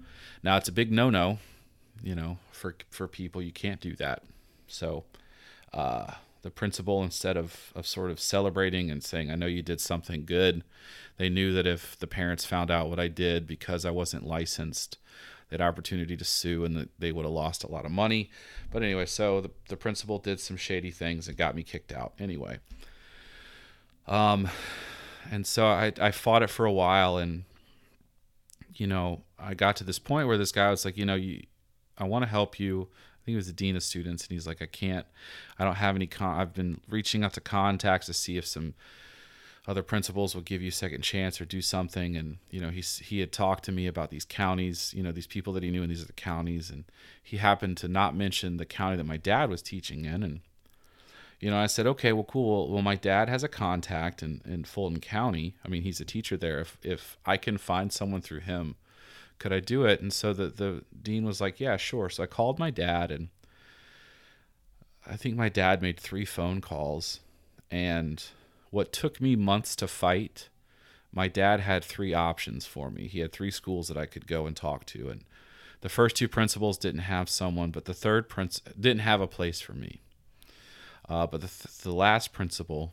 Now 0.42 0.56
it's 0.56 0.68
a 0.68 0.72
big 0.72 0.90
no-no, 0.90 1.38
you 2.02 2.14
know, 2.14 2.38
for 2.50 2.74
for 2.90 3.06
people 3.06 3.42
you 3.42 3.52
can't 3.52 3.80
do 3.80 3.94
that. 3.96 4.22
So 4.66 5.04
uh, 5.76 6.14
the 6.42 6.50
principal 6.50 7.02
instead 7.02 7.36
of, 7.36 7.72
of 7.74 7.86
sort 7.86 8.10
of 8.10 8.18
celebrating 8.18 8.90
and 8.90 9.04
saying, 9.04 9.30
I 9.30 9.34
know 9.34 9.46
you 9.46 9.62
did 9.62 9.80
something 9.80 10.24
good. 10.24 10.64
They 11.18 11.28
knew 11.28 11.52
that 11.52 11.66
if 11.66 11.98
the 11.98 12.06
parents 12.06 12.44
found 12.44 12.70
out 12.70 12.88
what 12.88 12.98
I 12.98 13.08
did 13.08 13.46
because 13.46 13.84
I 13.84 13.90
wasn't 13.90 14.26
licensed, 14.26 14.98
had 15.50 15.60
opportunity 15.60 16.16
to 16.16 16.24
sue 16.24 16.64
and 16.64 16.76
that 16.76 16.88
they 16.98 17.12
would 17.12 17.24
have 17.24 17.32
lost 17.32 17.62
a 17.62 17.70
lot 17.70 17.84
of 17.84 17.90
money. 17.90 18.30
But 18.72 18.82
anyway, 18.82 19.06
so 19.06 19.40
the, 19.40 19.50
the 19.68 19.76
principal 19.76 20.18
did 20.18 20.40
some 20.40 20.56
shady 20.56 20.90
things 20.90 21.28
and 21.28 21.36
got 21.36 21.54
me 21.54 21.62
kicked 21.62 21.92
out 21.92 22.14
anyway. 22.18 22.58
Um, 24.08 24.48
and 25.30 25.46
so 25.46 25.66
I, 25.66 25.92
I 26.00 26.10
fought 26.10 26.42
it 26.42 26.50
for 26.50 26.64
a 26.64 26.72
while 26.72 27.18
and, 27.18 27.44
you 28.74 28.86
know, 28.86 29.22
I 29.38 29.54
got 29.54 29.76
to 29.76 29.84
this 29.84 29.98
point 29.98 30.26
where 30.26 30.38
this 30.38 30.52
guy 30.52 30.70
was 30.70 30.84
like, 30.84 30.96
you 30.96 31.04
know, 31.04 31.14
you, 31.14 31.44
I 31.98 32.04
want 32.04 32.24
to 32.24 32.28
help 32.28 32.58
you 32.58 32.88
think 33.26 33.32
he 33.32 33.36
was 33.36 33.48
the 33.48 33.52
dean 33.52 33.76
of 33.76 33.82
students, 33.82 34.24
and 34.24 34.30
he's 34.30 34.46
like, 34.46 34.62
I 34.62 34.66
can't, 34.66 35.04
I 35.58 35.64
don't 35.64 35.74
have 35.74 35.96
any. 35.96 36.06
Con- 36.06 36.38
I've 36.38 36.54
been 36.54 36.80
reaching 36.88 37.24
out 37.24 37.32
to 37.34 37.40
contacts 37.40 38.06
to 38.06 38.14
see 38.14 38.38
if 38.38 38.46
some 38.46 38.74
other 39.66 39.82
principals 39.82 40.32
will 40.32 40.42
give 40.42 40.62
you 40.62 40.68
a 40.68 40.72
second 40.72 41.02
chance 41.02 41.40
or 41.40 41.44
do 41.44 41.60
something. 41.60 42.16
And 42.16 42.38
you 42.50 42.60
know, 42.60 42.70
he's 42.70 42.98
he 42.98 43.18
had 43.18 43.32
talked 43.32 43.64
to 43.64 43.72
me 43.72 43.88
about 43.88 44.10
these 44.10 44.24
counties, 44.24 44.94
you 44.96 45.02
know, 45.02 45.10
these 45.10 45.26
people 45.26 45.52
that 45.54 45.64
he 45.64 45.70
knew, 45.70 45.82
and 45.82 45.90
these 45.90 46.02
are 46.02 46.06
the 46.06 46.12
counties. 46.12 46.70
And 46.70 46.84
he 47.20 47.38
happened 47.38 47.76
to 47.78 47.88
not 47.88 48.14
mention 48.14 48.58
the 48.58 48.64
county 48.64 48.96
that 48.96 49.04
my 49.04 49.16
dad 49.16 49.50
was 49.50 49.60
teaching 49.60 50.04
in, 50.04 50.22
and 50.22 50.40
you 51.40 51.50
know, 51.50 51.58
I 51.58 51.66
said, 51.66 51.86
okay, 51.86 52.12
well, 52.12 52.24
cool. 52.24 52.70
Well, 52.70 52.82
my 52.82 52.94
dad 52.94 53.28
has 53.28 53.42
a 53.42 53.48
contact 53.48 54.22
in, 54.22 54.40
in 54.46 54.64
Fulton 54.64 55.00
County. 55.00 55.54
I 55.64 55.68
mean, 55.68 55.82
he's 55.82 56.00
a 56.00 56.04
teacher 56.04 56.36
there. 56.36 56.60
If 56.60 56.78
if 56.82 57.16
I 57.26 57.36
can 57.36 57.58
find 57.58 57.92
someone 57.92 58.20
through 58.20 58.40
him 58.40 58.76
could 59.38 59.52
I 59.52 59.60
do 59.60 59.84
it? 59.84 60.00
And 60.00 60.12
so 60.12 60.32
the 60.32 60.48
the 60.48 60.84
dean 61.02 61.24
was 61.24 61.40
like, 61.40 61.60
yeah, 61.60 61.76
sure. 61.76 62.08
So 62.08 62.22
I 62.22 62.26
called 62.26 62.58
my 62.58 62.70
dad, 62.70 63.10
and 63.10 63.28
I 65.06 65.16
think 65.16 65.36
my 65.36 65.48
dad 65.48 65.82
made 65.82 65.98
three 65.98 66.24
phone 66.24 66.60
calls, 66.60 67.20
and 67.70 68.22
what 68.70 68.92
took 68.92 69.20
me 69.20 69.36
months 69.36 69.76
to 69.76 69.88
fight 69.88 70.48
my 71.16 71.28
dad 71.28 71.60
had 71.60 71.82
three 71.82 72.12
options 72.12 72.66
for 72.66 72.90
me. 72.90 73.06
He 73.08 73.20
had 73.20 73.32
three 73.32 73.50
schools 73.50 73.88
that 73.88 73.96
I 73.96 74.04
could 74.04 74.26
go 74.26 74.46
and 74.46 74.54
talk 74.54 74.84
to, 74.86 75.08
and 75.08 75.24
the 75.80 75.88
first 75.88 76.14
two 76.14 76.28
principals 76.28 76.76
didn't 76.76 77.00
have 77.00 77.30
someone, 77.30 77.70
but 77.70 77.86
the 77.86 77.94
third 77.94 78.28
prince 78.28 78.60
didn't 78.78 79.00
have 79.00 79.22
a 79.22 79.26
place 79.26 79.58
for 79.58 79.72
me. 79.72 80.02
Uh, 81.08 81.26
but 81.26 81.40
the, 81.40 81.46
th- 81.46 81.78
the 81.78 81.94
last 81.94 82.34
principal, 82.34 82.92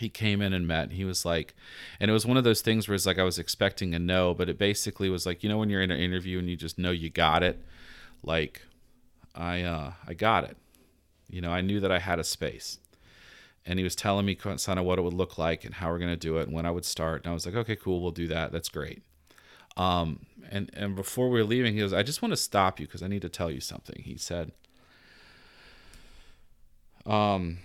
he 0.00 0.08
came 0.08 0.42
in 0.42 0.52
and 0.52 0.66
met. 0.66 0.84
And 0.84 0.92
he 0.92 1.04
was 1.04 1.24
like, 1.24 1.54
and 2.00 2.10
it 2.10 2.14
was 2.14 2.26
one 2.26 2.36
of 2.36 2.44
those 2.44 2.60
things 2.60 2.88
where 2.88 2.94
it's 2.94 3.06
like 3.06 3.18
I 3.18 3.24
was 3.24 3.38
expecting 3.38 3.94
a 3.94 3.98
no, 3.98 4.34
but 4.34 4.48
it 4.48 4.58
basically 4.58 5.08
was 5.08 5.26
like 5.26 5.42
you 5.42 5.48
know 5.48 5.58
when 5.58 5.70
you're 5.70 5.82
in 5.82 5.90
an 5.90 6.00
interview 6.00 6.38
and 6.38 6.48
you 6.48 6.56
just 6.56 6.78
know 6.78 6.90
you 6.90 7.10
got 7.10 7.42
it, 7.42 7.64
like 8.22 8.62
I 9.34 9.62
uh, 9.62 9.92
I 10.06 10.14
got 10.14 10.44
it. 10.44 10.56
You 11.28 11.40
know, 11.40 11.50
I 11.50 11.60
knew 11.60 11.80
that 11.80 11.90
I 11.90 11.98
had 11.98 12.18
a 12.18 12.24
space 12.24 12.78
and 13.66 13.78
he 13.78 13.82
was 13.82 13.96
telling 13.96 14.24
me 14.24 14.34
kind 14.34 14.60
of 14.78 14.84
what 14.84 14.98
it 14.98 15.02
would 15.02 15.12
look 15.12 15.38
like 15.38 15.64
and 15.64 15.74
how 15.74 15.90
we're 15.90 15.98
going 15.98 16.10
to 16.12 16.16
do 16.16 16.38
it 16.38 16.46
and 16.46 16.54
when 16.54 16.64
I 16.64 16.70
would 16.70 16.84
start. 16.84 17.24
And 17.24 17.30
I 17.30 17.34
was 17.34 17.44
like, 17.44 17.56
okay, 17.56 17.74
cool, 17.74 18.00
we'll 18.00 18.12
do 18.12 18.28
that. 18.28 18.52
That's 18.52 18.68
great. 18.68 19.02
Um, 19.76 20.20
and 20.50 20.70
and 20.72 20.94
before 20.94 21.28
we 21.28 21.40
were 21.40 21.44
leaving, 21.44 21.74
he 21.74 21.80
goes, 21.80 21.92
I 21.92 22.02
just 22.02 22.22
want 22.22 22.32
to 22.32 22.36
stop 22.36 22.80
you 22.80 22.86
because 22.86 23.02
I 23.02 23.08
need 23.08 23.22
to 23.22 23.28
tell 23.28 23.50
you 23.50 23.60
something. 23.60 24.00
He 24.02 24.16
said, 24.16 24.52
um, 27.04 27.58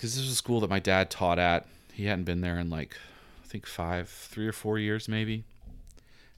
because 0.00 0.14
this 0.14 0.24
was 0.24 0.32
a 0.32 0.36
school 0.36 0.60
that 0.60 0.70
my 0.70 0.78
dad 0.78 1.10
taught 1.10 1.38
at. 1.38 1.66
He 1.92 2.06
hadn't 2.06 2.24
been 2.24 2.40
there 2.40 2.58
in 2.58 2.70
like 2.70 2.96
I 3.44 3.46
think 3.46 3.66
five, 3.66 4.08
three 4.08 4.48
or 4.48 4.52
four 4.52 4.78
years 4.78 5.08
maybe. 5.08 5.44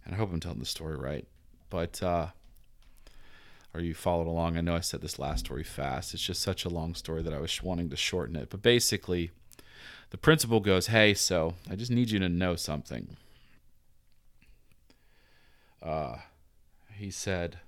And 0.04 0.12
I 0.12 0.18
hope 0.18 0.32
I'm 0.32 0.40
telling 0.40 0.58
the 0.58 0.66
story 0.66 0.96
right, 0.96 1.28
but 1.70 2.02
uh, 2.02 2.26
or 3.72 3.80
you 3.80 3.94
followed 3.94 4.26
along. 4.26 4.56
I 4.56 4.62
know 4.62 4.74
I 4.74 4.80
said 4.80 5.00
this 5.00 5.16
last 5.16 5.46
story 5.46 5.62
fast. 5.62 6.12
It's 6.12 6.24
just 6.24 6.42
such 6.42 6.64
a 6.64 6.68
long 6.68 6.96
story 6.96 7.22
that 7.22 7.32
I 7.32 7.38
was 7.38 7.62
wanting 7.62 7.88
to 7.90 7.96
shorten 7.96 8.34
it. 8.34 8.50
But 8.50 8.62
basically, 8.62 9.30
the 10.10 10.18
principal 10.18 10.58
goes, 10.58 10.88
Hey, 10.88 11.14
so 11.14 11.54
I 11.70 11.76
just 11.76 11.92
need 11.92 12.10
you 12.10 12.18
to 12.18 12.28
know 12.28 12.56
something. 12.56 13.16
Uh, 15.80 16.16
he 16.96 17.12
said, 17.12 17.60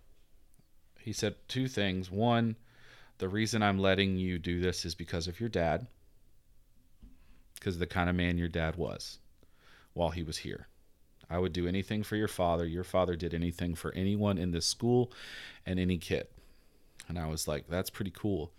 he 1.01 1.13
said 1.13 1.37
two 1.47 1.69
things. 1.69 2.11
One, 2.11 2.57
the 3.19 3.29
reason 3.29 3.63
I'm 3.63 3.79
letting 3.79 4.17
you 4.17 4.39
do 4.39 4.61
this 4.61 4.85
is 4.85 4.95
because 4.95 5.29
of 5.29 5.41
your 5.41 5.49
dad, 5.49 5.87
because 7.55 7.79
the 7.79 7.87
kind 7.87 8.11
of 8.11 8.17
man 8.17 8.39
your 8.39 8.49
dad 8.49 8.77
was 8.77 9.19
while 9.93 10.11
he 10.11 10.23
was 10.23 10.39
here. 10.39 10.67
I 11.31 11.39
would 11.39 11.53
do 11.53 11.67
anything 11.67 12.03
for 12.03 12.17
your 12.17 12.29
father. 12.29 12.67
Your 12.67 12.85
father 12.85 13.17
did 13.17 13.33
anything 13.33 13.75
for 13.75 13.93
anyone 13.93 14.37
in 14.37 14.51
this 14.51 14.67
school 14.67 15.13
and 15.65 15.79
any 15.79 15.97
kid. 15.97 16.27
And 17.09 17.19
I 17.19 17.27
was 17.27 17.49
like, 17.49 17.69
that's 17.69 17.91
pretty 17.91 18.11
cool. 18.11 18.53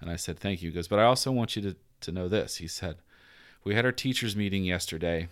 And 0.00 0.10
I 0.10 0.16
said, 0.16 0.38
thank 0.38 0.62
you. 0.62 0.70
He 0.70 0.74
goes, 0.74 0.88
but 0.88 0.98
I 0.98 1.04
also 1.04 1.32
want 1.32 1.56
you 1.56 1.62
to, 1.62 1.76
to 2.02 2.12
know 2.12 2.28
this. 2.28 2.56
He 2.56 2.68
said, 2.68 2.96
we 3.64 3.74
had 3.74 3.84
our 3.84 3.92
teachers 3.92 4.36
meeting 4.36 4.64
yesterday. 4.64 5.28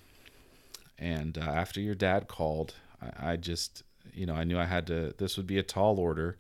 And 0.99 1.39
uh, 1.39 1.43
after 1.43 1.81
your 1.81 1.95
dad 1.95 2.29
called, 2.29 2.75
I, 3.01 3.33
I 3.33 3.37
just, 3.37 3.83
you 4.13 4.27
know, 4.27 4.35
I 4.35 4.45
knew 4.45 4.59
I 4.59 4.65
had 4.65 4.87
to, 4.89 5.15
this 5.17 5.37
would 5.37 5.47
be 5.47 5.59
a 5.59 5.63
tall 5.63 5.99
order 5.99 6.37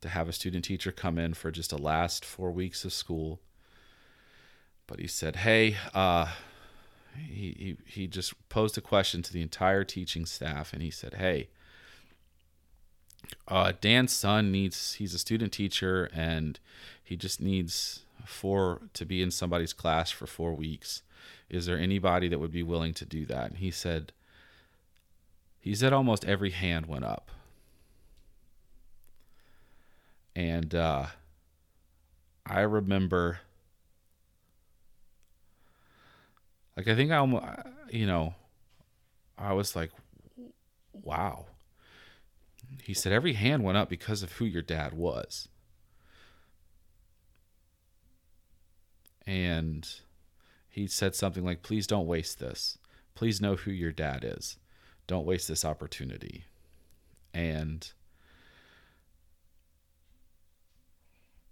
to 0.00 0.08
have 0.08 0.28
a 0.28 0.32
student 0.32 0.64
teacher 0.64 0.92
come 0.92 1.18
in 1.18 1.34
for 1.34 1.50
just 1.50 1.72
a 1.72 1.76
last 1.76 2.24
four 2.24 2.50
weeks 2.50 2.84
of 2.84 2.92
school. 2.92 3.40
But 4.86 4.98
he 4.98 5.06
said, 5.06 5.36
hey, 5.36 5.76
uh, 5.94 6.32
he, 7.16 7.76
he, 7.86 8.00
he 8.00 8.06
just 8.06 8.34
posed 8.48 8.76
a 8.78 8.80
question 8.80 9.22
to 9.22 9.32
the 9.32 9.42
entire 9.42 9.84
teaching 9.84 10.26
staff 10.26 10.72
and 10.72 10.82
he 10.82 10.90
said, 10.90 11.14
Hey, 11.14 11.48
uh, 13.48 13.72
Dan's 13.80 14.12
son 14.12 14.50
needs, 14.50 14.94
he's 14.94 15.14
a 15.14 15.18
student 15.18 15.52
teacher 15.52 16.10
and 16.14 16.58
he 17.02 17.16
just 17.16 17.40
needs 17.40 18.02
four 18.24 18.82
to 18.94 19.04
be 19.04 19.22
in 19.22 19.30
somebody's 19.30 19.72
class 19.72 20.10
for 20.10 20.26
four 20.26 20.54
weeks. 20.54 21.02
Is 21.48 21.66
there 21.66 21.78
anybody 21.78 22.28
that 22.28 22.38
would 22.38 22.52
be 22.52 22.62
willing 22.62 22.94
to 22.94 23.04
do 23.04 23.26
that? 23.26 23.50
And 23.50 23.58
he 23.58 23.70
said, 23.70 24.12
he 25.60 25.74
said 25.74 25.92
almost 25.92 26.24
every 26.24 26.50
hand 26.50 26.86
went 26.86 27.04
up. 27.04 27.30
And 30.34 30.74
uh, 30.74 31.06
I 32.46 32.60
remember 32.60 33.40
Like 36.80 36.88
I 36.88 36.96
think 36.96 37.10
I 37.10 37.16
almost, 37.16 37.44
you 37.90 38.06
know, 38.06 38.34
I 39.36 39.52
was 39.52 39.76
like, 39.76 39.90
wow. 40.94 41.44
He 42.82 42.94
said 42.94 43.12
every 43.12 43.34
hand 43.34 43.64
went 43.64 43.76
up 43.76 43.90
because 43.90 44.22
of 44.22 44.32
who 44.32 44.46
your 44.46 44.62
dad 44.62 44.94
was. 44.94 45.48
And 49.26 49.86
he 50.70 50.86
said 50.86 51.14
something 51.14 51.44
like, 51.44 51.62
please 51.62 51.86
don't 51.86 52.06
waste 52.06 52.38
this. 52.38 52.78
Please 53.14 53.42
know 53.42 53.56
who 53.56 53.70
your 53.70 53.92
dad 53.92 54.24
is. 54.24 54.56
Don't 55.06 55.26
waste 55.26 55.48
this 55.48 55.66
opportunity. 55.66 56.44
And, 57.34 57.92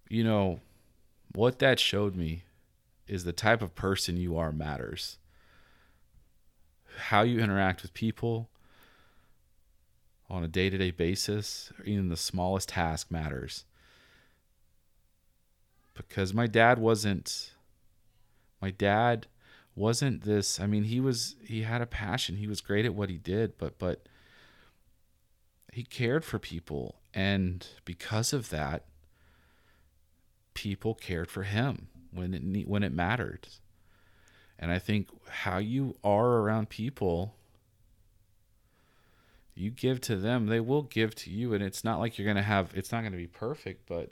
you 0.08 0.24
know, 0.24 0.60
what 1.34 1.58
that 1.58 1.78
showed 1.78 2.16
me 2.16 2.42
is 3.06 3.24
the 3.24 3.32
type 3.32 3.62
of 3.62 3.74
person 3.74 4.16
you 4.16 4.36
are 4.36 4.52
matters. 4.52 5.18
How 6.96 7.22
you 7.22 7.40
interact 7.40 7.82
with 7.82 7.94
people 7.94 8.48
on 10.28 10.44
a 10.44 10.48
day 10.48 10.68
to 10.68 10.76
day 10.76 10.90
basis, 10.90 11.72
even 11.84 12.08
the 12.08 12.16
smallest 12.16 12.70
task 12.70 13.10
matters. 13.10 13.64
Because 15.94 16.32
my 16.32 16.46
dad 16.46 16.78
wasn't, 16.78 17.52
my 18.60 18.70
dad 18.70 19.26
wasn't 19.74 20.22
this, 20.22 20.60
I 20.60 20.66
mean, 20.66 20.84
he 20.84 21.00
was, 21.00 21.36
he 21.44 21.62
had 21.62 21.80
a 21.80 21.86
passion. 21.86 22.36
He 22.36 22.46
was 22.46 22.60
great 22.60 22.84
at 22.84 22.94
what 22.94 23.10
he 23.10 23.16
did, 23.16 23.58
but, 23.58 23.78
but, 23.78 24.06
he 25.78 25.84
cared 25.84 26.24
for 26.24 26.40
people. 26.40 26.96
And 27.14 27.64
because 27.84 28.32
of 28.32 28.50
that, 28.50 28.84
people 30.58 30.92
cared 30.92 31.30
for 31.30 31.44
him 31.44 31.86
when 32.12 32.34
it 32.34 32.66
when 32.66 32.82
it 32.82 32.92
mattered. 32.92 33.46
And 34.58 34.72
I 34.72 34.80
think 34.80 35.08
how 35.28 35.58
you 35.58 35.94
are 36.02 36.38
around 36.38 36.68
people, 36.68 37.36
you 39.54 39.70
give 39.70 40.00
to 40.00 40.16
them, 40.16 40.46
they 40.46 40.58
will 40.58 40.82
give 40.82 41.14
to 41.14 41.30
you. 41.30 41.54
And 41.54 41.62
it's 41.62 41.84
not 41.84 42.00
like 42.00 42.18
you're 42.18 42.24
going 42.24 42.36
to 42.36 42.42
have, 42.42 42.72
it's 42.74 42.90
not 42.90 43.02
going 43.02 43.12
to 43.12 43.18
be 43.18 43.28
perfect, 43.28 43.88
but 43.88 44.10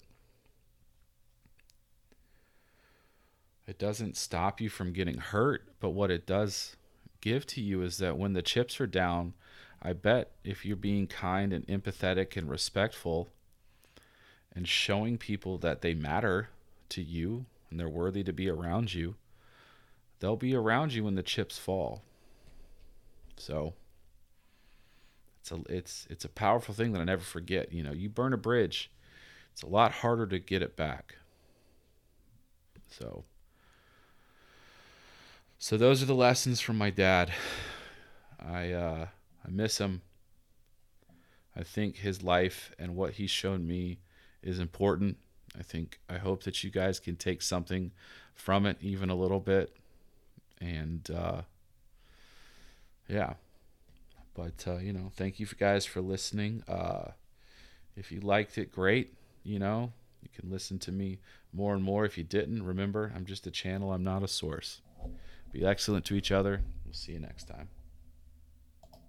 it 3.66 3.76
doesn't 3.76 4.16
stop 4.16 4.60
you 4.60 4.68
from 4.68 4.92
getting 4.92 5.18
hurt. 5.18 5.64
But 5.80 5.90
what 5.90 6.12
it 6.12 6.28
does 6.28 6.76
give 7.20 7.44
to 7.48 7.60
you 7.60 7.82
is 7.82 7.98
that 7.98 8.16
when 8.16 8.34
the 8.34 8.42
chips 8.42 8.80
are 8.80 8.86
down, 8.86 9.34
I 9.82 9.94
bet 9.94 10.30
if 10.44 10.64
you're 10.64 10.76
being 10.76 11.08
kind 11.08 11.52
and 11.52 11.66
empathetic 11.66 12.36
and 12.36 12.48
respectful 12.48 13.30
and 14.56 14.66
showing 14.66 15.18
people 15.18 15.58
that 15.58 15.82
they 15.82 15.94
matter 15.94 16.48
to 16.88 17.02
you 17.02 17.44
and 17.70 17.78
they're 17.78 17.88
worthy 17.88 18.24
to 18.24 18.32
be 18.32 18.48
around 18.48 18.94
you, 18.94 19.14
they'll 20.18 20.34
be 20.34 20.54
around 20.54 20.94
you 20.94 21.04
when 21.04 21.14
the 21.14 21.22
chips 21.22 21.58
fall. 21.58 22.02
So 23.36 23.74
it's 25.40 25.52
a 25.52 25.60
it's 25.68 26.06
it's 26.08 26.24
a 26.24 26.30
powerful 26.30 26.74
thing 26.74 26.92
that 26.92 27.00
I 27.00 27.04
never 27.04 27.22
forget. 27.22 27.70
You 27.70 27.82
know, 27.82 27.92
you 27.92 28.08
burn 28.08 28.32
a 28.32 28.38
bridge, 28.38 28.90
it's 29.52 29.62
a 29.62 29.68
lot 29.68 29.92
harder 29.92 30.26
to 30.26 30.38
get 30.38 30.62
it 30.62 30.74
back. 30.74 31.16
So 32.88 33.24
so 35.58 35.76
those 35.76 36.02
are 36.02 36.06
the 36.06 36.14
lessons 36.14 36.62
from 36.62 36.78
my 36.78 36.88
dad. 36.88 37.30
I 38.40 38.72
uh, 38.72 39.06
I 39.44 39.50
miss 39.50 39.78
him. 39.78 40.00
I 41.54 41.62
think 41.62 41.96
his 41.96 42.22
life 42.22 42.72
and 42.78 42.96
what 42.96 43.14
he's 43.14 43.30
shown 43.30 43.66
me 43.66 43.98
is 44.46 44.58
important. 44.58 45.16
I 45.58 45.62
think 45.62 45.98
I 46.08 46.18
hope 46.18 46.44
that 46.44 46.62
you 46.62 46.70
guys 46.70 47.00
can 47.00 47.16
take 47.16 47.42
something 47.42 47.90
from 48.34 48.66
it, 48.66 48.76
even 48.80 49.10
a 49.10 49.14
little 49.14 49.40
bit, 49.40 49.76
and 50.60 51.08
uh, 51.10 51.42
yeah. 53.08 53.34
But 54.34 54.64
uh, 54.66 54.76
you 54.76 54.92
know, 54.92 55.10
thank 55.16 55.40
you 55.40 55.46
guys 55.58 55.84
for 55.84 56.00
listening. 56.00 56.62
Uh, 56.68 57.10
if 57.96 58.12
you 58.12 58.20
liked 58.20 58.58
it, 58.58 58.70
great. 58.70 59.14
You 59.42 59.58
know, 59.58 59.92
you 60.22 60.28
can 60.38 60.50
listen 60.50 60.78
to 60.80 60.92
me 60.92 61.18
more 61.52 61.74
and 61.74 61.82
more. 61.82 62.04
If 62.04 62.18
you 62.18 62.24
didn't, 62.24 62.62
remember, 62.62 63.12
I'm 63.14 63.24
just 63.24 63.46
a 63.46 63.50
channel. 63.50 63.92
I'm 63.92 64.04
not 64.04 64.22
a 64.22 64.28
source. 64.28 64.80
Be 65.52 65.64
excellent 65.64 66.04
to 66.06 66.14
each 66.14 66.30
other. 66.30 66.62
We'll 66.84 66.94
see 66.94 67.12
you 67.12 67.20
next 67.20 67.44
time. 67.44 67.68